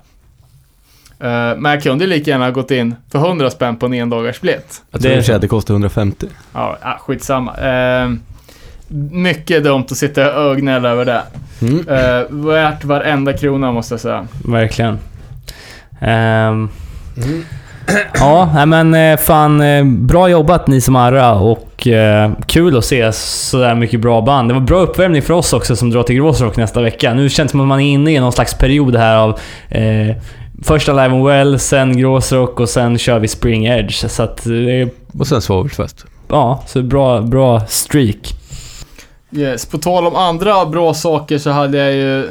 [1.23, 4.81] Eh, men jag kunde lika gärna ha gått in för 100 spänn på en endagarsbiljett.
[4.91, 6.25] Jag tror Det- att det kostar 150.
[6.53, 7.57] Ja, skitsamma.
[7.57, 8.09] Eh,
[9.11, 11.21] mycket dumt att sitta och gnälla över det.
[11.61, 11.87] Mm.
[11.87, 14.27] Eh, värt varenda krona måste jag säga.
[14.45, 14.99] Verkligen.
[16.01, 16.69] Ehm,
[18.13, 19.61] Ja, nej men fan
[20.07, 24.49] bra jobbat ni som arra och eh, kul att se sådär mycket bra band.
[24.49, 27.13] Det var bra uppvärmning för oss också som drar till Gråsrock nästa vecka.
[27.13, 29.39] Nu känns det som att man är inne i någon slags period här av
[29.69, 30.15] eh,
[30.61, 34.09] första Live and Well, sen Gråsrock och sen kör vi Spring Edge.
[34.09, 34.89] Så att det är,
[35.19, 36.05] Och sen svavelfest.
[36.29, 38.33] ja, så bra, bra streak.
[39.31, 39.65] Yes.
[39.65, 42.25] På tal om andra bra saker så hade jag ju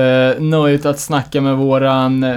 [0.00, 2.36] eh, nöjet att snacka med våran, eh,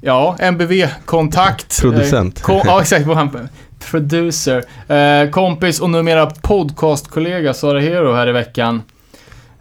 [0.00, 1.80] ja, MBV-kontakt.
[1.80, 2.38] Producent.
[2.38, 3.06] Eh, kom, ja, exakt.
[3.06, 3.48] Våran
[3.90, 4.64] producer.
[4.94, 8.82] Eh, kompis och numera podcastkollega Sara Hero här i veckan.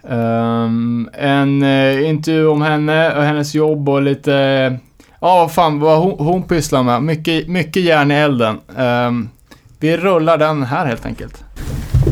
[0.10, 4.78] Ehm, en eh, intervju om henne och hennes jobb och lite,
[5.26, 7.04] ja vad fan vad hon, hon pysslar med.
[7.04, 8.58] Mycket, mycket järn i elden.
[8.78, 9.30] Um,
[9.80, 11.44] vi rullar den här helt enkelt.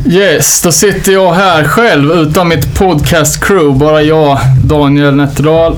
[0.07, 3.77] Yes, då sitter jag här själv utan mitt podcast-crew.
[3.77, 5.77] Bara jag, Daniel Nätterdal.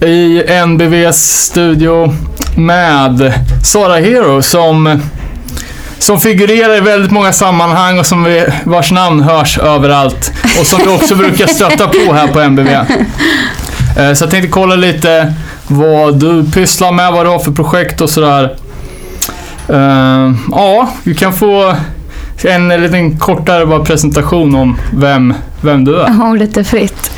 [0.00, 2.14] I NBVs studio
[2.56, 3.32] med
[3.64, 5.00] Sara Hero som,
[5.98, 10.32] som figurerar i väldigt många sammanhang och som vi, vars namn hörs överallt.
[10.60, 12.68] Och som vi också brukar stöta på här på NBV.
[13.96, 15.34] Eh, så jag tänkte kolla lite
[15.72, 18.56] vad du pysslar med, vad du har för projekt och sådär.
[19.70, 21.74] Uh, Ja, vi kan få
[22.44, 26.30] en liten kortare bara presentation om vem, vem du är.
[26.30, 27.10] Ordet är fritt.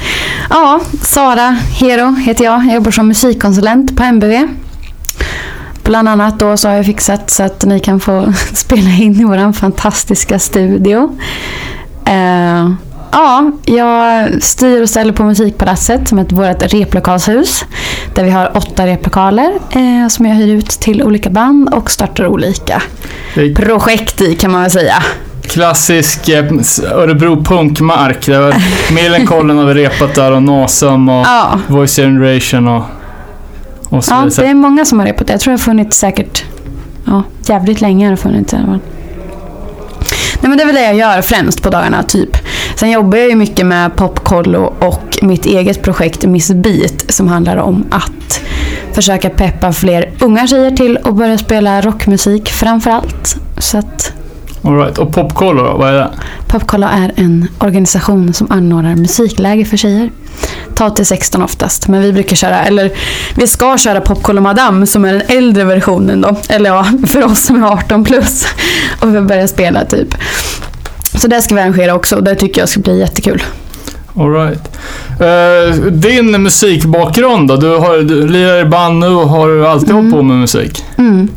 [0.51, 2.67] Ja, Sara Hero heter jag.
[2.67, 4.49] Jag jobbar som musikkonsulent på MBV.
[5.85, 9.25] Bland annat då så har jag fixat så att ni kan få spela in i
[9.25, 11.19] vår fantastiska studio.
[12.09, 12.73] Uh,
[13.15, 17.65] ja, jag styr och ställer på Musikpalatset som är vårt replokalshus.
[18.15, 22.27] Där vi har åtta replokaler eh, som jag hyr ut till olika band och startar
[22.27, 22.83] olika
[23.35, 24.95] Det är projekt i kan man väl säga.
[25.43, 26.45] klassisk eh,
[26.93, 28.27] Örebro punkmark.
[28.27, 28.57] Det
[28.95, 32.83] Millencolin har vi repat där och Nasum och Ja, Voice Generation och,
[33.89, 34.25] och så Ja, vidare.
[34.29, 35.33] det Så- är många som har repat det.
[35.33, 36.45] Jag tror det har funnits säkert
[37.05, 38.07] ja, jävligt länge.
[38.07, 38.53] Har det funnits.
[38.53, 42.37] Nej, men det är väl det jag gör främst på dagarna, typ.
[42.75, 47.57] Sen jobbar jag ju mycket med Popkollo och mitt eget projekt Miss Beat som handlar
[47.57, 48.41] om att
[48.93, 53.37] försöka peppa fler unga tjejer till att börja spela rockmusik framför allt.
[53.59, 54.13] Så att
[54.65, 54.99] All right.
[54.99, 56.11] Och Popkollo då, vad är det?
[56.49, 60.11] Popkollo är en organisation som anordnar musikläger för tjejer.
[60.75, 62.93] 12 till 16 oftast, men vi brukar köra, eller
[63.37, 66.37] vi ska köra Popkollo Madame som är den äldre versionen då.
[66.49, 68.47] Eller ja, för oss som är 18 plus.
[69.01, 70.15] Och vi börjar spela typ.
[71.15, 73.43] Så det ska vi arrangera också och det tycker jag ska bli jättekul.
[74.17, 74.77] All right.
[75.21, 77.57] Eh, din musikbakgrund då?
[77.57, 80.03] Du, har, du lirar i band nu och har du alltid Mm.
[80.03, 80.85] hållit på med musik?
[80.99, 81.29] Mm.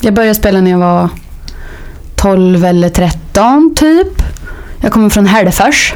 [0.00, 1.08] Jag började spela när jag var
[2.16, 4.08] 12 eller 13 typ.
[4.80, 5.94] Jag kommer från Hällefors.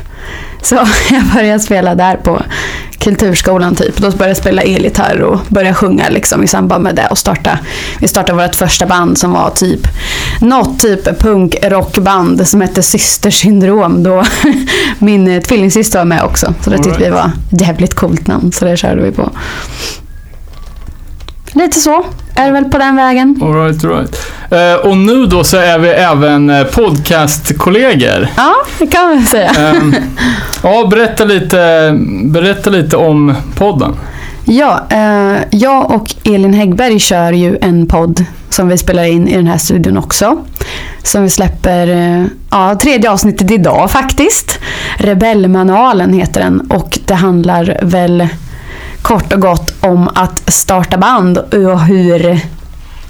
[0.66, 0.74] Så
[1.10, 2.42] jag började spela där på
[2.98, 3.96] kulturskolan typ.
[3.96, 7.06] Då började jag spela elgitarr och började sjunga liksom i samband med det.
[7.10, 7.58] Och starta,
[8.00, 9.80] vi startade vårt första band som var typ
[10.40, 14.02] något typ punk-rockband som hette Systersyndrom.
[14.02, 14.24] Då
[14.98, 16.54] min eh, tvillingsyster var med också.
[16.60, 18.52] Så det tyckte vi var ett jävligt coolt namn.
[18.52, 19.30] Så det körde vi på.
[21.56, 22.04] Lite så
[22.34, 23.40] är det väl på den vägen.
[23.42, 24.16] All right, all right.
[24.50, 28.28] Eh, och nu då så är vi även eh, podcastkollegor.
[28.36, 29.50] Ja, det kan man säga.
[29.50, 29.94] Ehm,
[30.62, 31.90] ja, berätta lite,
[32.24, 33.96] berätta lite om podden.
[34.44, 39.36] Ja, eh, jag och Elin Häggberg kör ju en podd som vi spelar in i
[39.36, 40.38] den här studion också.
[41.02, 44.58] Som vi släpper, eh, ja, tredje avsnittet idag faktiskt.
[44.96, 48.28] Rebellmanualen heter den och det handlar väl
[49.06, 52.40] kort och gott om att starta band och hur,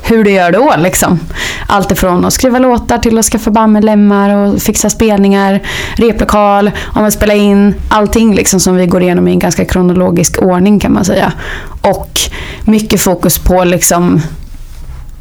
[0.03, 1.21] hur du gör då liksom.
[1.69, 5.61] Allt ifrån att skriva låtar till att skaffa bandmedlemmar och fixa spelningar,
[5.97, 10.43] replokal, om att spela in, allting liksom som vi går igenom i en ganska kronologisk
[10.43, 11.33] ordning kan man säga.
[11.81, 12.21] Och
[12.65, 14.21] mycket fokus på liksom,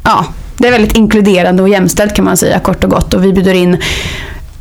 [0.02, 0.24] ja,
[0.58, 3.14] det är väldigt inkluderande och jämställt kan man säga kort och gott.
[3.14, 3.76] Och vi bjuder in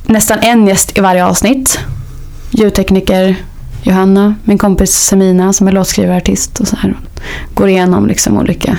[0.03, 1.79] nästan en gäst i varje avsnitt.
[2.51, 3.35] Ljudtekniker
[3.85, 6.97] Johanna, min kompis Semina som är låtskrivare artist och så här.
[7.53, 8.77] Går igenom liksom olika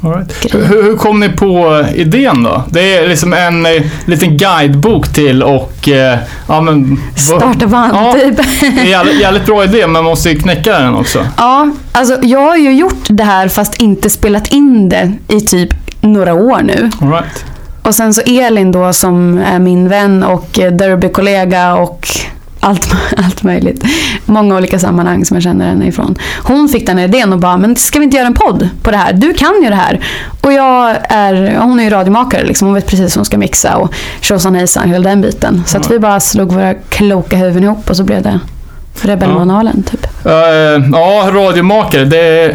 [0.00, 0.54] right.
[0.54, 2.62] Hur, hur kom ni på idén då?
[2.70, 5.88] Det är liksom en eh, liten guidebok till och...
[5.88, 6.18] Eh,
[6.48, 8.12] ja, men, Starta band Ja.
[8.12, 8.40] typ.
[8.86, 11.26] Jävligt, jävligt bra idé, men man måste ju knäcka den också.
[11.36, 15.68] Ja, alltså jag har ju gjort det här fast inte spelat in det i typ
[16.00, 16.90] några år nu.
[17.00, 17.44] All right.
[17.82, 22.08] Och sen så Elin då som är min vän och eh, derbykollega och
[22.66, 23.84] allt, allt möjligt.
[24.24, 26.18] Många olika sammanhang som jag känner henne ifrån.
[26.42, 28.90] Hon fick den här idén och bara, men ska vi inte göra en podd på
[28.90, 29.12] det här?
[29.12, 30.00] Du kan ju det här.
[30.40, 32.68] Och jag är, hon är ju radiomakare liksom.
[32.68, 35.62] Hon vet precis hur hon ska mixa och tjosan hejsan, hela den biten.
[35.66, 38.40] Så att vi bara slog våra kloka huvuden ihop och så blev det
[39.02, 40.06] Rebellmanualen typ.
[40.24, 40.32] Eh,
[40.92, 42.54] ja, radiomakare, det,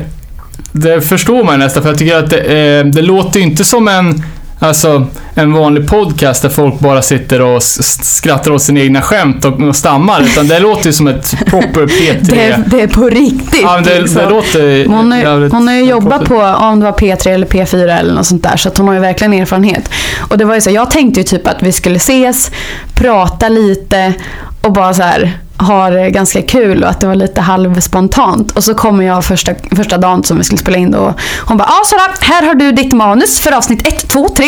[0.71, 4.23] det förstår man nästan för jag tycker att det, eh, det låter inte som en,
[4.67, 9.61] alltså, en vanlig podcast där folk bara sitter och skrattar åt sina egna skämt och,
[9.61, 10.21] och stammar.
[10.25, 12.17] Utan det låter ju som ett proper P3.
[12.21, 13.61] Det, det är på riktigt.
[13.61, 14.21] ja, det, liksom.
[14.21, 17.99] det låter Hon jävligt hon har ju jobbat på, om det var P3 eller P4
[17.99, 19.89] eller något sånt där, så att hon har ju verkligen erfarenhet.
[20.29, 22.51] Och det var ju så, jag tänkte ju typ att vi skulle ses,
[22.93, 24.13] prata lite
[24.61, 28.51] och bara så här, har ganska kul och att det var lite halvspontant.
[28.51, 30.99] Och så kommer jag första, första dagen som vi skulle spela in då.
[30.99, 34.45] och Hon bara, ja Sara, här har du ditt manus för avsnitt 1, 2, 3.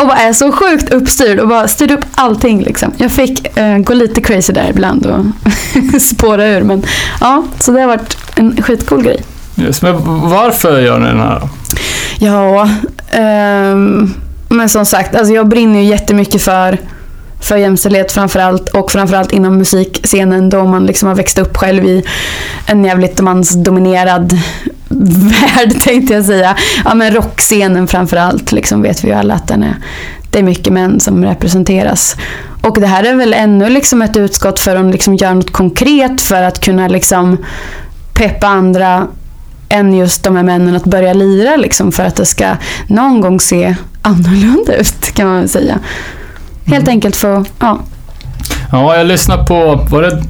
[0.00, 2.92] Och bara är så sjukt uppstyrd och bara styrde upp allting liksom.
[2.96, 5.24] Jag fick eh, gå lite crazy där ibland och
[6.00, 6.62] spåra ur.
[6.62, 6.84] Men
[7.20, 9.22] ja, så det har varit en skitcool grej.
[9.54, 9.94] Just, men
[10.30, 11.48] varför gör ni den här då?
[12.18, 12.68] Ja,
[13.10, 14.14] ehm,
[14.48, 16.78] men som sagt, alltså jag brinner ju jättemycket för,
[17.44, 22.04] för jämställdhet framförallt och framförallt inom musikscenen då man liksom har växt upp själv i
[22.66, 24.32] en jävligt mansdominerad
[24.88, 26.56] värld tänkte jag säga.
[26.84, 29.76] Ja men rockscenen framförallt liksom vet vi ju alla att den är,
[30.30, 32.16] det är mycket män som representeras.
[32.62, 36.20] Och det här är väl ännu liksom ett utskott för att liksom göra något konkret
[36.20, 37.36] för att kunna liksom
[38.14, 39.06] peppa andra
[39.68, 42.56] än just de här männen att börja lira liksom för att det ska
[42.86, 45.78] någon gång se annorlunda ut kan man väl säga.
[46.64, 47.78] Helt enkelt för ja.
[48.72, 50.22] Ja, jag lyssnar på, var det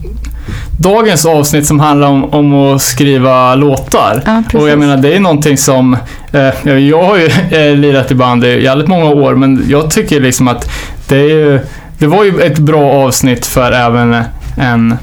[0.81, 4.23] dagens avsnitt som handlar om, om att skriva låtar?
[4.27, 5.97] Ja, och jag menar, det är någonting som,
[6.33, 10.21] eh, jag har ju eh, lirat i band i jävligt många år, men jag tycker
[10.21, 10.71] liksom att
[11.09, 11.61] det är ju,
[11.99, 14.17] det var ju ett bra avsnitt för även
[14.59, 14.97] en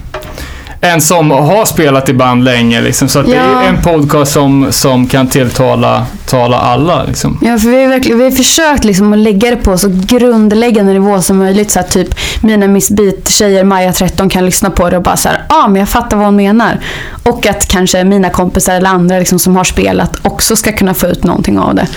[0.83, 3.61] en som har spelat i band länge liksom, så att det Ja.
[3.61, 7.39] är en podcast som, som kan tilltala tala alla liksom.
[7.41, 10.93] Ja, för vi har, verkligen, vi har försökt liksom att lägga det på så grundläggande
[10.93, 11.71] nivå som möjligt.
[11.71, 12.07] Så att typ
[12.41, 15.67] mina Miss Beat-tjejer, Maja 13, kan lyssna på det och bara så här, ja ah,
[15.67, 16.79] men jag fattar vad hon menar.
[17.23, 21.07] Och att kanske mina kompisar eller andra liksom som har spelat också ska kunna få
[21.07, 21.87] ut någonting av det.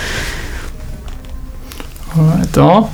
[2.15, 2.89] Right, ja.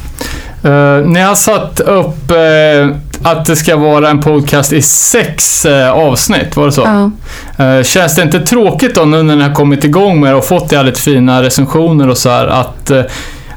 [0.62, 5.90] Eh, ni har satt upp eh, att det ska vara en podcast i sex eh,
[5.90, 7.10] avsnitt, var det så?
[7.56, 7.64] Ja.
[7.64, 10.44] Eh, känns det inte tråkigt då nu när ni har kommit igång med det och
[10.44, 13.02] fått jävligt fina recensioner och så här att, eh,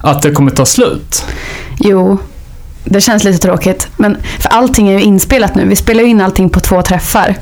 [0.01, 1.25] att det kommer ta slut?
[1.79, 2.17] Jo,
[2.83, 3.87] det känns lite tråkigt.
[3.97, 5.65] Men för allting är ju inspelat nu.
[5.65, 7.35] Vi spelar ju in allting på två träffar.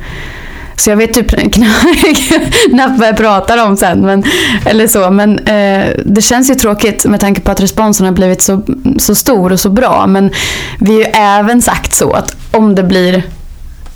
[0.75, 1.29] Så jag vet typ
[2.69, 3.99] knappt vad jag pratar om sen.
[4.01, 4.23] Men,
[4.65, 5.11] eller så.
[5.11, 8.61] men eh, det känns ju tråkigt med tanke på att responsen har blivit så,
[8.97, 10.07] så stor och så bra.
[10.07, 10.31] Men
[10.79, 13.23] vi har ju även sagt så att om det blir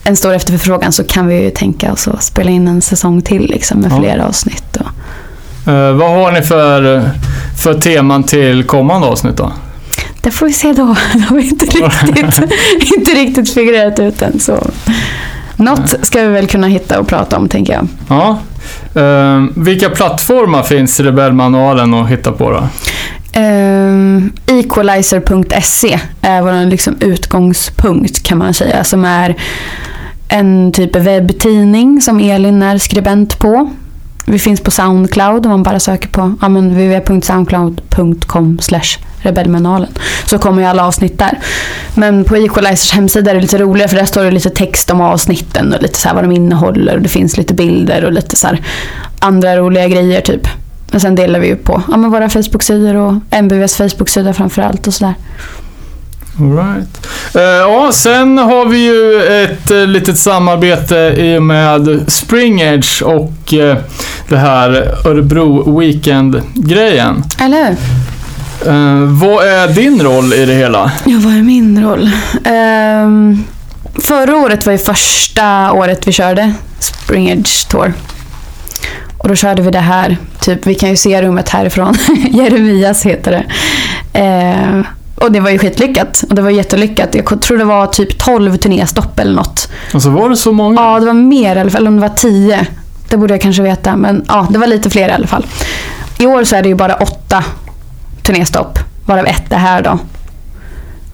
[0.04, 3.46] en stor efterfrågan så kan vi ju tänka oss att spela in en säsong till
[3.50, 4.00] liksom, med Ja.
[4.00, 4.78] flera avsnitt.
[4.78, 4.88] Och,
[5.68, 7.02] Eh, vad har ni för,
[7.64, 9.54] för teman till kommande avsnitt då?
[10.22, 10.96] Det får vi se då.
[11.14, 12.52] Det har inte riktigt,
[12.98, 14.40] inte riktigt figurerat ut än.
[14.40, 14.68] Så.
[15.58, 17.88] Något ska vi väl kunna hitta och prata om, tänker jag.
[18.08, 18.40] Ja.
[19.02, 22.68] Eh, vilka plattformar finns Rebellmanualen att hitta på då?
[23.40, 28.84] Um, equalizer.se är vår liksom utgångspunkt kan man säga.
[28.84, 29.36] Som är
[30.28, 33.70] en typ av webbtidning som Elin är skribent på.
[34.26, 38.60] Vi finns på Soundcloud om man bara söker på ja, www.soundcloud.com
[39.26, 39.90] rebellmanualen.
[40.26, 41.40] Så kommer ju alla avsnitt där.
[41.96, 45.02] Men på Equalizers hemsida är det lite roligare för där står det lite text om
[45.02, 48.36] avsnitten och lite så här vad de innehåller och det finns lite bilder och lite
[48.36, 48.62] så här
[49.20, 50.48] andra roliga grejer typ.
[50.92, 55.14] Men sen delar vi ju på ja, våra Facebook-sidor och MBVs Facebook-sida framförallt och sådär.
[56.40, 57.08] All right.
[57.36, 63.02] Eh, ja, sen har vi ju ett uh, litet samarbete i och med Spring Edge
[63.02, 63.78] och eh,
[64.30, 64.72] det här
[65.08, 67.24] Örebro Weekend-grejen.
[67.40, 67.78] Eller hur?
[68.68, 70.92] Eh, vad är din roll i det hela?
[71.06, 72.10] Ja, vad är min roll?
[72.46, 73.44] Ehm,
[74.04, 77.94] förra året var ju första året vi körde Spring Edge Tour.
[79.18, 81.96] Och då körde vi det här, typ, vi kan ju se rummet härifrån.
[82.32, 83.44] Jeremias heter det.
[84.20, 84.84] Ehm,
[85.16, 86.24] och det var ju skitlyckat.
[86.30, 87.16] Och det var jättelyckat.
[87.16, 89.70] Jag tror det var typ 12 turnéstopp eller något.
[89.94, 90.82] Alltså var det så många?
[90.82, 91.82] Ja, det var mer i alla fall.
[91.82, 92.68] Eller om det var 10.
[93.10, 93.96] Det borde jag kanske veta.
[93.96, 95.46] Men ja, det var lite fler i alla fall.
[96.18, 97.44] I år så är det ju bara åtta
[98.24, 98.80] turnéstopp.
[99.06, 100.00] Varav ett är här då.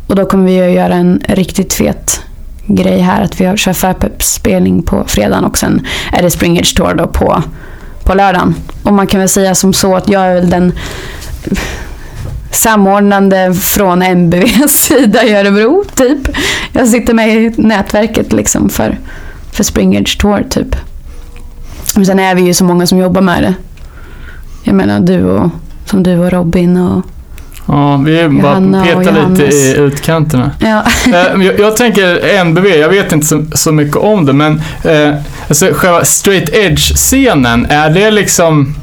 [0.07, 2.21] Och då kommer vi ju göra en riktigt fet
[2.67, 3.21] grej här.
[3.23, 7.07] Att vi har- kör förpeppspelning på fredagen och sen är det Spring Edge Tour då
[7.07, 7.43] på,
[8.03, 8.55] på lördagen.
[8.83, 10.73] Och man kan väl säga som så att jag är väl den
[12.51, 16.37] samordnande från MBVs sida i Örebro, typ.
[16.73, 18.97] Jag sitter med i nätverket liksom för,
[19.51, 20.75] för Spring Edge Tour, typ.
[21.95, 23.53] Men sen är vi ju så många som jobbar med det.
[24.63, 25.49] Jag menar du och,
[25.85, 27.05] som du och Robin och...
[27.67, 30.51] Ja, vi bara petar lite i utkanterna.
[30.59, 34.61] Ja, Eh, jag, jag tänker MBV, jag vet inte så, så mycket om det, men
[34.83, 35.15] eh,
[35.47, 38.75] alltså själva straight edge-scenen, är det liksom...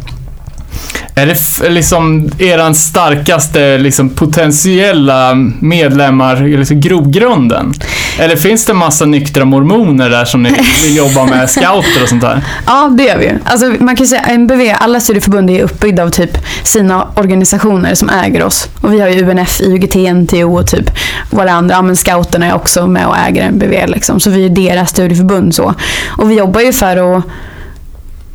[1.18, 7.74] Är det liksom eran starkaste liksom, potentiella medlemmar, liksom grogrunden?
[8.18, 10.50] Eller finns det massa nyktra mormoner där som ni
[10.84, 12.44] vill jobba med, scouter och sånt där?
[12.66, 13.38] Ja, det gör vi ju.
[13.44, 18.42] Alltså, man kan säga MBV, alla studieförbund är uppbyggda av typ sina organisationer som äger
[18.42, 18.68] oss.
[18.80, 20.90] Och vi har ju UNF, IUGT, NTO och typ
[21.30, 24.20] våra andra, ja men scouterna är också med och äger MBV liksom.
[24.20, 25.74] Så vi är deras studieförbund så.
[26.06, 27.24] Och vi jobbar ju för att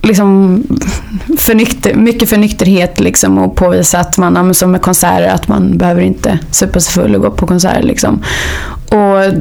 [0.04, 0.64] liksom
[1.38, 5.48] för nykter, mycket för nykterhet liksom och påvisa att man, ja, som med konserter, att
[5.48, 8.24] man behöver inte supa sig full och gå på konserter liksom.
[8.90, 9.34] Och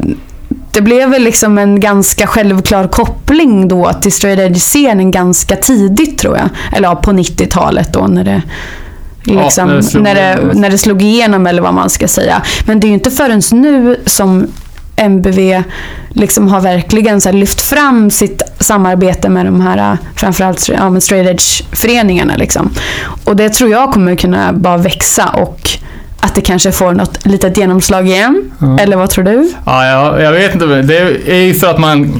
[0.72, 6.36] det blev väl liksom en ganska självklar koppling då till straight edge-scenen ganska tidigt tror
[6.36, 6.48] jag.
[6.76, 8.42] Eller ja, på 90-talet då när det
[9.24, 12.08] Ja, Liksom, när det slog när, det, när det slog igenom eller vad man ska
[12.08, 12.42] säga.
[12.66, 14.46] Men det är ju inte förrän nu som
[14.96, 15.62] MBV
[16.08, 22.36] liksom har verkligen så lyft fram sitt samarbete med de här framförallt ja, straight edge-föreningarna.
[22.36, 22.70] Liksom.
[23.24, 25.70] Och det tror jag kommer kunna bara växa och
[26.20, 28.50] att det kanske får något litet genomslag igen.
[28.58, 28.78] Ja.
[28.78, 29.52] Eller vad tror du?
[29.66, 30.66] Ja, jag, jag vet inte.
[30.66, 32.12] Det är ju för att man,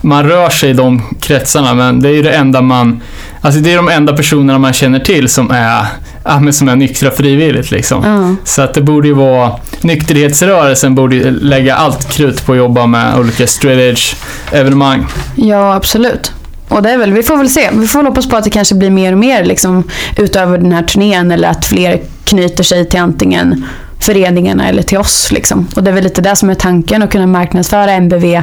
[0.00, 3.02] man rör sig i de kretsarna, men det är ju det enda man...
[3.40, 5.86] Alltså det är de enda personerna man känner till som är,
[6.28, 8.04] ja, men som är nyktra frivilligt liksom.
[8.04, 8.36] Ja.
[8.44, 9.52] Så att det borde ju vara...
[9.80, 14.14] Nykterhetsrörelsen borde ju lägga allt krut på att jobba med olika straight edge
[14.52, 15.06] evenemang.
[15.36, 16.32] Ja, absolut.
[16.68, 17.70] Och det är väl, vi får väl se.
[17.72, 20.72] Vi får väl hoppas på att det kanske blir mer och mer liksom, utöver den
[20.72, 23.64] här turnén eller att fler knyter sig till antingen
[24.00, 25.32] föreningarna eller till oss.
[25.32, 25.68] Liksom.
[25.76, 28.42] Och det är väl lite det som är tanken, att kunna marknadsföra MBV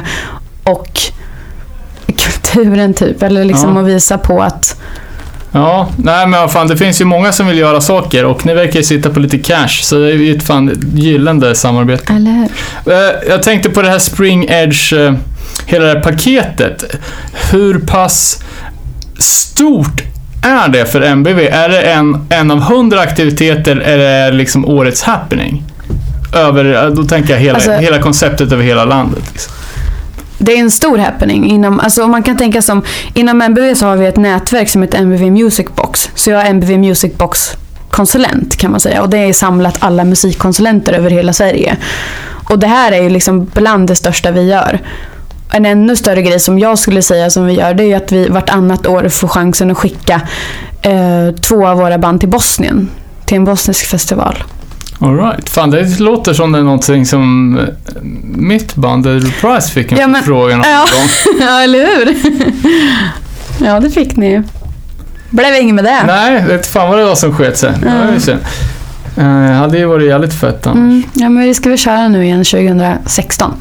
[0.64, 1.00] och
[2.06, 3.22] kulturen typ.
[3.22, 3.82] Eller liksom Ja.
[3.82, 4.80] att visa på att
[5.56, 8.54] Ja, nej men vad fan, det finns ju många som vill göra saker och ni
[8.54, 12.12] verkar ju sitta på lite cash, så det är ju ett fan gyllene samarbete.
[12.12, 12.30] Eller
[12.84, 12.92] hur?
[12.94, 15.14] Eh, Jag tänkte på det här Spring Edge, eh,
[15.66, 16.84] hela det här paketet.
[17.52, 18.42] Hur pass
[19.18, 20.02] stort
[20.42, 21.40] är det för MBV?
[21.48, 25.62] Är det en, en av hundra aktiviteter eller är det liksom årets happening?
[26.34, 29.22] Över, då tänker jag hela, Alltså- hela konceptet över hela landet.
[29.32, 29.52] Liksom.
[30.38, 31.50] Det är en stor happening.
[31.50, 32.82] Inom, alltså man kan tänka som,
[33.14, 36.10] inom MBV så har vi ett nätverk som heter MBV Music Box.
[36.14, 37.56] Så jag är MBV Music Box
[37.90, 39.02] konsulent kan man säga.
[39.02, 41.76] Och det är samlat alla musikkonsulenter över hela Sverige.
[42.50, 44.80] Och det här är ju liksom bland det största vi gör.
[45.52, 48.12] En ännu större grej som jag skulle säga som vi gör det är ju att
[48.12, 50.20] vi vartannat år får chansen att skicka
[50.82, 52.88] eh, två av våra band till Bosnien.
[53.24, 54.44] Till en bosnisk festival.
[55.04, 55.48] All right.
[55.48, 57.64] Fan, det låter som det är någonting som eh,
[58.24, 60.78] mitt band, The Reprise, fick en Ja, men- förfrågan om ja.
[60.78, 61.38] gång.
[61.48, 62.16] ja, eller hur?
[63.66, 64.42] ja, det fick ni ju.
[65.30, 66.02] Blev inget med det.
[66.06, 67.72] Nej, vet fan vad det var som sket sig.
[67.82, 68.40] Det ju synd.
[69.16, 69.24] Eh,
[69.56, 70.76] hade ju varit jävligt fett annars.
[70.78, 73.52] Mm, ja, men vi ska väl köra nu igen 2016.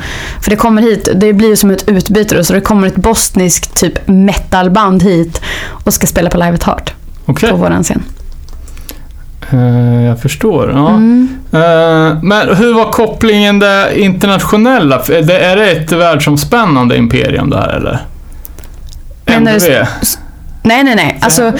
[0.41, 2.95] För det kommer hit, det blir ju som ett utbyte då, så det kommer ett
[2.95, 5.41] bosniskt typ metalband hit
[5.83, 6.93] och ska spela på Live at Heart
[7.25, 7.49] Okej.
[7.49, 8.03] på våran scen.
[9.51, 10.71] Eh, jag förstår.
[10.71, 10.89] Ja.
[10.89, 11.27] Mm.
[11.51, 14.95] Eh, men hur var kopplingen det internationella?
[14.99, 17.99] Är det ett världsomspännande imperium där eller?
[19.25, 19.85] Menar du MBV?
[20.61, 21.17] Nej, nej, nej.
[21.21, 21.51] Alltså,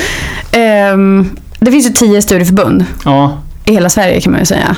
[0.51, 1.30] ehm,
[1.60, 3.38] det finns ju tio studieförbund Ja.
[3.65, 4.76] i hela Sverige kan man ju säga.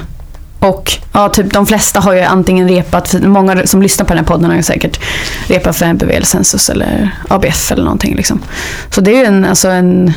[0.60, 4.26] Och ja, typ de flesta har ju antingen repat, många som lyssnar på den här
[4.26, 5.00] podden har ju säkert
[5.48, 8.16] repat för MPV eller Census eller ABF eller någonting.
[8.16, 8.40] Liksom.
[8.90, 10.14] Så det är ju en, alltså en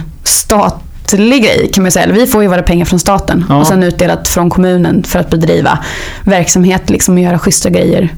[1.09, 2.05] statlig grej kan man säga.
[2.05, 3.57] Eller vi får ju våra pengar från staten Ja.
[3.57, 5.79] och sen utdelat från kommunen för att bedriva
[6.25, 8.09] verksamhet liksom, och göra schyssta grejer.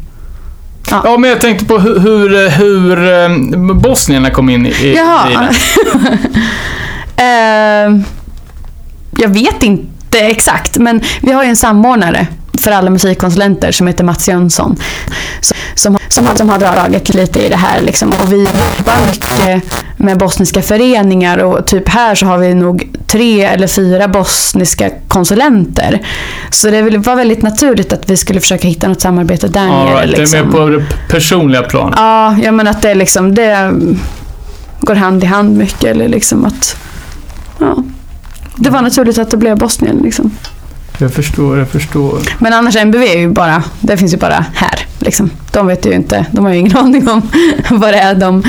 [0.91, 5.31] ja, men jag tänkte på hur, hur, hur eh, bosnierna kom in i, Jaha.
[5.31, 6.19] i det.
[7.23, 8.05] Ehm,
[9.19, 12.27] jag vet inte exakt, men vi har ju en samordnare
[12.61, 14.77] för alla musikkonsulenter som heter Mats Jönsson.
[15.75, 17.81] Som, som, som, har- dragit lite i det här.
[17.81, 18.09] Liksom.
[18.23, 19.65] Och vi jobbar mycket
[19.97, 26.07] med bosniska föreningar och typ här så har vi nog tre eller fyra bosniska konsulenter.
[26.51, 29.95] Så det var väldigt naturligt att vi skulle försöka hitta något samarbete där All nere.
[29.97, 30.11] right.
[30.11, 30.41] Det är liksom.
[30.41, 31.95] mer på det personliga planet.
[31.99, 33.73] Ja, jag menar att det, liksom, det
[34.81, 35.85] går hand i hand mycket.
[35.85, 36.77] Eller liksom att,
[37.59, 37.77] ja.
[38.57, 39.97] Det var naturligt att det blev Bosnien.
[40.05, 40.31] Liksom.
[41.01, 42.19] Jag förstår, jag förstår.
[42.39, 44.87] Men annars MBV är ju bara, det finns ju bara här.
[44.99, 45.31] Liksom.
[45.53, 47.23] De vet ju inte, de har ju ingen aning om
[47.71, 48.43] vad det är de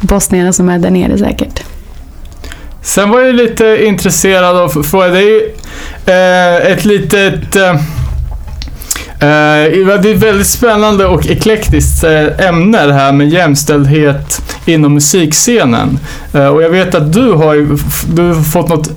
[0.00, 1.62] bosnierna som är där nere säkert.
[2.82, 5.50] Sen var jag lite intresserad av att fråga, ju
[6.06, 7.56] eh, ett litet...
[7.56, 7.78] Eh, eh,
[9.20, 12.04] det är ett väldigt spännande och eklektiskt
[12.38, 15.98] ämne det här med jämställdhet inom musikscenen.
[16.32, 17.78] Och jag vet att du har
[18.14, 18.90] du har fått något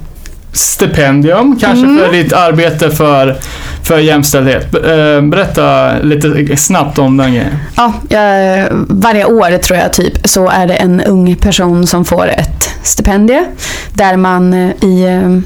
[0.57, 1.97] stipendium kanske Mm.
[2.05, 3.37] för ditt arbete för,
[3.83, 4.75] för jämställdhet.
[4.75, 7.57] Eh, berätta lite snabbt om den grejen.
[7.75, 12.27] Ja, jag, varje år tror jag typ så är det en ung person som får
[12.27, 13.45] ett stipendie.
[13.93, 15.39] Där man eh, i, eh,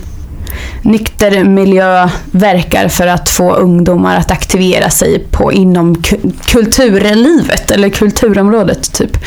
[0.82, 7.90] nykter miljö verkar för att få ungdomar att aktivera sig på inom ku- kulturlivet eller
[7.90, 9.18] kulturområdet typ.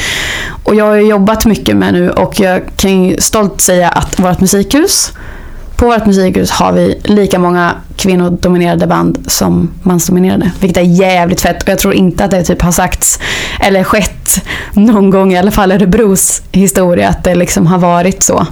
[0.65, 4.41] Och jag har jobbat mycket med nu och jag kan ju stolt säga att vårt
[4.41, 5.13] musikhus
[5.77, 10.51] på vårt musikhus har vi lika många kvinnodominerade band som mansdominerade.
[10.61, 13.21] Vilket är jävligt fett och jag tror inte att det typ har sagts
[13.61, 18.47] eller skett någon gång i alla fall Örebros historia att det liksom har varit så.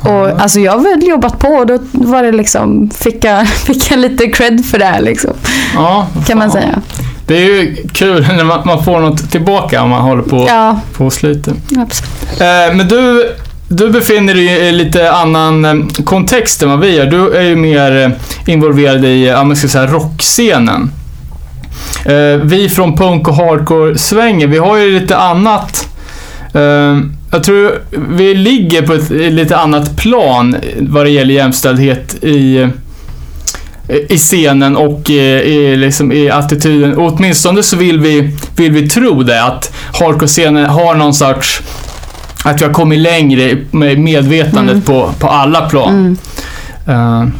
[0.00, 3.90] Och alltså jag har väl jobbat på och då var det liksom, fick jag, fick
[3.90, 5.30] jag lite cred för det här liksom,
[5.74, 6.82] Ja, kan man säga.
[7.26, 10.80] Det är ju kul när man, man får något tillbaka om man håller på, Ja,
[10.96, 11.54] på och sliter.
[11.78, 12.40] absolut.
[12.40, 13.30] Eh, men du,
[13.68, 17.06] du befinner dig i lite annan eh, kontext än vad vi gör.
[17.06, 18.10] Du är ju mer eh,
[18.52, 20.90] involverad i, ja man ska säga, rockscenen.
[22.04, 25.84] Eh, vi från punk och hardcore-svängen, vi har ju lite annat.
[27.30, 32.68] Jag tror vi ligger på ett lite annat plan vad det gäller jämställdhet i
[34.08, 36.96] i scenen och i, i, liksom i attityden.
[36.96, 41.62] Och åtminstone så vill vi, vill vi tro det, att hardcore-scenen har någon sorts
[42.44, 44.82] att vi har kommit längre med medvetandet Mm.
[44.82, 46.16] på, på alla plan.
[46.86, 47.32] Mm.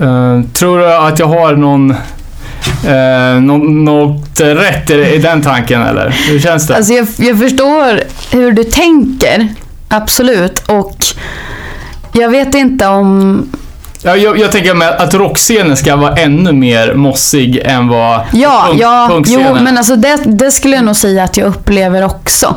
[0.00, 3.40] Eh, eh, tror du att jag har någon, uh,
[3.70, 6.10] något rätt i, den tanken eller?
[6.28, 6.76] Hur känns det?
[6.76, 8.00] Alltså jag, jag förstår
[8.36, 9.48] hur du tänker,
[9.88, 10.62] absolut.
[10.66, 10.96] Och
[12.12, 13.42] jag vet inte om...
[14.02, 18.64] Ja, jag, jag tänker med att rockscenen ska vara ännu mer mossig än vad Ja,
[18.68, 22.04] punk, ja jo, punkscenen men alltså det, det skulle jag nog säga att jag upplever
[22.04, 22.54] också.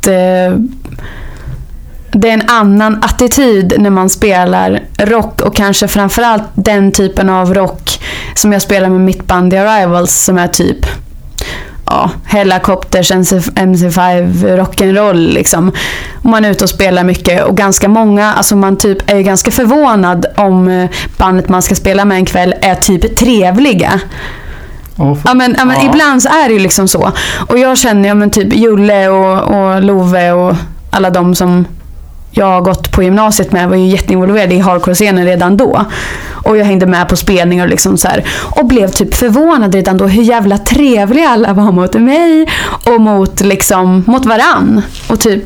[0.00, 0.58] Att eh,
[2.12, 7.54] det är en annan attityd när man spelar rock och kanske framförallt den typen av
[7.54, 8.00] rock
[8.34, 10.86] som jag spelar med mitt band The Arrivals som är typ
[11.86, 15.72] ja, Hellacopters, MC5 rock'n'roll liksom.
[16.22, 19.50] Man är ute och spelar mycket och ganska många, alltså man typ är ju ganska
[19.50, 24.00] förvånad om eh, bandet man ska spela med en kväll är typ trevliga.
[25.00, 25.90] Åh, Ja men, ja, men Ja.
[25.92, 27.12] ibland så är det ju liksom så.
[27.48, 30.54] Och jag känner ja, men typ Julle och, och Love och
[30.90, 31.64] alla de som
[32.32, 35.84] jag har gått på gymnasiet med var ju jätteinvolverade i hardcore-scenen redan då.
[36.44, 38.24] Och jag hängde med på spelningar och liksom så här.
[38.56, 42.48] Och blev typ förvånad redan då hur jävla trevliga alla var mot mig
[42.86, 44.82] och mot liksom, mot varann.
[45.08, 45.44] Och typ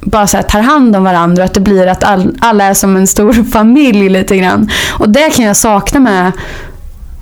[0.00, 2.74] bara så här, tar hand om varandra och att det blir att all, alla är
[2.74, 4.70] som en stor familj lite grann.
[4.98, 6.32] Och det kan jag sakna med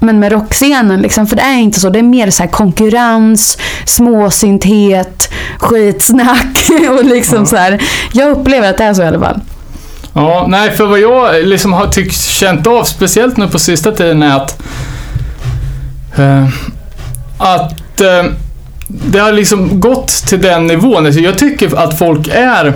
[0.02, 1.90] men med rockscenen, liksom, för det är inte så.
[1.90, 6.68] Det är mer så här konkurrens, småsynthet, skitsnack
[6.98, 7.46] och liksom Ja.
[7.46, 7.82] så här.
[8.12, 9.40] Jag upplever att det är så i alla fall.
[10.14, 14.22] Ja, nej, för vad jag liksom har tyckt, känt av, speciellt nu på sista tiden,
[14.22, 14.62] är att...
[16.16, 16.48] Eh,
[17.38, 18.24] att eh,
[18.88, 21.06] det har liksom gått till den nivån.
[21.06, 22.72] Alltså jag tycker att folk är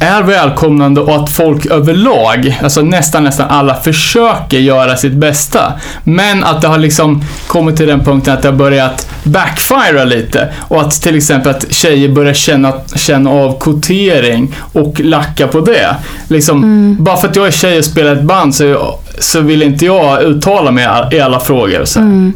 [0.00, 5.72] är välkomnande och att folk överlag, alltså nästan nästan alla, försöker göra sitt bästa.
[6.04, 10.48] Men att det har liksom kommit till den punkten att det har börjat backfira lite.
[10.58, 15.96] Och att till exempel att tjejer börjar känna, känna av kvotering och lacka på det.
[16.28, 19.86] Liksom, Bara för att jag är tjej och spelar ett band så, så vill inte
[19.86, 21.84] jag uttala mig i alla frågor.
[21.84, 22.00] Så.
[22.00, 22.32] Mm.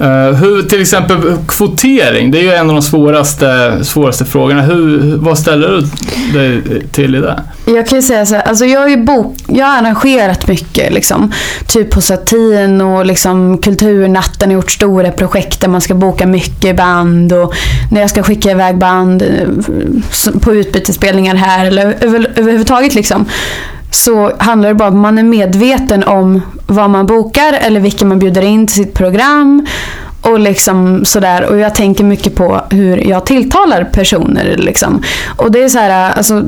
[0.00, 4.62] Uh, hur, till exempel kvotering, det är ju en av de svåraste, svåraste frågorna.
[4.62, 5.82] Hur, vad ställer du
[6.38, 7.42] dig till i det?
[7.66, 10.92] Jag kan ju säga så här, alltså jag har ju bok, jag har arrangerat mycket
[10.92, 11.32] liksom.
[11.66, 16.76] Typ på Satin och liksom Kulturnatten har gjort stora projekt där man ska boka mycket
[16.76, 17.54] band och
[17.90, 23.26] när jag ska skicka iväg band eh, på utbytesspelningar här eller över, överhuvudtaget liksom.
[23.90, 28.04] Så handlar det bara om att man är medveten om vad man bokar eller vilka
[28.04, 29.66] man bjuder in till sitt program.
[30.20, 31.44] Och liksom sådär.
[31.44, 34.56] Och jag tänker mycket på hur jag tilltalar personer.
[34.58, 35.02] Liksom.
[35.36, 36.44] Och det är så här, alltså,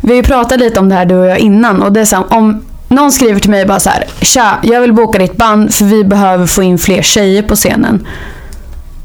[0.00, 1.82] vi har ju pratat lite om det här du och jag innan.
[1.82, 4.04] Och det är så här, om någon skriver till mig bara så här.
[4.20, 8.06] Tja, jag vill boka ditt band för vi behöver få in fler tjejer på scenen.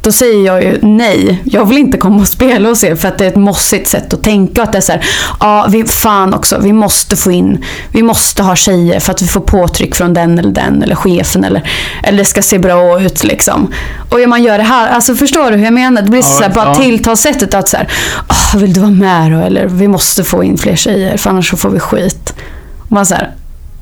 [0.05, 1.41] Då säger jag ju nej.
[1.45, 4.13] Jag vill inte komma och spela hos er för att det är ett mossigt sätt
[4.13, 4.63] att tänka.
[4.63, 5.05] Att det är så här,
[5.39, 9.27] ja, vi, fan också, vi måste få in, vi måste ha tjejer för att vi
[9.27, 11.69] får påtryck från den eller den eller chefen eller,
[12.03, 13.73] eller det ska se bra ut liksom.
[14.09, 16.01] Och man gör det här, alltså förstår du hur jag menar?
[16.01, 16.75] Det blir Ja, så här, bara ja.
[16.75, 17.87] tilltalssättet att så här,
[18.29, 19.37] "Åh, vill du vara med då?
[19.39, 22.33] Eller vi måste få in fler tjejer för annars så får vi skit.
[22.81, 23.31] Och man så här,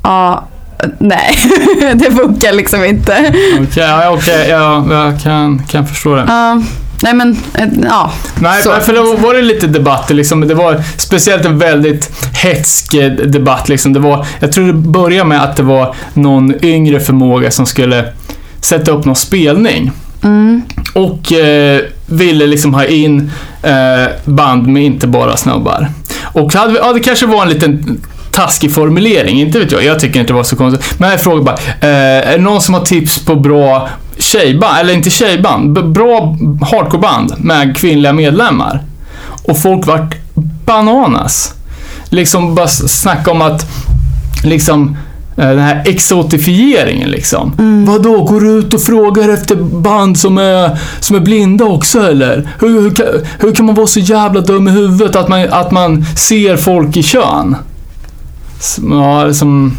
[0.04, 0.48] ja,
[1.00, 1.38] nej,
[1.96, 3.34] det funkar liksom inte.
[3.62, 6.24] Okej, ja, okej, ja, jag kan, kan förstå det.
[6.28, 6.62] Ja,
[7.04, 8.12] nej men, eh, ja.
[8.40, 8.72] Nej, Så.
[8.82, 10.48] för då var det lite debatter liksom.
[10.48, 12.12] Det var speciellt en väldigt
[12.44, 13.94] hetsk eh, debatt liksom.
[13.94, 18.06] Det var, jag tror det började med att det var någon yngre förmåga som skulle
[18.62, 19.92] sätta upp någon spelning.
[20.24, 20.62] Mm.
[20.94, 23.32] Och eh, ville liksom ha in
[23.64, 25.88] eh, band med inte bara snubbar.
[26.24, 28.02] Och hade, vi- ja, det kanske var en liten
[28.34, 29.84] taskig formulering, inte vet jag.
[29.84, 31.00] Jag tycker inte det var så konstigt.
[31.00, 34.94] Men jag frågar bara, eh, är det någon som har tips på bra tjejband, eller
[34.94, 38.84] inte tjejband, bra hardcoreband med kvinnliga medlemmar?
[39.44, 40.16] Och folk vart
[40.66, 41.54] bananas.
[42.10, 43.66] Liksom bara snacka om att,
[44.44, 44.98] liksom,
[45.38, 47.54] eh, den här exotifieringen liksom.
[47.88, 52.50] Vadå, går du ut och frågar efter band som är, som är blinda också eller?
[52.60, 53.06] Hur, hur, kan,
[53.40, 56.98] hur kan man vara så jävla dum i huvudet att man, att man ser folk
[56.98, 57.56] i kön?
[58.90, 59.78] Ja, liksom...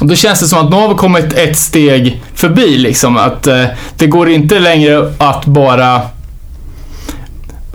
[0.00, 3.16] Och då känns det som att nu har vi kommit ett steg förbi liksom.
[3.16, 3.64] Att eh,
[3.98, 6.00] det går inte längre att bara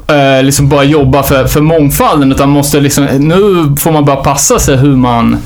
[0.08, 4.60] eh, liksom bara jobba för, för mångfalden utan måste liksom, nu får man bara passa
[4.60, 5.38] sig hur man,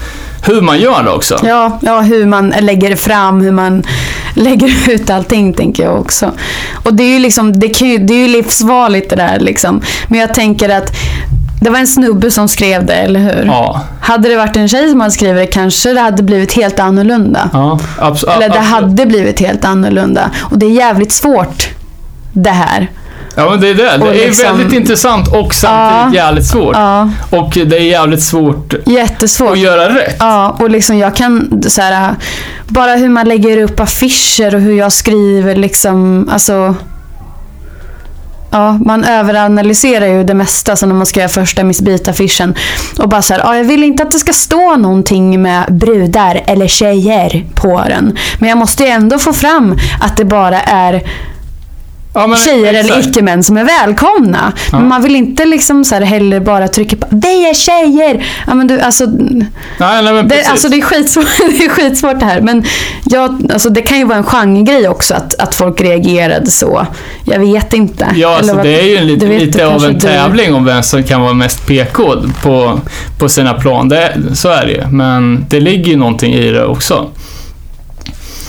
[0.46, 1.40] hur man gör det också.
[1.44, 3.84] Ja, ja, hur man lägger fram, hur man
[4.34, 6.32] lägger ut allting tänker jag också.
[6.84, 9.82] Och det är ju liksom, det, kan ju, det är ju livsfarligt det där liksom.
[10.08, 10.92] Men jag tänker att
[11.66, 13.46] det var en snubbe som skrev det, eller hur?
[13.46, 16.80] Ja, Hade det varit en tjej som hade skrivit det kanske det hade blivit helt
[16.80, 17.50] annorlunda.
[17.54, 18.70] ja abs- Eller det absolut.
[18.70, 20.30] hade blivit helt annorlunda.
[20.42, 21.68] Och det är jävligt svårt
[22.34, 22.92] det här.
[23.36, 23.94] Ja men det är det.
[23.94, 26.76] Och Det är liksom- väldigt intressant och samtidigt jävligt svårt.
[26.76, 29.52] Ja, Och det är jävligt svårt jättesvårt.
[29.52, 30.16] att göra rätt.
[30.20, 32.16] Ja, och liksom jag kan så här,
[32.68, 36.76] bara hur man lägger upp affischer och hur jag skriver liksom, alltså.
[38.56, 42.56] Ja, man överanalyserar ju det mesta som när man ska göra första Miss Beat-affischen.
[43.00, 46.44] Och bara så här, ja, jag vill inte att det ska stå någonting med brudar
[46.48, 48.18] eller tjejer på den.
[48.40, 51.04] Men jag måste ju ändå få fram att det bara är
[52.16, 53.08] Ja, men tjejer eller exakt.
[53.08, 54.54] icke-män som är välkomna.
[54.72, 54.80] Ja.
[54.80, 58.26] Men man vill inte liksom så här heller bara trycka på vi är tjejer.
[58.48, 62.20] Ja, men du, alltså, Nej, nej men det, alltså det, är skitsvårt, det är skitsvårt
[62.20, 62.42] det här.
[62.42, 62.64] Men
[63.06, 66.88] jag, alltså det kan ju vara en genregrej också att, att folk reagerade så.
[67.26, 68.08] Jag vet inte.
[68.16, 70.84] Ja, Eller alltså vad- det är ju en lite, lite av en tävling om vem
[70.84, 72.14] som kan vara mest PK
[72.44, 72.80] på,
[73.20, 73.90] på sina plan.
[73.90, 74.88] Det, så är det ju.
[74.88, 77.10] Men det ligger ju någonting i det också.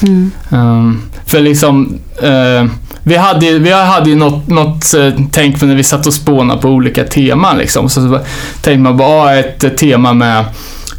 [0.03, 0.31] Mm.
[0.51, 2.65] Ehm, för liksom, eh,
[3.09, 6.69] vi hade, vi hade ju något, något uh, tänk när vi satt och spånade på
[6.69, 7.89] olika teman liksom.
[7.89, 8.21] Så, så
[8.63, 10.39] tänkte man bara, ah, ett eh, tema med,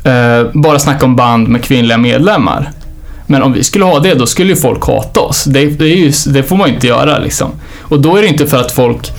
[0.03, 2.71] eh, bara snacka om band med kvinnliga medlemmar.
[3.25, 5.43] Men om vi skulle ha det, då skulle ju folk hata oss.
[5.43, 7.51] Det, det, ju, det får man ju inte göra liksom.
[7.81, 9.11] Och då är det inte för att folk,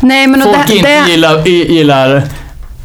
[0.00, 2.22] Nej, men folk det, inte det, gillar, gillar,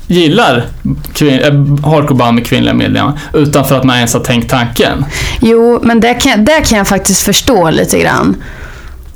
[0.07, 0.65] gillar
[1.13, 3.19] kvin, äh, hardcoreband med kvinnliga medlemmar.
[3.33, 5.05] Utan för att man ens har tänkt tanken.
[5.41, 8.35] Jo, men det kan, det kan jag faktiskt förstå lite grann.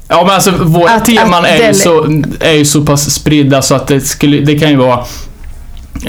[0.08, 2.04] Ja men alltså våra Att- teman att är, ju så,
[2.40, 5.00] är ju så pass spridda så att det, skulle, det kan ju vara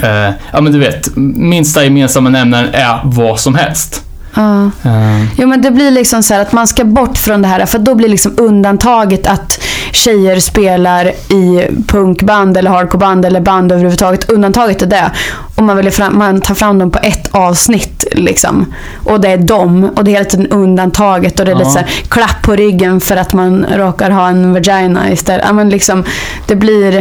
[0.03, 4.01] eh, Ja men du vet, minsta gemensamma nämnaren är vad som helst.
[4.35, 4.63] Ja.
[4.65, 7.65] Eh, Jo men det blir liksom så här att man ska bort från det här
[7.65, 9.59] för då blir liksom undantaget att
[9.91, 14.29] tjejer spelar i punkband eller hardcoreband eller band överhuvudtaget.
[14.29, 15.11] Undantaget är det.
[15.57, 18.73] Och man, väljer fram, man tar fram dem på ett avsnitt liksom.
[19.03, 21.59] Och det är dem och det är hela tiden undantaget och det är Ja.
[21.59, 25.45] lite så här klapp på ryggen för att man råkar ha en vagina istället.
[25.47, 26.03] Ja, men liksom,
[26.47, 26.91] det blir...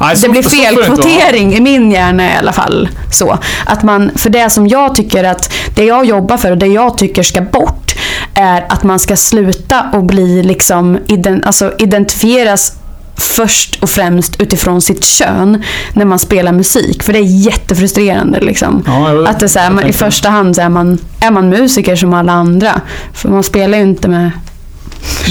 [0.00, 2.88] nej, så- Det blir felkvotering i min hjärna i alla fall.
[3.12, 3.38] Så.
[3.66, 6.98] Att man, för det som jag tycker att, det jag jobbar för och det jag
[6.98, 7.94] tycker ska bort
[8.34, 12.72] är att man ska sluta och bli liksom, ident, alltså identifieras
[13.16, 15.62] först och främst utifrån sitt kön
[15.92, 17.02] när man spelar musik.
[17.02, 18.82] För det är jättefrustrerande liksom.
[18.86, 21.30] Ja, jag- Att det är så här, man, i första hand så är man, är
[21.30, 22.80] man musiker som alla andra.
[23.14, 24.30] För man spelar ju inte med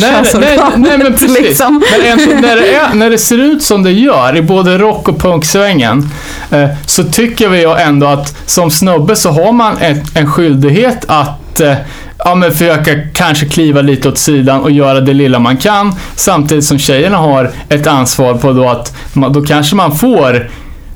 [0.02, 1.40] Nej, nej, nej, men precis.
[1.42, 1.84] liksom.
[2.06, 5.20] Ändå, när, det är, när det ser ut som det gör i både rock och
[5.20, 6.10] punksvängen
[6.52, 11.06] eh, så tycker vi ju ändå att som snubbe så har man ett, en skyldighet
[11.08, 11.74] att eh,
[12.18, 15.96] ja, men försöka kanske kliva lite åt sidan och göra det lilla man kan.
[16.16, 20.50] Samtidigt som tjejerna har ett ansvar på då att man, då kanske man får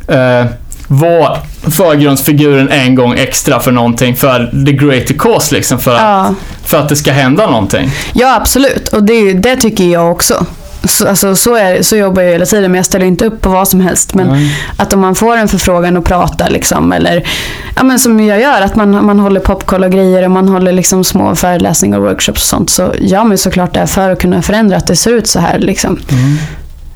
[0.08, 0.46] eh,
[0.88, 1.38] vara
[1.72, 5.80] förgrundsfiguren en gång extra för någonting för the greater cause liksom.
[5.80, 6.34] För, att, Ja.
[6.66, 7.92] för att det ska hända någonting.
[8.14, 8.88] Ja, absolut.
[8.88, 10.46] Och det, det tycker jag också.
[10.84, 13.50] Så, alltså, så, är, så jobbar jag hela tiden, men jag ställer inte upp på
[13.50, 14.14] vad som helst.
[14.14, 14.56] Men Nej.
[14.78, 17.28] att om man får en förfrågan att prata, liksom, eller
[17.76, 20.72] ja, men som jag gör, att man, man håller popkoll och grejer och man håller
[20.72, 24.42] liksom små föreläsningar och workshops och sånt, så gör man såklart det för att kunna
[24.42, 25.60] förändra att det ser ut så här.
[25.60, 26.00] Liksom,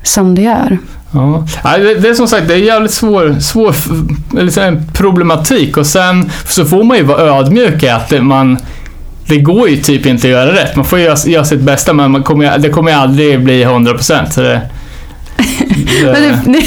[0.02, 0.78] Som det gör.
[1.12, 1.46] Ja.
[1.76, 3.74] Det, är som sagt, det är jävligt svår, svår
[4.60, 8.58] en problematik och sen så får man ju vara ödmjuk i att man
[9.26, 10.76] det går ju typ inte att göra rätt.
[10.76, 14.30] Man får göra, göra sitt bästa men man kommer, det kommer aldrig bli 100%.
[14.30, 14.60] Så det,
[16.02, 16.60] Men det, det,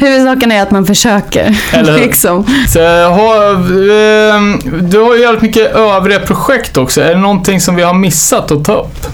[0.00, 1.56] det, huvudsaken är att man försöker.
[1.72, 2.46] Eller liksom.
[2.68, 4.60] så har, ehm,
[4.90, 7.00] du har ju jävligt mycket övriga projekt också.
[7.00, 9.06] Är det någonting som vi har missat att ta upp?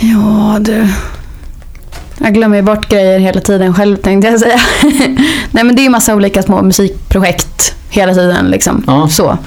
[0.00, 0.88] Ja, du.
[2.18, 4.60] Jag glömmer ju bort grejer hela tiden själv tänkte jag säga.
[5.50, 7.74] Nej men det är ju massa olika små musikprojekt.
[7.90, 8.46] hela tiden.
[8.46, 8.84] Liksom.
[8.86, 9.08] Ja.
[9.10, 9.38] Så.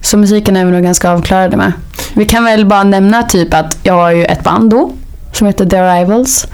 [0.00, 1.72] Så musiken är vi nog ganska avklarade med.
[2.14, 4.92] Vi kan väl bara nämna typ att jag har ju ett band då
[5.32, 6.46] som heter The Rivals.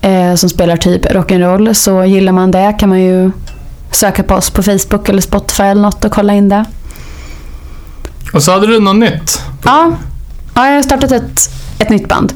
[0.00, 1.72] Eh, som spelar typ rock'n'roll.
[1.72, 3.30] Så gillar man det kan man ju
[3.90, 6.64] söka på oss på Facebook eller Spotify eller något och kolla in det.
[8.32, 9.42] Och så hade du något nytt.
[9.64, 9.92] Ja,
[10.54, 12.32] ja jag har startat ett, ett nytt band.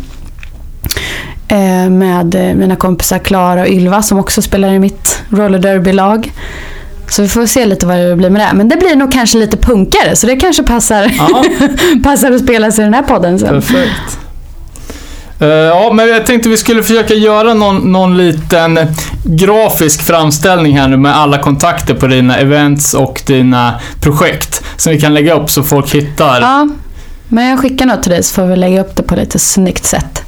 [1.48, 6.32] Eh, med eh, mina kompisar Klara och Ylva som också spelar i mitt roller derby-lag.
[7.08, 8.50] Så vi får se lite vad det blir med det.
[8.54, 11.44] Men det blir nog kanske lite punkare så det kanske passar, Ja,
[12.04, 13.48] passar att spela sig i den här podden sen.
[13.48, 14.18] perfekt.
[15.40, 18.78] Eh, ja, men jag tänkte vi skulle försöka göra någon, någon liten
[19.24, 24.62] grafisk framställning här nu med alla kontakter på dina events och dina projekt.
[24.76, 26.40] Som vi kan lägga upp så folk hittar.
[26.40, 26.68] Ja,
[27.28, 29.84] men jag skickar något till dig så får vi lägga upp det på lite snyggt
[29.86, 30.22] sätt.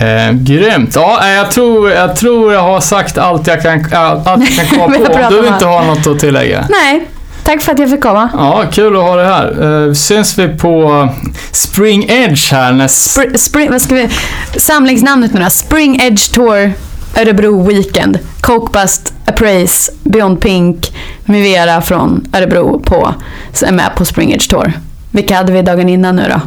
[0.00, 0.92] Eh, grymt.
[0.94, 4.66] Ja, eh, jag tror, jag tror jag har sagt allt jag kan, allt jag kan
[4.78, 5.12] komma på.
[5.12, 6.66] Om du inte har något att tillägga.
[6.70, 7.08] Nej,
[7.44, 8.28] tack för att jag fick komma.
[8.32, 9.86] Ja, kul att ha dig här.
[9.88, 11.08] Eh, syns vi på
[11.52, 13.18] Spring Edge här näst...
[13.18, 14.08] Spr- spring, vad ska vi,
[14.56, 15.50] samlingsnamnet nu då?
[15.50, 16.72] Spring Edge Tour
[17.20, 18.18] Örebro Weekend.
[18.40, 20.92] Cokebust, Appraise, Beyond Pink,
[21.24, 23.14] Mivera från Örebro på,
[23.52, 24.72] som är med på Spring Edge Tour.
[25.10, 26.40] Vilka hade vi dagen innan nu då?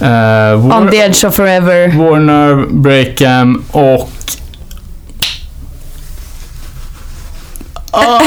[0.00, 1.88] Eh, On the Edge of Forever.
[1.98, 4.10] Warner, Breakham och...
[7.90, 8.20] Ah,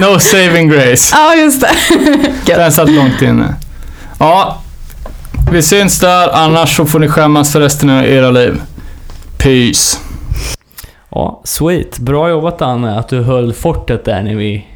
[0.00, 1.16] no saving grace.
[1.16, 1.70] Ja, just det.
[2.56, 3.54] Den satt långt inne.
[4.18, 4.62] Ja,
[5.52, 6.28] vi syns där.
[6.28, 8.62] Annars så får ni skämmas för resten av era liv.
[9.38, 9.98] Peace.
[11.10, 11.98] Ja, sweet.
[11.98, 14.66] Bra jobbat Anne, att du höll fortet där när vi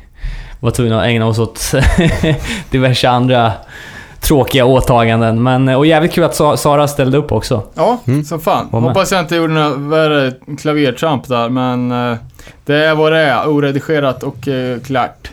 [0.61, 1.75] var tvungna att ägna oss åt
[2.71, 3.53] diverse andra
[4.23, 5.43] tråkiga åtaganden.
[5.43, 7.63] Men, och jävligt kul att Sa- Sara ställde upp också.
[7.75, 8.25] Ja, Mm.
[8.25, 8.69] som fan.
[8.71, 12.17] Hoppas jag inte gjorde något värre klavertramp där, men eh,
[12.67, 13.49] det är vad det är.
[13.49, 15.31] Oredigerat och eh, klart.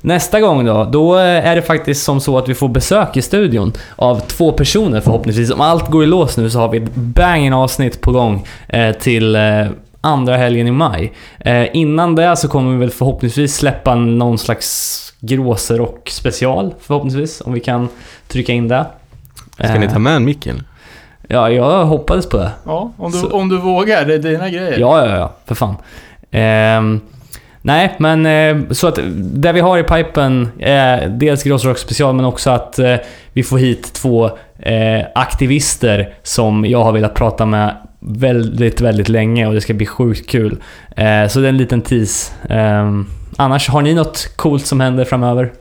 [0.00, 3.72] Nästa gång då, då är det faktiskt som så att vi får besök i studion
[3.96, 5.50] av två personer förhoppningsvis.
[5.50, 8.92] Om allt går i lås nu så har vi ett banging avsnitt på gång eh,
[8.92, 9.66] till eh,
[10.00, 11.12] andra helgen i maj.
[11.40, 17.52] Eh, innan det så kommer vi väl förhoppningsvis släppa någon slags gråserock special förhoppningsvis, om
[17.52, 17.88] vi kan
[18.28, 18.86] trycka in det.
[19.54, 20.62] Ska ni ta med en micken?
[21.28, 22.50] Ja, jag hoppades på det.
[22.66, 24.04] Ja, om du, Så- om du vågar.
[24.04, 24.78] Det är dina grejer.
[24.78, 25.74] Ja, ja, ja, för fan.
[26.30, 27.00] Ehm,
[27.62, 32.24] nej, men eh, så att det vi har i pipen är dels Grossrock special, men
[32.24, 32.94] också att eh,
[33.32, 34.26] vi får hit två
[34.58, 39.86] eh, aktivister som jag har velat prata med väldigt, väldigt länge och det ska bli
[39.86, 40.62] sjukt kul.
[40.96, 42.32] Eh, så det är en liten tease.
[43.40, 45.52] Annars, har ni något coolt som händer framöver?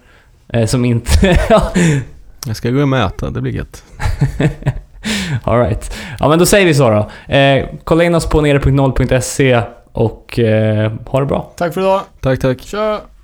[0.47, 1.39] Eh, som inte...
[2.47, 3.83] Jag ska gå och mäta, det blir gött.
[5.43, 5.97] Alright.
[6.19, 7.33] Ja men då säger vi så då.
[7.33, 11.51] Eh, kolla in oss på nere.0.se och eh, ha det bra.
[11.57, 12.01] Tack för idag.
[12.21, 12.61] Tack, tack.
[12.61, 13.16] Kör!